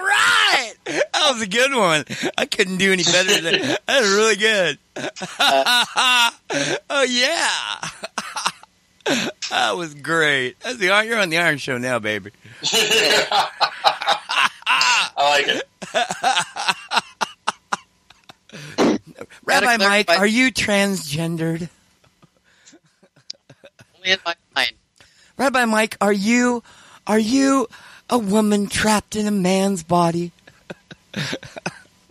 [0.00, 2.04] right, that was a good one.
[2.36, 3.80] I couldn't do any better than that.
[3.86, 4.78] Was really good.
[6.90, 7.80] oh yeah,
[9.50, 10.58] that was great.
[10.60, 12.32] That's the you're on the Iron Show now, baby.
[14.70, 15.68] I like it.
[19.44, 21.68] Rabbi Mike, are you transgendered?
[23.96, 24.47] Only in my mind.
[25.38, 26.62] Rabbi Mike, are you
[27.06, 27.68] are you
[28.10, 30.32] a woman trapped in a man's body?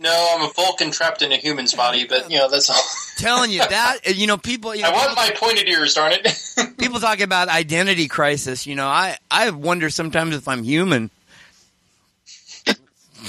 [0.00, 2.80] No, I'm a Vulcan trapped in a human's body, but you know that's all.
[3.16, 4.72] Telling you that, you know, people.
[4.72, 6.76] You know, I want my pointed ears, darn it.
[6.78, 8.64] people talk about identity crisis.
[8.64, 11.10] You know, I I wonder sometimes if I'm human.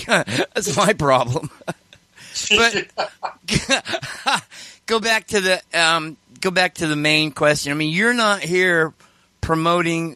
[0.06, 1.50] That's my problem.
[2.52, 2.86] but
[4.86, 7.72] go back to the um, go back to the main question.
[7.72, 8.94] I mean, you're not here
[9.50, 10.16] promoting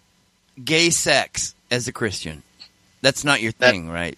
[0.64, 2.44] gay sex as a Christian.
[3.02, 4.16] That's not your That- thing, right?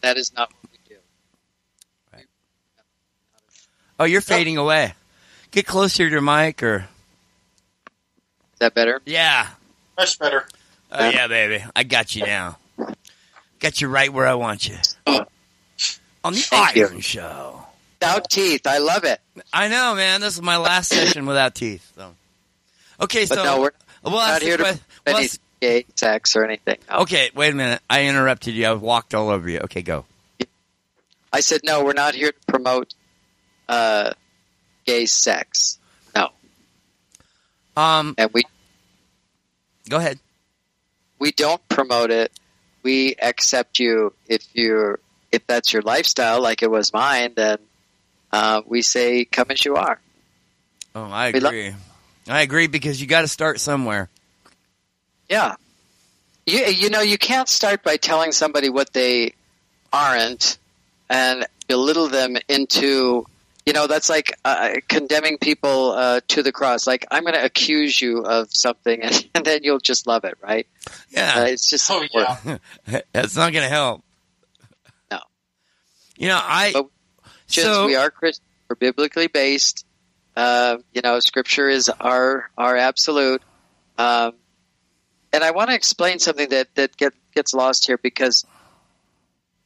[0.00, 1.00] That is not what we do.
[4.00, 4.94] Oh, you're fading away.
[5.52, 6.88] Get closer to your mic, or
[8.54, 9.00] Is that better?
[9.06, 9.46] yeah,
[9.96, 10.48] Much better.
[10.90, 12.58] oh yeah, baby, I got you now.
[13.60, 14.74] Got you right where I want you
[16.24, 16.86] on the Thank you.
[16.88, 17.62] Iron Show.
[18.00, 18.66] Without teeth.
[18.66, 19.20] I love it.
[19.52, 20.20] I know, man.
[20.20, 21.92] This is my last session without teeth.
[21.96, 22.12] So,
[23.02, 23.70] okay, But so no, we're
[24.06, 25.28] we'll not here to promote any
[25.60, 26.78] gay sex or anything.
[26.90, 26.98] No.
[27.00, 27.80] Okay, wait a minute.
[27.90, 28.66] I interrupted you.
[28.66, 29.60] I walked all over you.
[29.60, 30.04] Okay, go.
[31.32, 31.84] I said no.
[31.84, 32.94] We're not here to promote
[33.68, 34.12] uh,
[34.84, 35.78] gay sex.
[36.14, 36.30] No,
[37.76, 38.42] Um, and we
[39.88, 40.18] go ahead.
[41.18, 42.32] we don't promote it.
[42.82, 45.00] We accept you if you're
[45.32, 47.32] if that's your lifestyle, like it was mine.
[47.34, 47.58] Then
[48.32, 50.00] uh, we say, "Come as you are."
[50.94, 51.74] Oh, I agree.
[52.28, 54.08] I agree because you got to start somewhere.
[55.28, 55.56] Yeah.
[56.44, 59.34] You, you know, you can't start by telling somebody what they
[59.92, 60.58] aren't
[61.08, 63.26] and belittle them into
[63.66, 66.86] You know, that's like uh, condemning people uh, to the cross.
[66.86, 70.34] Like, I'm going to accuse you of something, and, and, then you'll just love it,
[70.40, 70.68] right?
[71.10, 71.34] Yeah.
[71.36, 71.90] Uh, it's just.
[71.90, 72.58] Oh yeah.
[73.12, 74.04] That's not going to help.
[75.10, 75.18] No.
[76.16, 76.70] You know, I.
[76.72, 76.86] But
[77.46, 78.46] Christians, so, we are Christians.
[78.68, 79.85] We're biblically based.
[80.36, 83.42] Uh, you know, Scripture is our our absolute.
[83.96, 84.34] Um,
[85.32, 88.44] and I want to explain something that that get, gets lost here because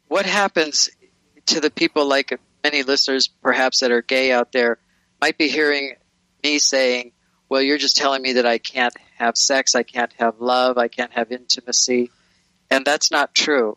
[0.06, 0.90] what happens
[1.46, 4.78] to the people like many listeners perhaps that are gay out there
[5.20, 5.94] might be hearing
[6.44, 7.12] me saying,
[7.48, 10.86] "Well, you're just telling me that I can't have sex, I can't have love, I
[10.86, 12.10] can't have intimacy,"
[12.70, 13.76] and that's not true.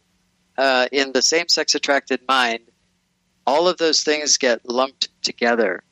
[0.56, 2.62] Uh, in the same-sex attracted mind,
[3.48, 5.84] all of those things get lumped together.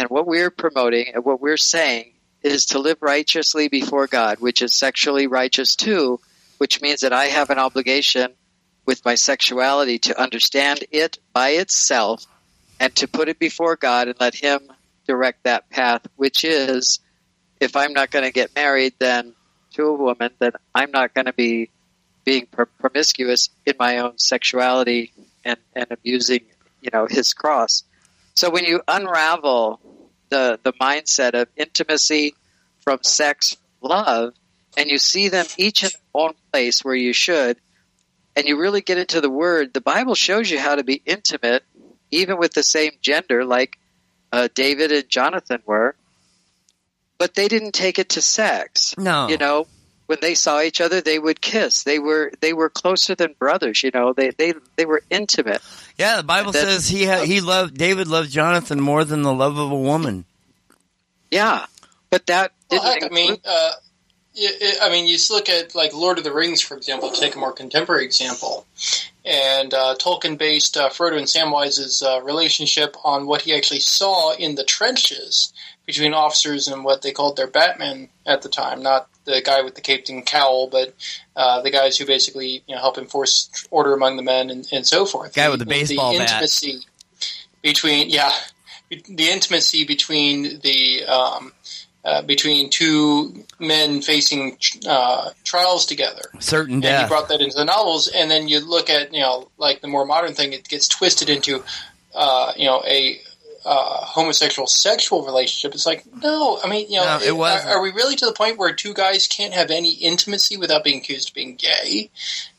[0.00, 4.62] And what we're promoting and what we're saying is to live righteously before God, which
[4.62, 6.20] is sexually righteous too,
[6.56, 8.32] which means that I have an obligation
[8.86, 12.24] with my sexuality to understand it by itself
[12.80, 14.60] and to put it before God and let Him
[15.06, 17.00] direct that path, which is
[17.60, 19.34] if I'm not going to get married then
[19.74, 21.68] to a woman, then I'm not going to be
[22.24, 22.46] being
[22.78, 25.12] promiscuous in my own sexuality
[25.44, 26.40] and, and abusing
[26.80, 27.82] you know his cross.
[28.34, 29.80] So when you unravel
[30.30, 32.34] the the mindset of intimacy
[32.80, 34.34] from sex, love,
[34.76, 37.58] and you see them each in their own place where you should,
[38.36, 41.64] and you really get into the Word, the Bible shows you how to be intimate,
[42.10, 43.78] even with the same gender, like
[44.32, 45.94] uh, David and Jonathan were.
[47.18, 48.94] But they didn't take it to sex.
[48.96, 49.66] No, you know,
[50.10, 51.84] when they saw each other, they would kiss.
[51.84, 53.80] They were they were closer than brothers.
[53.84, 55.62] You know, they they they were intimate.
[55.96, 59.56] Yeah, the Bible says he ha- he loved David loved Jonathan more than the love
[59.56, 60.24] of a woman.
[61.30, 61.66] Yeah,
[62.10, 63.70] but that well, heck, I mean, uh,
[64.34, 67.10] it, I mean, you look at like Lord of the Rings, for example.
[67.10, 68.66] Take a more contemporary example,
[69.24, 74.34] and uh, Tolkien based uh, Frodo and Samwise's uh, relationship on what he actually saw
[74.34, 75.52] in the trenches
[75.86, 79.74] between officers and what they called their Batman at the time, not the guy with
[79.74, 80.94] the cape and cowl, but
[81.36, 84.86] uh, the guys who basically you know help enforce order among the men and, and
[84.86, 85.34] so forth.
[85.34, 87.26] Guy with the baseball the intimacy bat.
[87.62, 88.32] between yeah,
[88.90, 91.52] the intimacy between the um,
[92.04, 94.56] uh, between two men facing
[94.88, 96.22] uh, trials together.
[96.38, 96.92] Certain death.
[96.92, 99.80] And he brought that into the novels, and then you look at you know like
[99.80, 101.62] the more modern thing, it gets twisted into
[102.14, 103.20] uh, you know a
[103.64, 105.74] uh, homosexual sexual relationship.
[105.74, 108.26] It's like, no, I mean, you know, no, it was are, are, we really to
[108.26, 112.10] the point where two guys can't have any intimacy without being accused of being gay?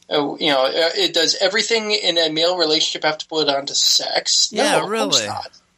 [0.10, 3.66] Uh, you know, uh, it does everything in a male relationship have to boil down
[3.66, 4.52] to sex?
[4.52, 5.28] No, yeah, really,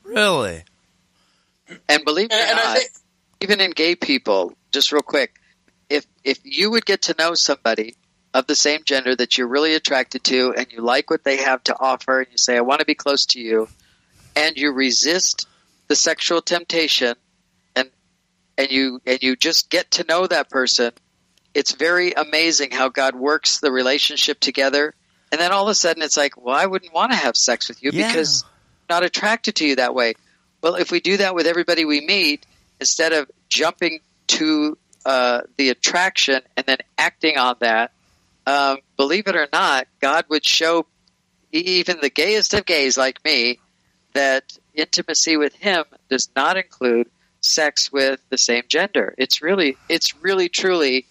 [0.04, 0.64] really.
[1.88, 2.92] And believe me, and, or and not, think,
[3.42, 5.40] even in gay people, just real quick,
[5.90, 7.96] if if you would get to know somebody
[8.34, 11.64] of the same gender that you're really attracted to and you like what they have
[11.64, 13.68] to offer and you say, I want to be close to you,
[14.36, 15.48] and you resist
[15.88, 17.16] the sexual temptation
[17.76, 17.90] and
[18.58, 20.92] and you and you just get to know that person
[21.54, 24.94] it's very amazing how god works the relationship together
[25.32, 27.68] and then all of a sudden it's like well i wouldn't want to have sex
[27.70, 28.08] with you Yeah.
[28.08, 28.44] because
[28.90, 30.14] I'm not attracted to you that way
[30.62, 32.46] well if we do that with everybody we meet
[32.80, 37.92] instead of jumping to uh, the attraction and then acting on that
[38.48, 40.86] um, believe it or not god would show
[41.52, 43.60] even the gayest of gays like me
[44.14, 47.10] that intimacy with him does not include
[47.42, 49.14] sex with the same gender.
[49.18, 51.06] It's really, it's really, truly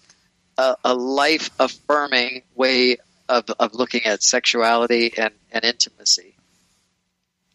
[0.57, 2.97] a, a life affirming way
[3.29, 6.35] of, of looking at sexuality and, and intimacy.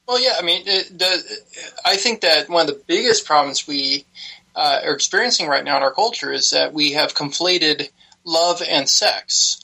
[0.06, 1.38] Well, yeah, I mean, the,
[1.84, 4.06] I think that one of the biggest problems we
[4.56, 7.90] uh, are experiencing right now in our culture is that we have conflated
[8.24, 9.60] love and sex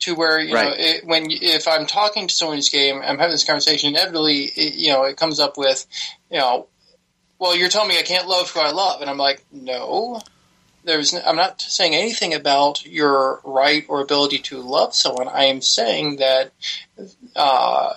[0.00, 3.30] to where you know it, when if I'm talking to someone who's gay, I'm having
[3.30, 3.90] this conversation.
[3.90, 5.86] Inevitably, it, you know, it comes up with,
[6.30, 6.66] you know,
[7.38, 10.20] well, you're telling me I can't love who I love, and I'm like, no.
[10.82, 15.28] There's, I'm not saying anything about your right or ability to love someone.
[15.28, 16.52] I am saying that
[17.36, 17.92] uh,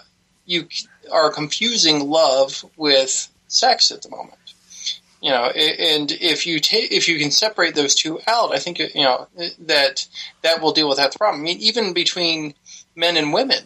[0.45, 0.67] you
[1.09, 4.37] are confusing love with sex at the moment.
[5.23, 8.77] You know, and if you ta- if you can separate those two out, I think
[8.79, 9.27] you know
[9.59, 10.05] that
[10.41, 11.39] that will deal with that problem.
[11.41, 12.55] I mean, even between
[12.93, 13.63] men and women.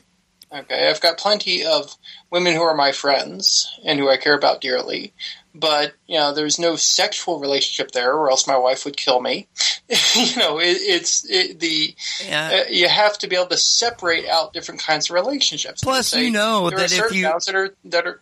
[0.53, 1.95] Okay, I've got plenty of
[2.31, 5.13] women who are my friends and who I care about dearly,
[5.55, 9.47] but you know, there's no sexual relationship there, or else my wife would kill me.
[9.89, 12.61] you know, it, it's it, the Yeah.
[12.67, 15.81] uh, you have to be able to separate out different kinds of relationships.
[15.83, 18.21] Plus, you know there are that if you- that are that are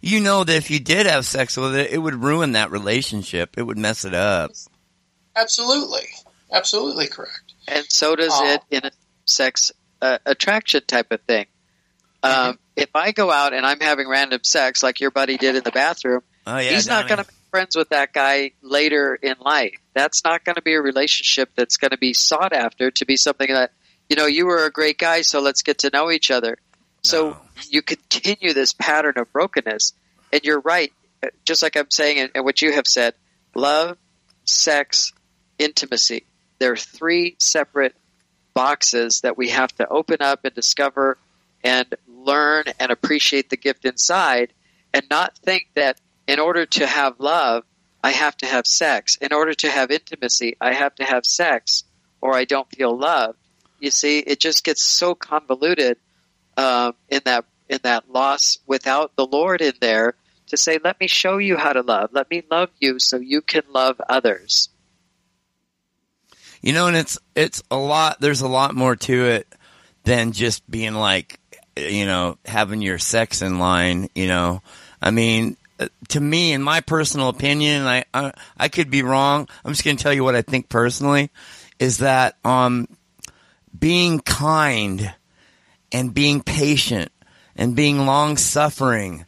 [0.00, 3.56] You know that if you did have sex with it, it would ruin that relationship.
[3.56, 4.50] It would mess it up.
[5.36, 6.06] absolutely
[6.52, 7.54] absolutely correct.
[7.68, 8.54] And so does Oh.
[8.54, 8.90] it in a
[9.24, 9.72] sex
[10.02, 11.46] uh, attraction type of thing.
[12.22, 15.62] Um, if I go out and I'm having random sex, like your buddy did in
[15.64, 19.34] the bathroom, Oh yeah, he's not going to be friends with that guy later in
[19.40, 19.74] life.
[19.94, 23.16] That's not going to be a relationship that's going to be sought after to be
[23.16, 23.72] something that,
[24.08, 26.58] you know, you were a great guy, so let's get to know each other.
[27.04, 27.40] So No.
[27.68, 29.92] you continue this pattern of brokenness.
[30.32, 30.92] And you're right,
[31.22, 33.14] uh, just like I'm saying and, and what you have said
[33.54, 33.98] love,
[34.44, 35.12] sex,
[35.58, 36.24] intimacy.
[36.58, 37.94] There are three separate
[38.54, 41.18] boxes that we have to open up and discover
[41.64, 44.52] and learn and appreciate the gift inside
[44.94, 47.64] and not think that in order to have love,
[48.02, 49.16] I have to have sex.
[49.20, 51.84] In order to have intimacy, I have to have sex
[52.20, 53.38] or I don't feel loved.
[53.80, 55.98] You see, it just gets so convoluted
[56.56, 60.14] um, in that in that loss without the Lord in there
[60.48, 62.10] to say, "Let me show you how to love.
[62.12, 64.68] Let me love you so you can love others."
[66.60, 68.20] You know, and it's it's a lot.
[68.20, 69.52] There's a lot more to it
[70.04, 71.38] than just being like,
[71.76, 74.08] you know, having your sex in line.
[74.14, 74.62] You know,
[75.00, 79.48] I mean, uh, to me, in my personal opinion, I I, I could be wrong.
[79.64, 81.30] I'm just going to tell you what I think personally
[81.78, 82.86] is that um,
[83.76, 85.12] being kind
[85.92, 87.12] and being patient
[87.56, 89.24] and being long suffering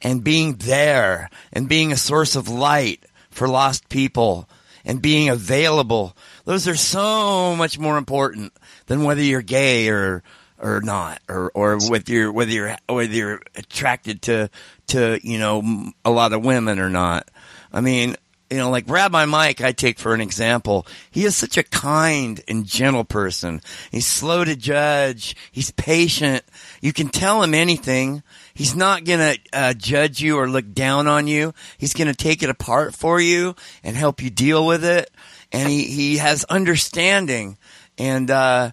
[0.00, 4.48] and being there and being a source of light for lost people
[4.84, 6.16] and being available.
[6.44, 8.52] Those are so much more important
[8.86, 10.22] than whether you're gay or
[10.58, 14.50] or not or or whether you're whether you're whether you're attracted to
[14.88, 17.28] to you know a lot of women or not.
[17.72, 18.16] I mean,
[18.50, 20.86] you know, like Rabbi Mike, I take for an example.
[21.10, 23.60] He is such a kind and gentle person.
[23.90, 25.34] He's slow to judge.
[25.50, 26.44] He's patient.
[26.80, 28.22] You can tell him anything.
[28.52, 31.54] He's not going to uh, judge you or look down on you.
[31.78, 35.10] He's going to take it apart for you and help you deal with it.
[35.50, 37.56] And he, he has understanding.
[37.98, 38.72] And uh,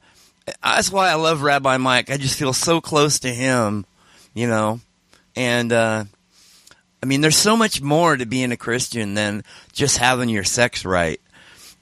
[0.61, 2.09] that's why I love Rabbi Mike.
[2.11, 3.85] I just feel so close to him,
[4.33, 4.79] you know.
[5.35, 6.05] And uh,
[7.03, 10.85] I mean, there's so much more to being a Christian than just having your sex
[10.85, 11.19] right.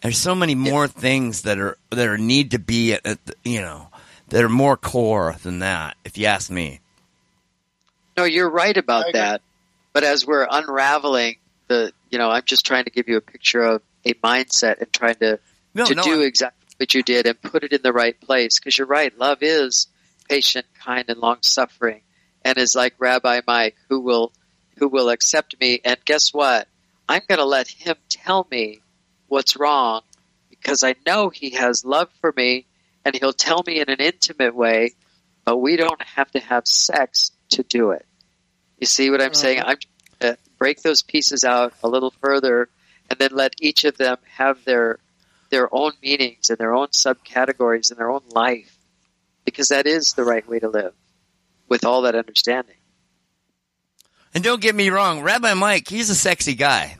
[0.01, 3.33] There's so many more things that are that are need to be at, at the,
[3.43, 3.89] you know
[4.29, 5.97] that are more core than that.
[6.05, 6.79] If you ask me,
[8.15, 9.41] No, you're right about that.
[9.91, 11.37] But as we're unraveling
[11.67, 14.93] the, you know, I'm just trying to give you a picture of a mindset and
[14.93, 15.39] trying to
[15.73, 18.17] no, to no, do I'm- exactly what you did and put it in the right
[18.21, 18.57] place.
[18.57, 19.87] Because you're right, love is
[20.29, 22.01] patient, kind, and long suffering,
[22.45, 24.31] and is like Rabbi Mike, who will
[24.79, 25.81] who will accept me.
[25.83, 26.67] And guess what?
[27.07, 28.79] I'm going to let him tell me
[29.27, 30.01] what's wrong
[30.49, 32.65] because I know he has love for me,
[33.05, 34.93] and he'll tell me in an intimate way.
[35.45, 38.05] But we don't have to have sex to do it.
[38.77, 39.61] You see what I'm saying?
[39.65, 39.77] I'm
[40.19, 42.69] to break those pieces out a little further,
[43.09, 44.99] and then let each of them have their
[45.49, 48.77] their own meanings and their own subcategories in their own life,
[49.45, 50.93] because that is the right way to live,
[51.67, 52.75] with all that understanding.
[54.33, 56.97] And don't get me wrong, Rabbi Mike, he's a sexy guy.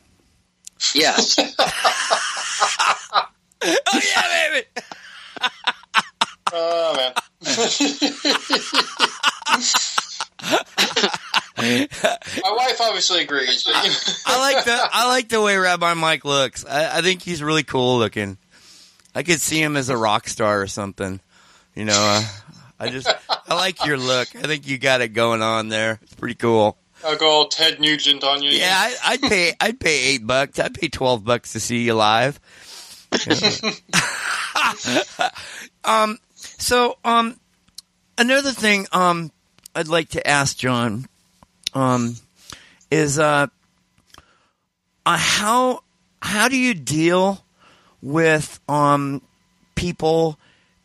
[0.94, 1.38] Yes,
[3.62, 4.68] oh yeah, baby.
[6.52, 7.14] Oh man.
[11.60, 13.64] My wife obviously agrees.
[13.64, 13.96] But, you know.
[14.26, 16.66] I like the I like the way Rabbi Mike looks.
[16.66, 18.38] I, I think he's really cool looking.
[19.14, 21.20] I could see him as a rock star or something.
[21.76, 22.24] You know, uh,
[22.80, 23.12] I just
[23.48, 24.36] I like your look.
[24.36, 26.00] I think you got it going on there.
[26.02, 26.78] It's pretty cool.
[27.04, 28.52] I'll go all Ted Nugent on you.
[28.52, 30.60] Yeah, I, I'd pay I'd pay eight bucks.
[30.60, 32.40] I'd pay twelve bucks to see you live.
[35.84, 36.20] um.
[36.36, 37.40] So um,
[38.18, 39.32] another thing um,
[39.74, 41.08] I'd like to ask John
[41.74, 42.16] um,
[42.92, 43.48] is uh,
[45.06, 45.84] uh, how
[46.22, 47.44] how do you deal
[48.02, 49.22] with um
[49.76, 50.38] people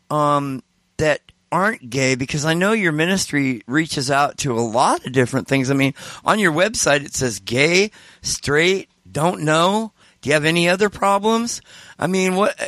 [0.09, 0.63] um
[0.97, 1.21] that
[1.55, 5.71] aren't gay because I know your ministry reaches out to a lot of different things.
[5.71, 5.93] I mean,
[6.25, 7.91] on your website it says gay,
[8.21, 9.93] straight, don't know.
[10.19, 11.61] Do you have any other problems?
[11.97, 12.59] I mean, what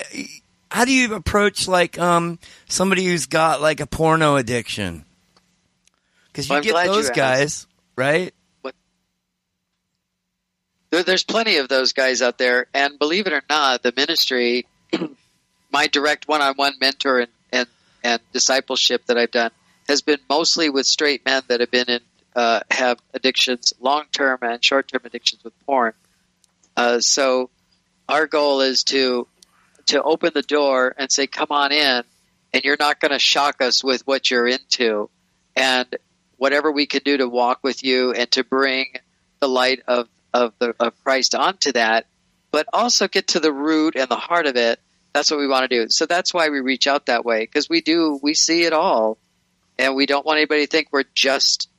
[0.72, 2.40] how do you approach like um
[2.70, 5.04] somebody who's got like a porno addiction?
[6.34, 7.16] Cuz you Well, get you those asked.
[7.16, 8.34] guys, right?
[10.92, 14.66] there, there's plenty of those guys out there, and believe it or not, the ministry,
[15.74, 17.32] my direct one-on-one mentor and
[18.08, 19.52] and, discipleship that I've done
[19.88, 22.00] has been mostly with straight men that have been in
[22.36, 25.94] uh, have addictions, long-term and short-term addictions with porn.
[26.76, 27.50] Uh, so
[28.08, 29.28] our goal is to
[29.88, 32.04] to open the door and say, "Come on in,"
[32.54, 35.10] and you're not going to shock us with what you're into,
[35.56, 35.88] and
[36.38, 38.86] whatever we can do to walk with you and to bring
[39.40, 42.06] the light of of the of Christ onto that,
[42.52, 44.80] but also get to the root and the heart of it.
[45.18, 45.90] That's what we want to do.
[45.90, 49.18] So that's why we reach out that way because we do we see it all,
[49.80, 51.72] and we don't want anybody to think we're just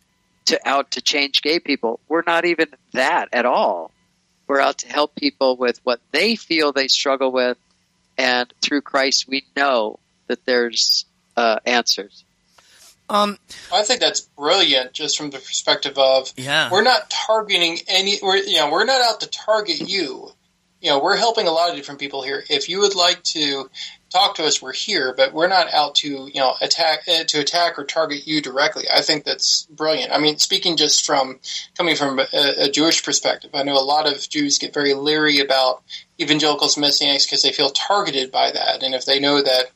[0.47, 2.01] to out to change gay people.
[2.09, 3.93] We're not even that at all.
[4.49, 7.57] We're out to help people with what they feel they struggle with,
[8.17, 11.05] and through Christ, we know that there's
[11.37, 12.25] uh, answers.
[13.09, 13.39] Um,
[13.73, 16.73] I think that's brilliant, just from the perspective of yeah.
[16.73, 18.19] we're not targeting any.
[18.21, 20.33] We're you know we're not out to target you.
[20.81, 22.45] You know we're helping a lot of different people here.
[22.49, 23.69] If you would like to
[24.11, 27.41] talk to us, we're here, but we're not out to you know attack uh, to
[27.41, 28.85] attack or target you directly.
[28.93, 30.13] I think that's brilliant.
[30.13, 31.39] I mean, speaking just from
[31.77, 35.41] coming from a, a Jewish perspective, I know a lot of Jews get very leery
[35.41, 35.83] about
[36.21, 39.71] evangelicals and messianics because they feel targeted by that, and if they know that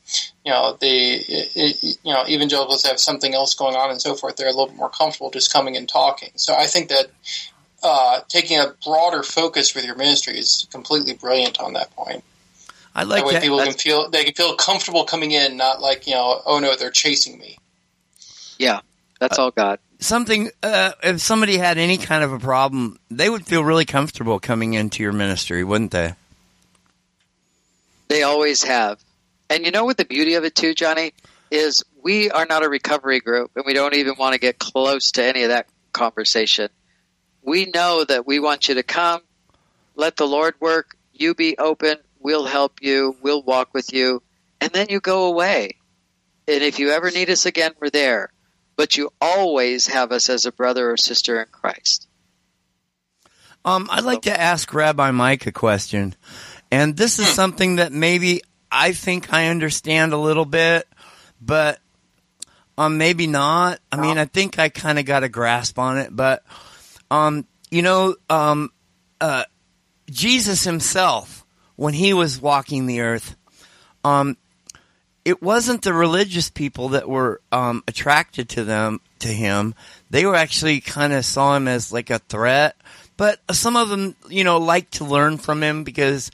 [0.45, 4.47] you know the you know evangelicals have something else going on and so forth, they're
[4.47, 6.31] a little bit more comfortable just coming and talking.
[6.35, 7.07] So I think that.
[7.83, 12.23] Uh, taking a broader focus with your ministry is completely brilliant on that point.
[12.95, 13.41] I like that way that.
[13.41, 16.75] people can feel they can feel comfortable coming in, not like you know, oh no,
[16.75, 17.57] they're chasing me.
[18.57, 18.81] Yeah,
[19.19, 19.79] that's all God.
[19.99, 20.49] Something.
[20.61, 24.73] Uh, if somebody had any kind of a problem, they would feel really comfortable coming
[24.75, 26.13] into your ministry, wouldn't they?
[28.09, 29.03] They always have.
[29.49, 31.13] And you know what the beauty of it too, Johnny,
[31.51, 35.11] is we are not a recovery group, and we don't even want to get close
[35.11, 36.69] to any of that conversation.
[37.43, 39.21] We know that we want you to come,
[39.95, 44.23] let the Lord work, you be open, we'll help you, we'll walk with you,
[44.61, 45.77] and then you go away.
[46.47, 48.29] And if you ever need us again, we're there.
[48.75, 52.07] But you always have us as a brother or sister in Christ.
[53.65, 56.15] Um, I'd like to ask Rabbi Mike a question.
[56.71, 58.41] And this is something that maybe
[58.71, 60.87] I think I understand a little bit,
[61.39, 61.79] but
[62.77, 63.79] um, maybe not.
[63.91, 66.43] I mean, I think I kind of got a grasp on it, but
[67.13, 68.71] um, you know, um,
[69.21, 69.43] uh,
[70.09, 71.45] Jesus himself,
[71.75, 73.35] when he was walking the earth,
[74.03, 74.35] um,
[75.23, 79.75] it wasn't the religious people that were um, attracted to them to him.
[80.09, 82.75] They were actually kind of saw him as like a threat,
[83.15, 86.31] but some of them, you know, liked to learn from him because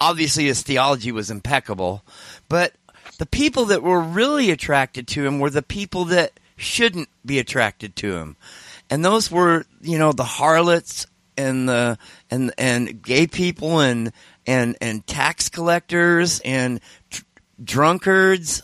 [0.00, 2.02] obviously his theology was impeccable.
[2.48, 2.72] But
[3.18, 7.94] the people that were really attracted to him were the people that shouldn't be attracted
[7.96, 8.36] to him,
[8.90, 11.06] and those were, you know, the harlots
[11.36, 11.98] and the
[12.30, 14.12] and and gay people and
[14.46, 16.80] and and tax collectors and
[17.10, 17.22] tr-
[17.62, 18.62] drunkards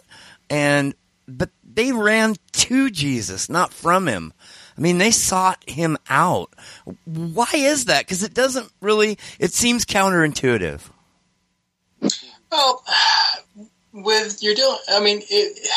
[0.50, 0.94] and
[1.26, 4.32] but they ran to Jesus, not from him.
[4.76, 6.54] I mean, they sought him out.
[7.04, 8.00] Why is that?
[8.00, 9.18] Because it doesn't really.
[9.38, 10.80] It seems counterintuitive.
[12.50, 12.84] Well,
[13.92, 15.68] with your deal, I mean, it,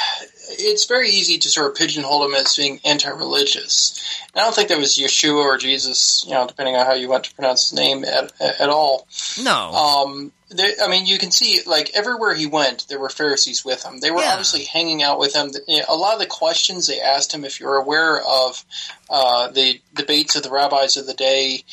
[0.51, 4.21] it's very easy to sort of pigeonhole him as being anti-religious.
[4.35, 7.25] I don't think that was Yeshua or Jesus, you know, depending on how you want
[7.25, 9.07] to pronounce his name at, at all.
[9.41, 9.51] No.
[9.71, 13.83] Um, there, I mean, you can see like everywhere he went, there were Pharisees with
[13.85, 13.99] him.
[13.99, 14.31] They were Yeah.
[14.31, 15.51] obviously hanging out with him.
[15.87, 18.63] A lot of the questions they asked him, if you're aware of
[19.09, 21.63] uh, the debates of the rabbis of the day,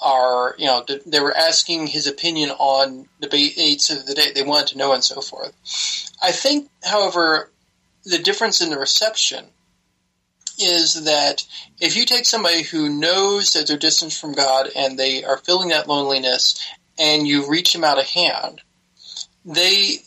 [0.00, 4.30] are you know they were asking his opinion on debates of the day.
[4.32, 5.52] They wanted to know and so forth.
[6.22, 7.50] I think, however,
[8.08, 9.44] the difference in the reception
[10.58, 11.44] is that
[11.80, 15.68] if you take somebody who knows that they're distant from God and they are feeling
[15.68, 16.60] that loneliness
[16.98, 18.60] and you reach them out a hand,
[19.44, 19.98] they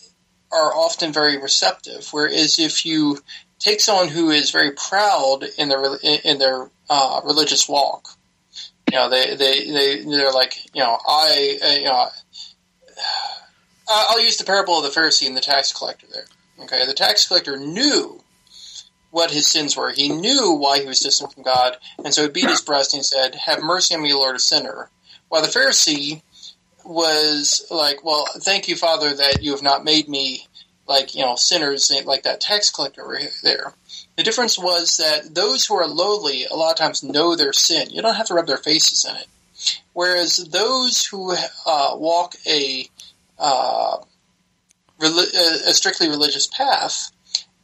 [0.52, 2.07] are often very receptive.
[2.11, 3.19] Whereas if you
[3.60, 8.10] take someone who is very proud in their in their uh, religious walk,
[8.91, 12.07] you know, they they they they're like, you know, I uh, you know,
[13.88, 16.26] I- I'll use the parable of the Pharisee and the tax collector there.
[16.64, 18.22] Okay, the tax collector knew
[19.10, 19.92] what his sins were.
[19.92, 23.06] He knew why he was distant from God, and so he beat his breast and
[23.06, 24.90] said, "Have mercy on me, Lord, a sinner."
[25.30, 26.22] While the Pharisee
[26.84, 30.48] was like, "Well, thank you, Father, that you have not made me
[30.88, 33.74] like you know sinners like that tax collector there."
[34.18, 37.90] The difference was that those who are lowly a lot of times know their sin.
[37.90, 39.28] You don't have to rub their faces in it.
[39.94, 41.36] Whereas those who
[41.66, 42.90] uh, walk a
[43.40, 43.98] uh,
[45.03, 47.11] a a strictly religious path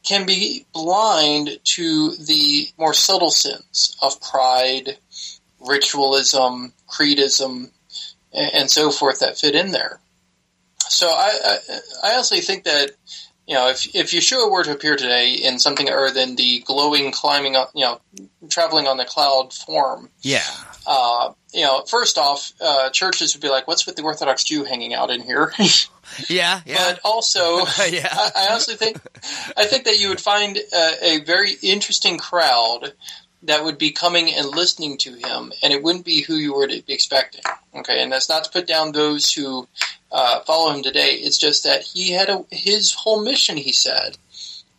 [0.04, 4.96] can be blind to the more subtle sins of pride,
[5.60, 7.70] ritualism, creedism,
[8.32, 10.00] and, and so forth that fit in there.
[10.88, 11.58] So I, I,
[12.04, 12.92] I honestly think that
[13.46, 17.12] you know if if Yeshua were to appear today in something other than the glowing
[17.12, 18.00] climbing up, you know,
[18.48, 20.42] traveling on the cloud form, Yeah.
[20.86, 24.64] uh, you know, first off, uh, churches would be like, "What's with the Orthodox Jew
[24.64, 25.52] hanging out in here?"
[26.28, 26.62] Yeah.
[26.64, 26.92] Yeah.
[26.92, 27.58] but also,
[27.90, 28.08] Yeah.
[28.10, 28.98] I, I honestly think
[29.58, 32.94] I think that you would find uh, a very interesting crowd
[33.42, 36.66] that would be coming and listening to him, and it wouldn't be who you were
[36.66, 37.42] to be expecting.
[37.74, 39.68] Okay, and that's not to put down those who
[40.10, 41.10] uh, follow him today.
[41.14, 43.56] It's just that he had a, his whole mission.
[43.56, 44.16] He said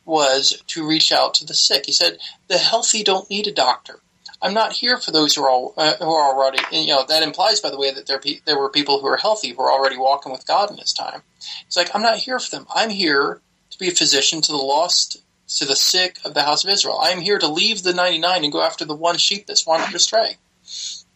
[0.05, 1.85] was to reach out to the sick.
[1.85, 2.17] He said,
[2.47, 3.99] "The healthy don't need a doctor.
[4.41, 6.59] I'm not here for those who are all, uh, who are already.
[6.71, 9.17] You know that implies, by the way, that there pe- there were people who are
[9.17, 11.21] healthy who are already walking with God in this time.
[11.67, 12.65] It's like I'm not here for them.
[12.73, 13.41] I'm here
[13.71, 15.21] to be a physician to the lost,
[15.57, 16.99] to the sick of the house of Israel.
[16.99, 19.93] I am here to leave the 99 and go after the one sheep that's wandered
[19.93, 20.37] astray.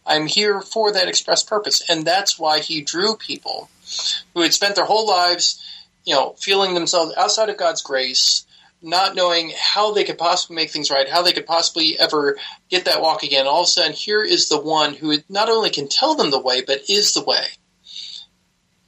[0.06, 3.70] I'm here for that express purpose, and that's why he drew people
[4.34, 5.62] who had spent their whole lives,
[6.04, 8.44] you know, feeling themselves outside of God's grace,
[8.84, 12.36] not knowing how they could possibly make things right, how they could possibly ever
[12.68, 13.46] get that walk again.
[13.46, 16.40] All of a sudden, here is the one who not only can tell them the
[16.40, 17.44] way, but is the way.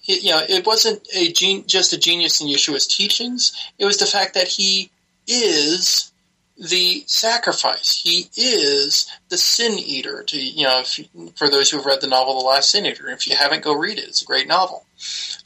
[0.07, 3.53] It, you know, it wasn't a gen- just a genius in Yeshua's teachings.
[3.79, 4.91] It was the fact that he
[5.27, 6.13] is
[6.59, 8.01] the sacrifice.
[8.03, 10.23] He is the sin eater.
[10.23, 10.83] To you know,
[11.37, 13.75] for those who have read the novel The Last Sin Eater, if you haven't, go
[13.75, 14.09] read it.
[14.09, 14.87] It's a great novel.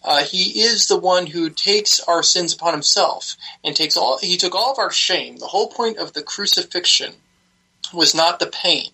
[0.05, 4.19] Uh, he is the one who takes our sins upon himself and takes all.
[4.19, 5.37] He took all of our shame.
[5.37, 7.15] The whole point of the crucifixion
[7.93, 8.91] was not the pain.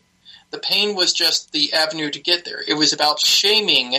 [0.51, 2.63] The pain was just the avenue to get there.
[2.67, 3.97] It was about shaming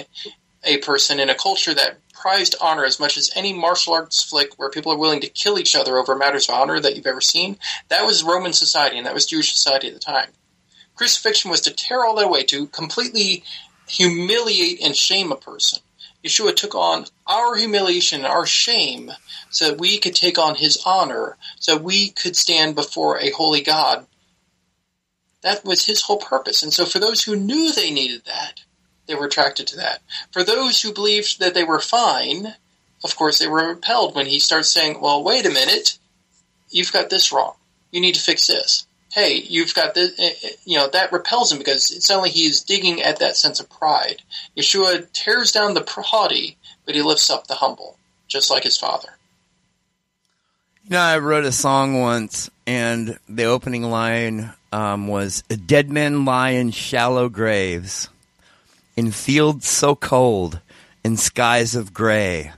[0.64, 4.57] a person in a culture that prized honor as much as any martial arts flick
[4.57, 7.22] where people are willing to kill each other over matters of honor that you've ever
[7.22, 7.57] seen.
[7.89, 10.30] That was Roman society, and that was Jewish society at the time.
[10.95, 13.44] Crucifixion was to tear all that away, to completely
[13.88, 15.80] humiliate and shame a person.
[16.26, 19.11] Yeshua took on our humiliation, our shame,
[19.49, 23.31] so that we could take on his honor, so that we could stand before a
[23.31, 24.06] holy God.
[25.41, 26.64] That was his whole purpose.
[26.64, 28.61] And so for those who knew they needed that,
[29.08, 30.02] they were attracted to that.
[30.32, 32.54] For those who believed that they were fine,
[33.04, 35.98] of course, they were repelled when he starts saying, well, wait a minute,
[36.70, 37.54] you've got this wrong.
[37.92, 38.86] You need to fix this.
[39.14, 43.20] Hey, you've got this, you know, that repels him because only he is digging at
[43.20, 44.22] that sense of pride.
[44.56, 47.98] Yeshua tears down the haughty, but he lifts up the humble,
[48.28, 49.10] just like his father.
[50.84, 56.26] You know, I wrote a song once, and the opening line um, was Dead men
[56.26, 58.10] lie in shallow graves
[58.98, 60.60] in fields so cold,
[61.03, 62.52] in skies of gray.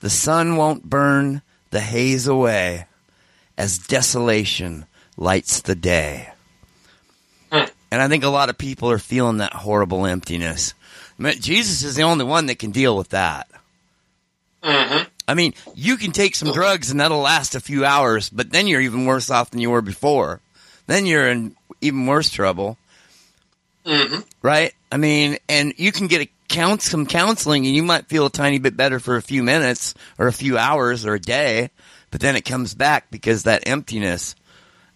[0.00, 2.86] The sun won't burn the haze away
[3.56, 4.84] as desolation
[5.16, 6.30] lights the day.
[7.50, 10.74] And I think a lot of people are feeling that horrible emptiness.
[11.18, 13.48] I mean, Jesus is the only one that can deal with that.
[14.64, 15.04] Mm-hmm.
[15.28, 18.66] I mean, you can take some drugs and that'll last a few hours, but then
[18.66, 20.40] you're even worse off than you were before.
[20.88, 22.78] Then you're in even worse trouble
[23.84, 24.20] Mm-hmm.
[24.42, 24.72] right?
[24.90, 28.30] I mean, and you can get a count some counseling, and you might feel a
[28.30, 31.70] tiny bit better for a few minutes or a few hours or a day,
[32.10, 34.34] but then it comes back because that emptiness.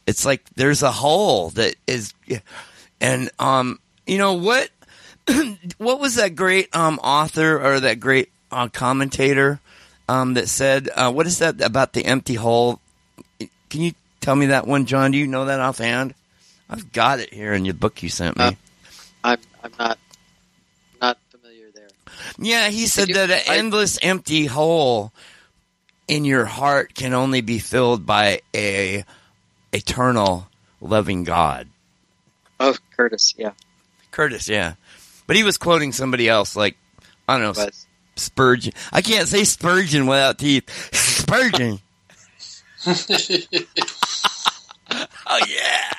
[0.07, 2.15] It's like there's a hole that is,
[3.01, 4.71] and um, you know what?
[5.79, 9.61] what was that great um author or that great uh, commentator
[10.09, 12.81] um that said uh, what is that about the empty hole?
[13.69, 15.11] Can you tell me that one, John?
[15.11, 16.15] Do you know that offhand?
[16.71, 18.45] I've got it here in your book you sent me.
[18.45, 18.53] Uh,
[19.25, 19.99] I'm I'm not
[21.01, 21.89] not familiar there.
[22.39, 25.13] Yeah, he said you- that an I- endless empty hole
[26.07, 29.05] in your heart can only be filled by a
[29.73, 30.49] eternal
[30.81, 31.69] loving God.
[32.61, 33.53] Oh, Curtis, yeah,
[34.11, 34.75] Curtis, yeah.
[35.27, 36.77] But he was quoting somebody else like
[37.29, 37.75] I don't know, but
[38.17, 38.73] Spurgeon.
[38.93, 40.69] I can't say Spurgeon without teeth.
[40.95, 41.81] Spurgeon.
[42.87, 42.97] oh
[45.47, 45.93] yeah.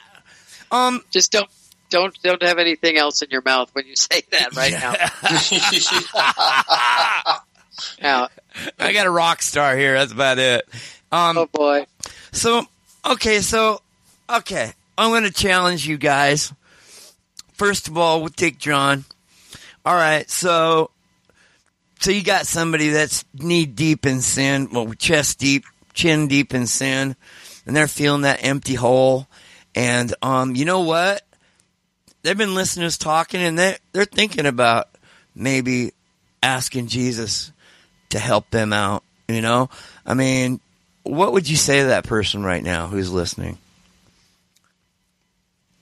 [0.71, 1.49] Um just don't
[1.89, 4.93] don't don't have anything else in your mouth when you say that right now.
[8.01, 8.27] Now,
[8.77, 9.93] I got a rock star here.
[9.93, 10.67] That's about it.
[11.11, 11.85] Um oh boy,
[12.31, 12.65] So,
[13.05, 13.81] okay, so,
[14.29, 16.53] okay, I'm going to challenge you guys.
[17.53, 19.05] First of all, we'll take John.
[19.85, 20.91] All right, so,
[21.99, 25.63] so you got somebody that's knee deep in sin, well, chest deep,
[25.93, 27.15] chin deep in sin,
[27.65, 29.27] and they're feeling that empty hole.
[29.73, 31.23] And, um, you know what?
[32.21, 34.89] They've been listening to us talking and they they're thinking about
[35.35, 35.93] maybe
[36.43, 37.51] asking Jesus
[38.09, 39.69] to help them out, you know?
[40.05, 40.59] I mean,
[41.03, 43.57] what would you say to that person right now who's listening?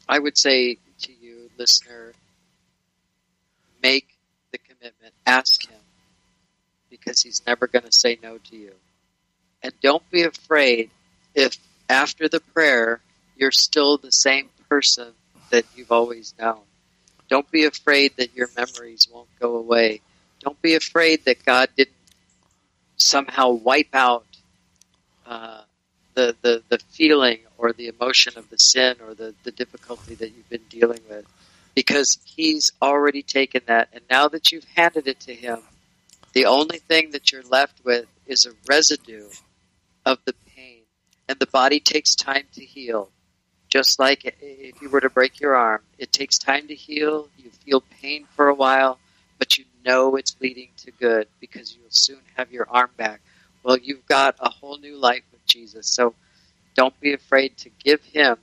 [0.07, 2.13] I would say to you, listener,
[3.81, 4.07] make
[4.51, 5.13] the commitment.
[5.25, 5.79] Ask him
[6.89, 8.71] because he's never going to say no to you.
[9.61, 10.89] And don't be afraid
[11.35, 11.57] if
[11.89, 13.01] after the prayer
[13.35, 15.13] you're still the same person
[15.49, 16.61] that you've always known.
[17.29, 20.01] Don't be afraid that your memories won't go away.
[20.39, 21.95] Don't be afraid that God didn't
[22.97, 24.25] somehow wipe out
[25.25, 25.61] uh,
[26.13, 30.29] the, the, the feeling or the emotion of the sin or the, the difficulty that
[30.29, 31.25] you've been dealing with
[31.75, 35.59] because he's already taken that and now that you've handed it to him
[36.33, 39.27] the only thing that you're left with is a residue
[40.05, 40.83] of the pain
[41.27, 43.09] And the body takes time to heal.
[43.77, 47.27] Just like if you were to break your arm, it takes time to heal.
[47.37, 48.97] You feel pain for a while,
[49.37, 53.21] but you know it's leading to good because you'll soon have your arm back.
[53.61, 55.85] Well, you've got a whole new life with Jesus.
[55.85, 56.15] So
[56.73, 58.37] don't be afraid to give him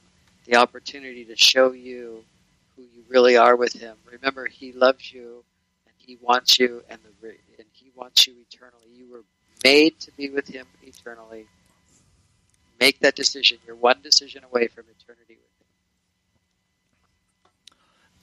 [0.46, 2.22] the opportunity to show you
[2.76, 3.96] who you really are with him.
[4.08, 5.42] Remember, he loves you
[5.84, 7.28] and he wants you and the
[7.58, 8.86] and he wants you eternally.
[8.94, 9.24] You were
[9.64, 11.46] made to be with him eternally.
[12.80, 13.58] Make that decision.
[13.66, 15.50] You're one decision away from eternity with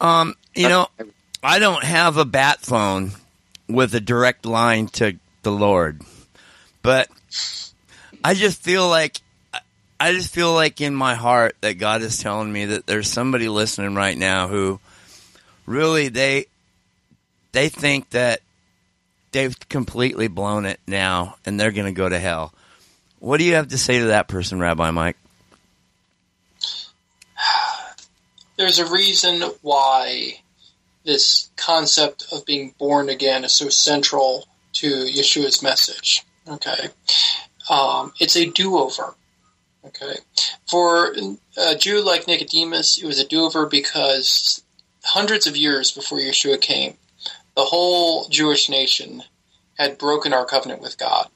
[0.02, 0.08] him.
[0.08, 0.88] Um, you know,
[1.44, 3.12] I don't have a bat phone
[3.68, 6.02] with a direct line to the Lord,
[6.82, 7.10] but
[8.24, 9.18] I just feel like
[10.00, 13.48] I just feel like in my heart that God is telling me that there's somebody
[13.48, 14.80] listening right now who
[15.66, 16.48] really they
[17.52, 18.42] they think that
[19.32, 22.54] they've completely blown it now and they're going to go to hell.
[23.22, 25.16] What do you have to say to that person, Rabbi Mike?
[28.58, 30.40] There's a reason why
[31.04, 36.24] this concept of being born again is so central to Yeshua's message.
[36.48, 36.90] Okay.
[37.70, 39.14] Um, it's a do over.
[39.86, 40.16] Okay.
[40.68, 41.14] For
[41.58, 44.64] a Jew like Nicodemus, it was a do over because
[45.04, 46.96] hundreds of years before Yeshua came,
[47.56, 49.22] the whole Jewish nation
[49.78, 51.28] had broken our covenant with God.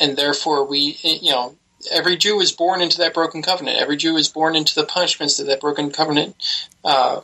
[0.00, 1.56] And therefore, we, you know,
[1.90, 3.78] every Jew was born into that broken covenant.
[3.78, 6.36] Every Jew was born into the punishments that that broken covenant,
[6.84, 7.22] uh,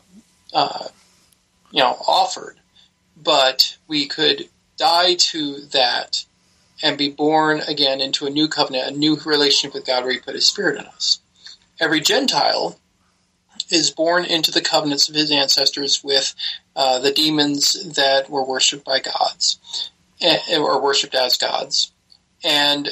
[0.53, 0.87] uh,
[1.71, 2.57] you know, offered.
[3.15, 6.25] But we could die to that
[6.83, 10.19] and be born again into a new covenant, a new relationship with God where He
[10.19, 11.19] put His Spirit in us.
[11.79, 12.79] Every Gentile
[13.69, 16.33] is born into the covenants of his ancestors with
[16.75, 19.91] uh, the demons that were worshipped by gods
[20.21, 21.91] eh, or worshipped as gods.
[22.43, 22.89] And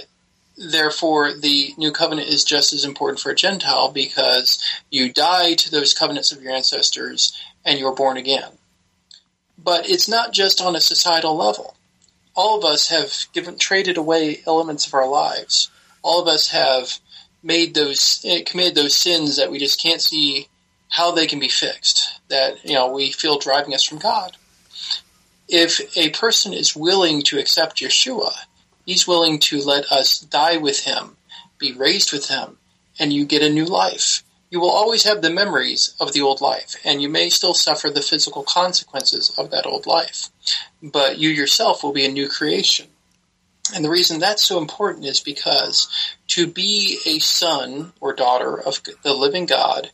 [0.57, 5.71] therefore, the new covenant is just as important for a Gentile because you die to
[5.71, 8.51] those covenants of your ancestors and you're born again.
[9.57, 11.75] But it's not just on a societal level
[12.35, 15.71] all of us have given traded away elements of our lives.
[16.01, 16.99] All of us have
[17.41, 20.47] made those eh, committed those sins that we just can't see
[20.89, 22.19] how they can be fixed.
[22.27, 24.35] That you know we feel driving us from God.
[25.47, 28.33] If a person is willing to accept Yeshua,
[28.85, 31.17] he's willing to let us die with him,
[31.57, 32.57] be raised with him,
[32.99, 34.23] and you get a new life.
[34.49, 37.89] You will always have the memories of the old life, and you may still suffer
[37.89, 40.29] the physical consequences of that old life
[40.91, 42.87] but you yourself will be a new creation.
[43.73, 45.87] And the reason that's so important is because
[46.27, 49.89] to be a son or daughter of the living God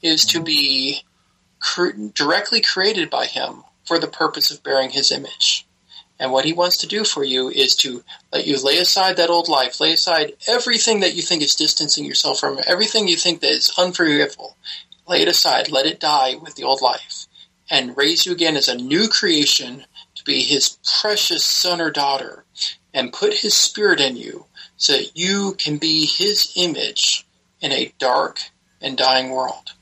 [0.00, 1.02] is to be
[2.14, 5.66] directly created by Him for the purpose of bearing His image.
[6.22, 9.28] And what He wants to do for you is to let you lay aside that
[9.28, 13.40] old life, lay aside everything that you think is distancing yourself from, everything you think
[13.40, 14.56] that is unforgivable.
[15.08, 17.26] Lay it aside, let it die with the old life,
[17.68, 19.84] and raise you again as a new creation
[20.14, 22.44] to be his precious son or daughter
[22.94, 24.46] and put his spirit in you
[24.76, 27.26] so that you can be his image
[27.60, 28.38] in a dark
[28.80, 29.72] and dying world.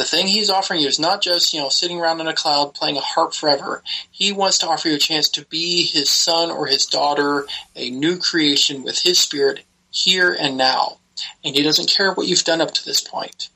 [0.00, 2.72] The thing he's offering you is not just, you know, sitting around in a cloud
[2.72, 3.82] playing a harp forever.
[4.10, 7.46] He wants to offer you a chance to be his son or his daughter,
[7.76, 9.60] a new creation with his spirit
[9.90, 10.96] here and now.
[11.44, 13.50] And he doesn't care what you've done up to this point.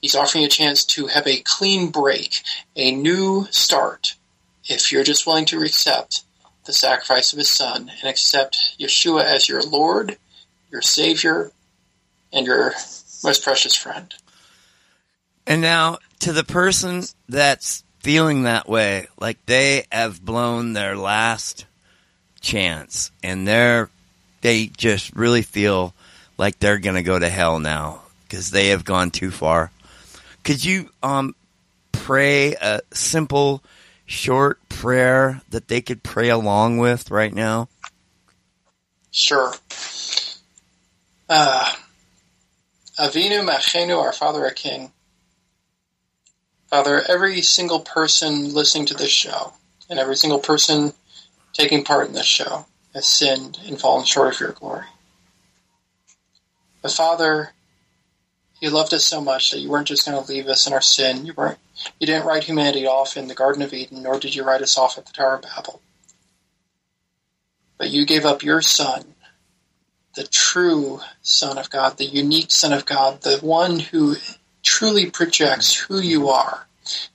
[0.00, 2.42] He's offering you a chance to have a clean break,
[2.74, 4.14] a new start,
[4.64, 6.22] if you're just willing to accept
[6.64, 10.16] the sacrifice of his son and accept Yeshua as your Lord,
[10.70, 11.52] your Savior,
[12.32, 12.72] and your
[13.22, 14.14] most precious friend.
[15.46, 21.66] And now, to the person that's feeling that way, like they have blown their last
[22.40, 23.90] chance and they're,
[24.40, 25.94] they just really feel
[26.38, 29.70] like they're going to go to hell now because they have gone too far.
[30.44, 31.34] Could you um,
[31.92, 33.62] pray a simple
[34.06, 37.68] short prayer that they could pray along with right now?
[39.10, 39.54] Sure.
[41.28, 41.72] Uh,
[42.98, 44.92] Avinu Malkeinu, our Father, our King.
[46.74, 49.52] Father, every single person listening to this show
[49.88, 50.92] and every single person
[51.52, 54.86] taking part in this show has sinned and fallen short of your glory.
[56.82, 57.52] But Father,
[58.60, 60.80] you loved us so much that you weren't just going to leave us in our
[60.80, 61.24] sin.
[61.24, 61.58] You weren't
[62.00, 64.76] you didn't write humanity off in the Garden of Eden, nor did you write us
[64.76, 65.80] off at the Tower of Babel.
[67.78, 69.14] But you gave up your Son,
[70.16, 74.16] the true Son of God, the unique Son of God, the one who
[74.64, 76.66] truly projects who you are,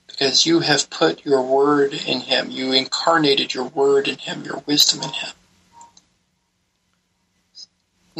[0.06, 2.50] because you have put your word in him.
[2.50, 5.32] You incarnated your word in him, your wisdom in him.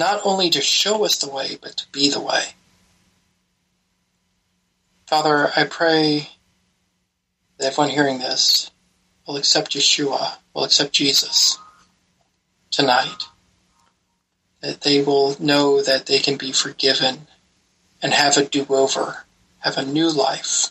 [0.01, 2.43] not only to show us the way, but to be the way.
[5.07, 6.31] Father, I pray
[7.59, 8.71] that everyone hearing this
[9.27, 11.59] will accept Yeshua, will accept Jesus
[12.71, 13.25] tonight.
[14.63, 17.27] That they will know that they can be forgiven
[18.03, 19.25] and have a do over,
[19.61, 20.71] have a new life.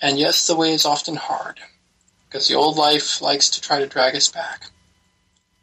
[0.00, 1.60] And yes, the way is often hard
[2.28, 4.70] because the old life likes to try to drag us back.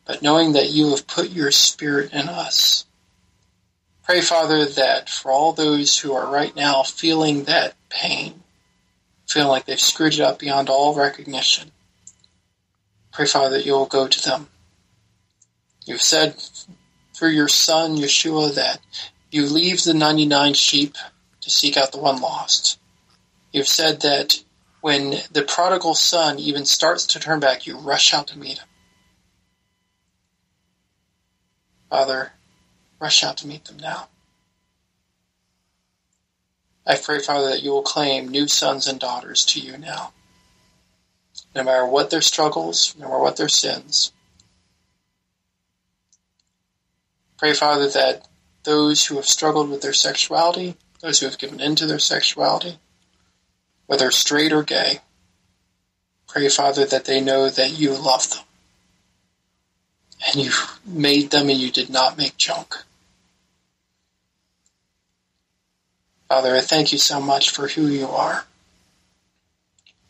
[0.06, 2.86] But knowing that you have put your spirit in us,
[4.04, 8.44] pray, Father, that for all those who are right now feeling that pain,
[9.28, 11.72] feeling like they've screwed it up beyond all recognition,
[13.12, 14.48] pray, Father, that you will go to them.
[15.86, 16.36] You've said
[17.14, 18.80] through your Son, Yeshua, that
[19.38, 20.96] you leave the 99 sheep
[21.42, 22.80] to seek out the one lost.
[23.54, 24.44] You've said that
[24.82, 28.68] when the prodigal son even starts to turn back, you rush out to meet him.
[31.90, 32.34] Father,
[33.00, 34.08] rush out to meet them now.
[36.86, 40.14] I pray, Father, that you will claim new sons and daughters to you now.
[41.54, 44.12] No matter what their struggles, no matter what their sins.
[47.38, 48.27] Pray, Father, that
[48.68, 52.78] those who have struggled with their sexuality, those who have given in to their sexuality,
[53.86, 55.00] whether straight or gay,
[56.28, 58.44] pray, Father, that they know that you love them
[60.28, 60.52] and you
[60.86, 62.76] made them and you did not make junk.
[66.28, 68.46] Father, I thank you so much for who you are.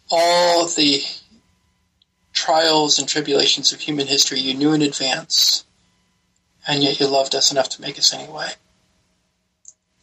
[0.09, 1.03] All the
[2.33, 5.63] trials and tribulations of human history you knew in advance,
[6.67, 8.49] and yet you loved us enough to make us anyway.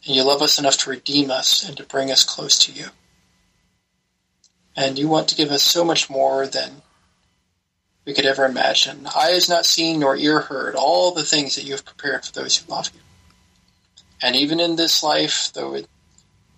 [0.05, 2.87] And you love us enough to redeem us and to bring us close to you.
[4.75, 6.81] And you want to give us so much more than
[8.03, 9.07] we could ever imagine.
[9.15, 12.33] Eye has not seen nor ear heard all the things that you have prepared for
[12.33, 13.01] those who love you.
[14.21, 15.87] And even in this life, though it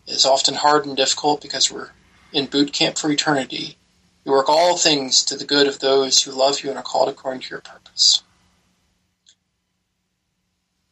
[0.07, 1.89] is often hard and difficult because we're
[2.31, 3.77] in boot camp for eternity,
[4.25, 7.09] you work all things to the good of those who love you and are called
[7.09, 8.23] according to your purpose.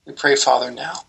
[0.06, 1.06] We pray, Father, now,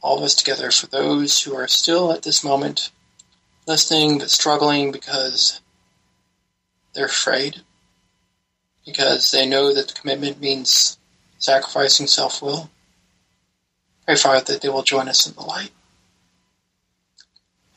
[0.00, 2.90] all of us together, for those who are still at this moment
[3.66, 5.60] listening but struggling because
[6.94, 7.62] they're afraid
[8.84, 10.98] because they know that the commitment means
[11.38, 12.70] sacrificing self will.
[14.06, 15.70] Pray, Father, that they will join us in the light.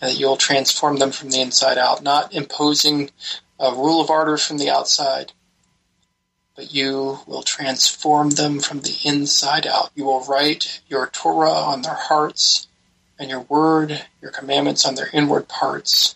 [0.02, 3.12] And that you'll transform them from the inside out, not imposing
[3.60, 5.32] a rule of order from the outside,
[6.56, 9.92] but you will transform them from the inside out.
[9.96, 12.68] You will write your Torah on their hearts
[13.18, 16.16] and your word, your commandments on their inward parts,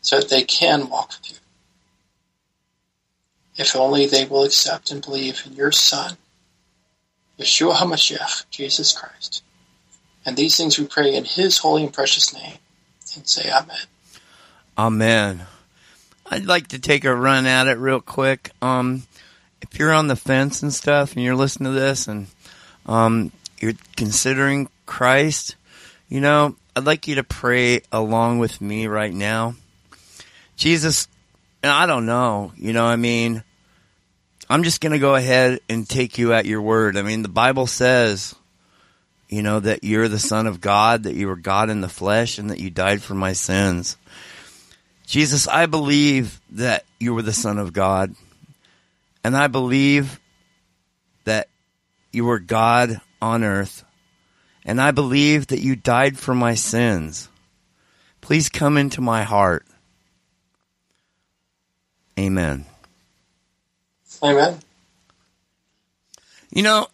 [0.00, 1.36] so that they can walk with you
[3.56, 6.16] if only they will accept and believe in your Son,
[7.38, 9.42] Yeshua HaMashiach, Jesus Christ.
[10.24, 12.58] And these things we pray in his holy and precious name
[13.14, 13.76] and say Amen.
[14.78, 15.46] Amen.
[16.32, 18.52] I'd like to take a run at it real quick.
[18.62, 19.02] Um,
[19.60, 22.26] if you're on the fence and stuff and you're listening to this and
[22.86, 25.56] um, you're considering Christ,
[26.08, 29.56] you know, I'd like you to pray along with me right now.
[30.56, 31.06] Jesus,
[31.62, 33.44] I don't know, you know, I mean,
[34.48, 36.96] I'm just going to go ahead and take you at your word.
[36.96, 38.34] I mean, the Bible says,
[39.28, 42.38] you know, that you're the Son of God, that you were God in the flesh,
[42.38, 43.98] and that you died for my sins.
[45.06, 48.14] Jesus, I believe that you were the Son of God,
[49.24, 50.20] and I believe
[51.24, 51.48] that
[52.12, 53.84] you were God on earth,
[54.64, 57.28] and I believe that you died for my sins.
[58.20, 59.66] Please come into my heart.
[62.18, 62.66] Amen.
[64.22, 64.60] Amen.
[66.50, 66.86] You know,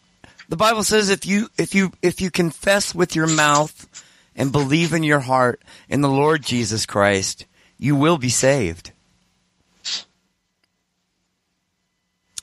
[0.47, 3.87] the Bible says if you if you if you confess with your mouth
[4.35, 7.45] and believe in your heart in the Lord Jesus Christ,
[7.79, 8.91] you will be saved.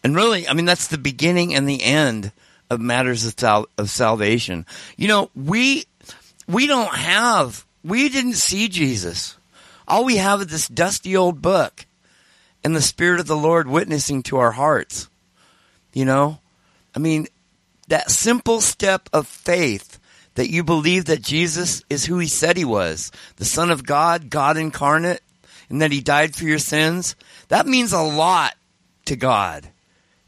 [0.02, 2.32] And really, I mean that's the beginning and the end
[2.70, 4.66] of matters of, sal- of salvation.
[4.96, 5.84] You know, we
[6.48, 9.36] we don't have we didn't see Jesus.
[9.86, 11.86] All we have is this dusty old book
[12.64, 15.08] and the Spirit of the Lord witnessing to our hearts.
[15.92, 16.38] You know,
[16.94, 17.26] I mean,
[17.88, 20.00] that simple step of faith
[20.34, 24.30] that you believe that Jesus is who he said he was, the Son of God,
[24.30, 25.22] God incarnate,
[25.68, 27.16] and that he died for your sins,
[27.48, 28.54] that means a lot
[29.06, 29.68] to God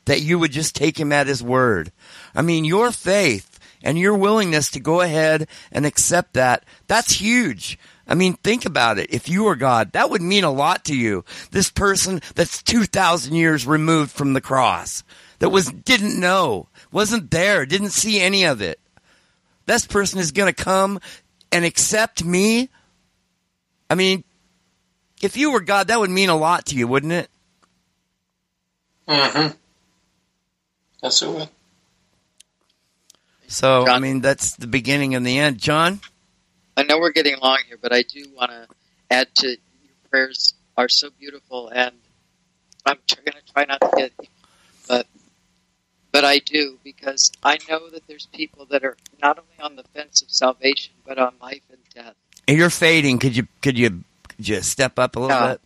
[0.08, 1.92] that you would just take him at his word.
[2.34, 7.78] I mean, your faith and your willingness to go ahead and accept that, that's huge.
[8.06, 9.12] I mean, think about it.
[9.12, 11.24] If you were God, that would mean a lot to you.
[11.50, 15.04] This person that's 2,000 years removed from the cross.
[15.40, 18.80] that was didn't know, wasn't there, didn't see any of it.
[19.66, 20.98] This person is going to come
[21.52, 22.70] and accept me.
[23.90, 24.24] I mean,
[25.22, 27.30] if you were God, that would mean a lot to you, wouldn't it?
[29.08, 29.56] Mm-hmm.
[31.02, 31.48] Yes, it would.
[33.46, 35.58] So, I mean, that's the beginning and the end.
[35.58, 36.00] John?
[36.76, 38.68] I know we're getting long here, but I do want to
[39.10, 41.94] add to your prayers are so beautiful, and
[42.86, 44.12] I'm going to try not to get,
[44.86, 45.06] but
[46.12, 49.82] but I do because I know that there's people that are not only on the
[49.82, 52.14] fence of salvation, but on life and death.
[52.46, 53.18] You're fading.
[53.18, 54.04] Could you could you
[54.38, 55.52] you step up a little Yeah.
[55.52, 55.60] bit?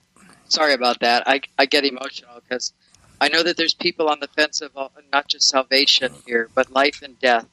[0.48, 1.22] Sorry about that.
[1.26, 2.72] I I get emotional because
[3.20, 6.70] I know that there's people on the fence of all, not just salvation here, but
[6.70, 7.46] life and death,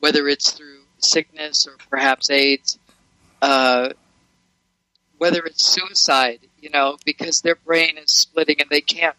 [0.00, 2.78] whether it's through sickness or perhaps AIDS,
[3.42, 3.90] uh,
[5.18, 9.16] whether it's suicide, you know, because their brain is splitting and they can't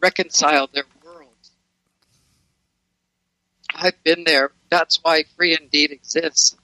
[0.00, 1.50] reconcile their worlds.
[3.74, 4.52] I've been there.
[4.70, 6.56] That's why Free Indeed exists.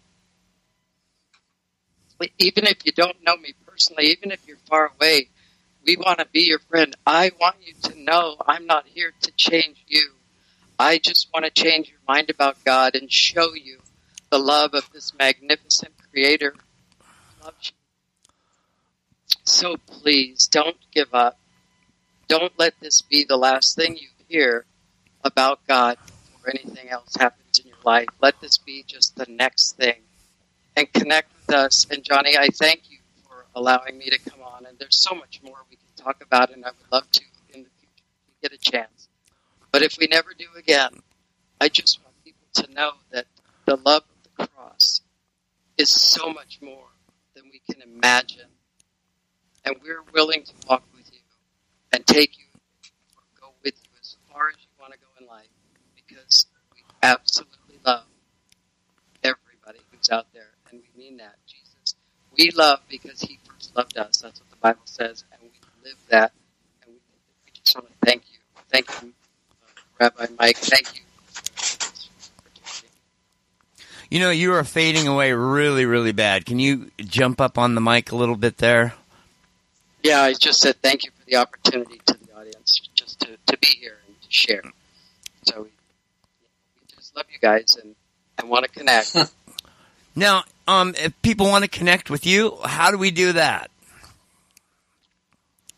[2.38, 5.28] Even if you don't know me personally, even if you're far away,
[5.86, 6.94] we want to be your friend.
[7.06, 10.10] I want you to know I'm not here to change you.
[10.78, 13.78] I just want to change your mind about God and show you
[14.30, 16.54] the love of this magnificent Creator.
[19.44, 21.38] So please don't give up.
[22.28, 24.64] Don't let this be the last thing you hear
[25.24, 25.96] about God
[26.44, 28.08] or anything else happens in your life.
[28.20, 29.96] Let this be just the next thing.
[30.76, 31.86] And connect with us.
[31.90, 32.98] And Johnny, I thank you
[33.54, 34.66] allowing me to come on.
[34.66, 37.22] And there's so much more we can talk about, and I would love to
[37.54, 38.04] in the future
[38.42, 39.08] get a chance.
[39.70, 40.90] But if we never do again,
[41.60, 43.26] I just want people to know that
[43.66, 45.00] the love of the cross
[45.78, 46.88] is so much more
[47.34, 48.48] than we can imagine.
[49.64, 51.20] And we're willing to walk with you
[51.92, 52.44] and take you
[53.16, 55.46] or go with you as far as you want to go in life
[55.94, 58.04] because we absolutely love
[59.22, 60.50] everybody who's out there.
[60.70, 61.36] And we mean that.
[61.46, 61.94] Jesus,
[62.36, 63.38] we love because he
[63.74, 64.18] first loved us.
[64.18, 65.24] That's what the Bible says.
[65.32, 65.50] And we
[65.88, 66.32] live that.
[66.82, 67.00] And we,
[67.46, 68.38] we just want to thank you.
[68.70, 69.12] Thank you,
[70.00, 70.56] uh, Rabbi Mike.
[70.56, 71.00] Thank you.
[74.10, 76.44] You know, you are fading away really, really bad.
[76.44, 78.94] Can you jump up on the mic a little bit there?
[80.02, 83.58] Yeah, I just said thank you for the opportunity to the audience just to, to
[83.58, 84.62] be here and to share.
[85.44, 87.94] So we, we just love you guys and,
[88.38, 89.16] and want to connect.
[90.14, 93.70] Now, um, if people want to connect with you, how do we do that?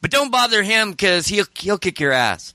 [0.00, 2.54] But don't bother him because he'll, he'll kick your ass.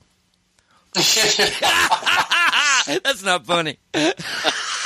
[3.04, 3.78] That's not funny.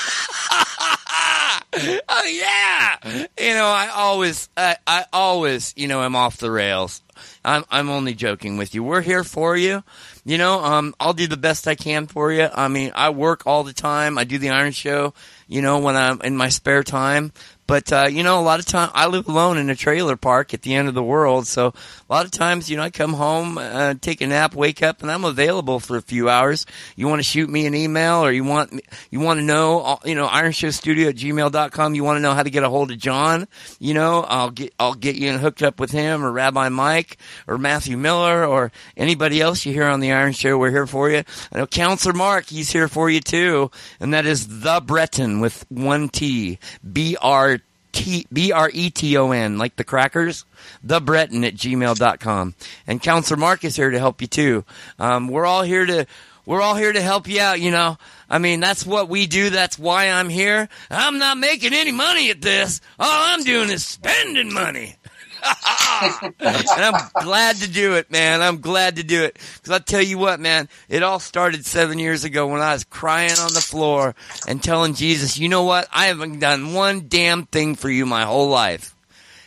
[2.08, 2.96] oh yeah.
[3.38, 7.00] You know, I always, I, I always, you know, I'm off the rails.
[7.44, 8.82] I'm, I'm only joking with you.
[8.82, 9.82] We're here for you.
[10.24, 12.48] You know, um, I'll do the best I can for you.
[12.52, 14.18] I mean, I work all the time.
[14.18, 15.14] I do the Iron Show,
[15.48, 17.32] you know, when I'm in my spare time.
[17.66, 20.52] But uh, you know, a lot of time I live alone in a trailer park
[20.52, 23.14] at the end of the world, so a lot of times, you know, I come
[23.14, 26.66] home, uh, take a nap, wake up, and I'm available for a few hours.
[26.96, 29.96] You want to shoot me an email, or you want you want to know, uh,
[30.04, 31.94] you know, Iron Show Studio at gmail.com.
[31.94, 33.46] You want to know how to get a hold of John?
[33.78, 37.16] You know, I'll get I'll get you hooked up with him, or Rabbi Mike,
[37.46, 40.58] or Matthew Miller, or anybody else you hear on the Iron Show.
[40.58, 41.22] We're here for you.
[41.52, 43.70] I know Counselor Mark, he's here for you too,
[44.00, 46.58] and that is the Breton with one T,
[46.92, 47.61] B R
[47.92, 50.44] T B R E T O N, like the crackers,
[50.82, 52.54] the Breton at gmail.com.
[52.86, 54.64] And Counselor Mark is here to help you too.
[54.98, 56.06] Um, we're all here to
[56.44, 57.98] we're all here to help you out, you know.
[58.28, 59.50] I mean, that's what we do.
[59.50, 60.68] That's why I'm here.
[60.90, 62.80] I'm not making any money at this.
[62.98, 64.96] All I'm doing is spending money.
[66.22, 68.42] and I'm glad to do it, man.
[68.42, 69.34] I'm glad to do it.
[69.34, 72.84] Because I'll tell you what, man, it all started seven years ago when I was
[72.84, 74.14] crying on the floor
[74.46, 75.88] and telling Jesus, you know what?
[75.92, 78.94] I haven't done one damn thing for you my whole life.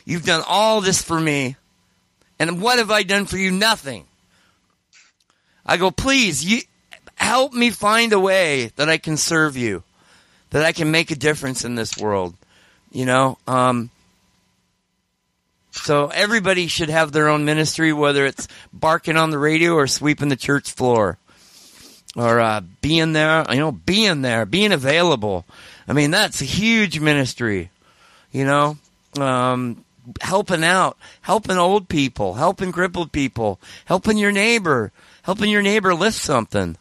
[0.06, 1.56] You've done all this for me.
[2.40, 3.52] And what have I done for you?
[3.52, 4.06] Nothing.
[5.66, 6.62] I go, please, you
[7.16, 9.84] help me find a way that I can serve you,
[10.52, 12.36] that I can make a difference in this world.
[12.92, 13.90] You know, um,
[15.76, 20.30] so everybody should have their own ministry, whether it's barking on the radio or sweeping
[20.30, 21.18] the church floor,
[22.16, 23.46] or uh, being there.
[23.50, 25.46] You know, being there, being available.
[25.88, 27.70] I mean, that's a huge ministry.
[28.32, 28.78] You know,
[29.20, 29.84] um,
[30.22, 34.92] helping out, helping old people, helping crippled people, helping your neighbor,
[35.24, 36.78] helping your neighbor lift something.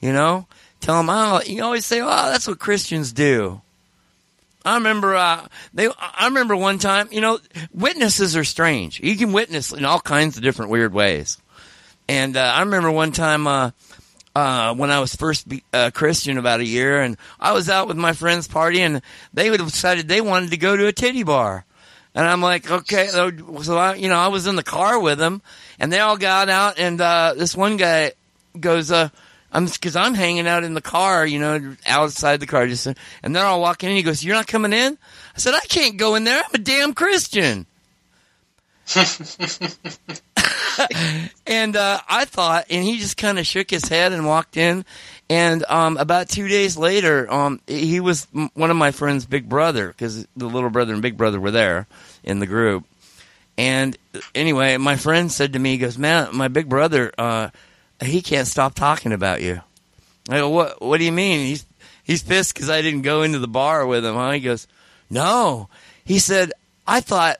[0.00, 0.46] You know,
[0.80, 3.60] tell them, oh, you always say, oh, that's what Christians do.
[4.64, 7.38] I remember, uh, they, I remember one time, you know,
[7.72, 9.00] witnesses are strange.
[9.00, 11.38] You can witness in all kinds of different weird ways.
[12.08, 13.70] And, uh, I remember one time, uh,
[14.34, 17.88] uh, when I was first be, uh, Christian about a year and I was out
[17.88, 21.64] with my friends party and they decided they wanted to go to a titty bar.
[22.14, 25.42] And I'm like, okay, so I, you know, I was in the car with them
[25.78, 28.12] and they all got out and, uh, this one guy
[28.58, 28.92] goes,
[29.52, 32.96] I'm because I'm hanging out in the car, you know, outside the car, just and
[33.22, 33.90] then I'll walk in.
[33.90, 34.96] And he goes, "You're not coming in?"
[35.34, 36.42] I said, "I can't go in there.
[36.42, 37.66] I'm a damn Christian."
[41.46, 44.84] and uh, I thought, and he just kind of shook his head and walked in.
[45.28, 49.88] And um, about two days later, um, he was one of my friend's big brother
[49.88, 51.86] because the little brother and big brother were there
[52.24, 52.84] in the group.
[53.56, 53.96] And
[54.34, 57.50] anyway, my friend said to me, he goes, "Man, my big brother." Uh,
[58.02, 59.60] he can't stop talking about you.
[60.28, 60.80] I go, what?
[60.80, 61.46] What do you mean?
[61.46, 61.66] He's
[62.04, 64.14] he's pissed because I didn't go into the bar with him.
[64.14, 64.32] Huh?
[64.32, 64.66] He goes,
[65.08, 65.68] no.
[66.04, 66.52] He said,
[66.86, 67.38] I thought.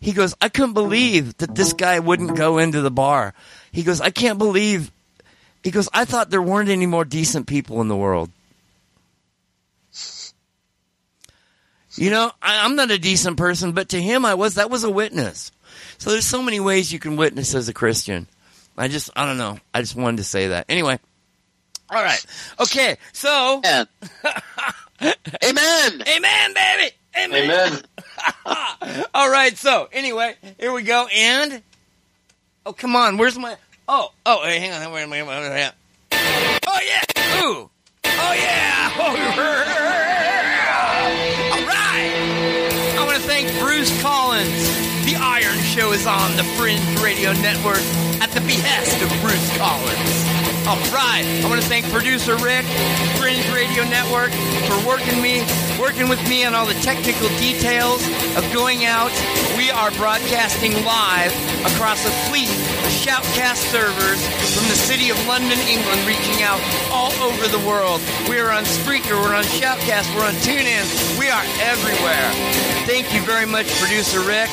[0.00, 3.34] He goes, I couldn't believe that this guy wouldn't go into the bar.
[3.70, 4.90] He goes, I can't believe.
[5.62, 8.30] He goes, I thought there weren't any more decent people in the world.
[11.94, 14.54] You know, I, I'm not a decent person, but to him, I was.
[14.54, 15.52] That was a witness.
[15.98, 18.26] So there's so many ways you can witness as a Christian.
[18.76, 19.58] I just, I don't know.
[19.74, 20.66] I just wanted to say that.
[20.68, 20.98] Anyway.
[21.90, 22.24] All right.
[22.60, 22.96] Okay.
[23.12, 23.60] So.
[23.64, 23.86] Amen.
[25.44, 26.02] Amen.
[26.08, 26.90] Amen, baby.
[27.18, 27.50] Amen.
[27.50, 27.82] Amen.
[29.14, 29.56] All right.
[29.56, 31.06] So, anyway, here we go.
[31.14, 31.62] And.
[32.64, 33.18] Oh, come on.
[33.18, 33.56] Where's my.
[33.88, 34.92] Oh, oh, hey, hang on.
[34.92, 35.26] Wait a minute.
[35.26, 35.74] Wait a minute.
[36.66, 37.42] Oh, yeah.
[37.42, 37.68] Ooh.
[37.68, 37.70] Oh,
[38.04, 38.92] oh, yeah.
[41.52, 42.12] All right.
[42.96, 45.04] I want to thank Bruce Collins.
[45.04, 47.82] The Iron Show is on the Fringe Radio Network
[48.22, 50.51] at the behest of Bruce Collins.
[50.64, 52.64] All right, I want to thank producer Rick,
[53.18, 54.30] Fringe Radio Network,
[54.70, 55.42] for working me,
[55.74, 58.06] working with me on all the technical details
[58.38, 59.10] of going out.
[59.58, 61.34] We are broadcasting live
[61.66, 64.22] across a fleet of Shoutcast servers
[64.54, 66.62] from the city of London, England, reaching out
[66.92, 68.00] all over the world.
[68.30, 70.86] We are on Spreaker, we're on Shoutcast, we're on TuneIn,
[71.18, 72.30] we are everywhere.
[72.86, 74.48] Thank you very much, producer Rick.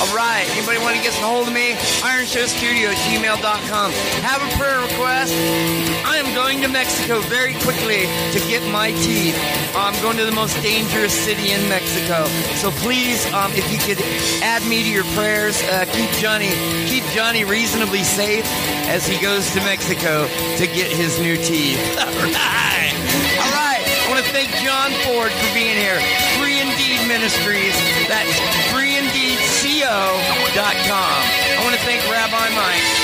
[0.00, 1.72] All right, anybody want to get a hold of me?
[2.04, 3.92] IronShowStudio at gmail.com.
[4.20, 5.32] Have a prayer request.
[5.54, 9.38] I am going to Mexico very quickly to get my teeth.
[9.76, 12.26] I'm going to the most dangerous city in Mexico.
[12.58, 14.02] So please, um, if you could
[14.42, 16.50] add me to your prayers, uh, keep Johnny,
[16.90, 18.46] keep Johnny reasonably safe
[18.90, 20.26] as he goes to Mexico
[20.58, 21.78] to get his new teeth.
[21.98, 22.94] All right.
[23.38, 23.84] All right.
[23.86, 26.00] I want to thank John Ford for being here.
[26.42, 27.78] Free Indeed Ministries.
[28.10, 28.34] That's
[28.74, 30.50] freeindeedco.com.
[30.58, 33.03] I want to thank Rabbi Mike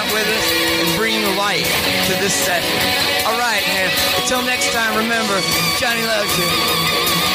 [0.00, 1.64] out with us and bringing light
[2.06, 2.76] to this session.
[3.26, 3.90] All right, man.
[4.20, 5.38] Until next time, remember,
[5.78, 7.29] Johnny loves you.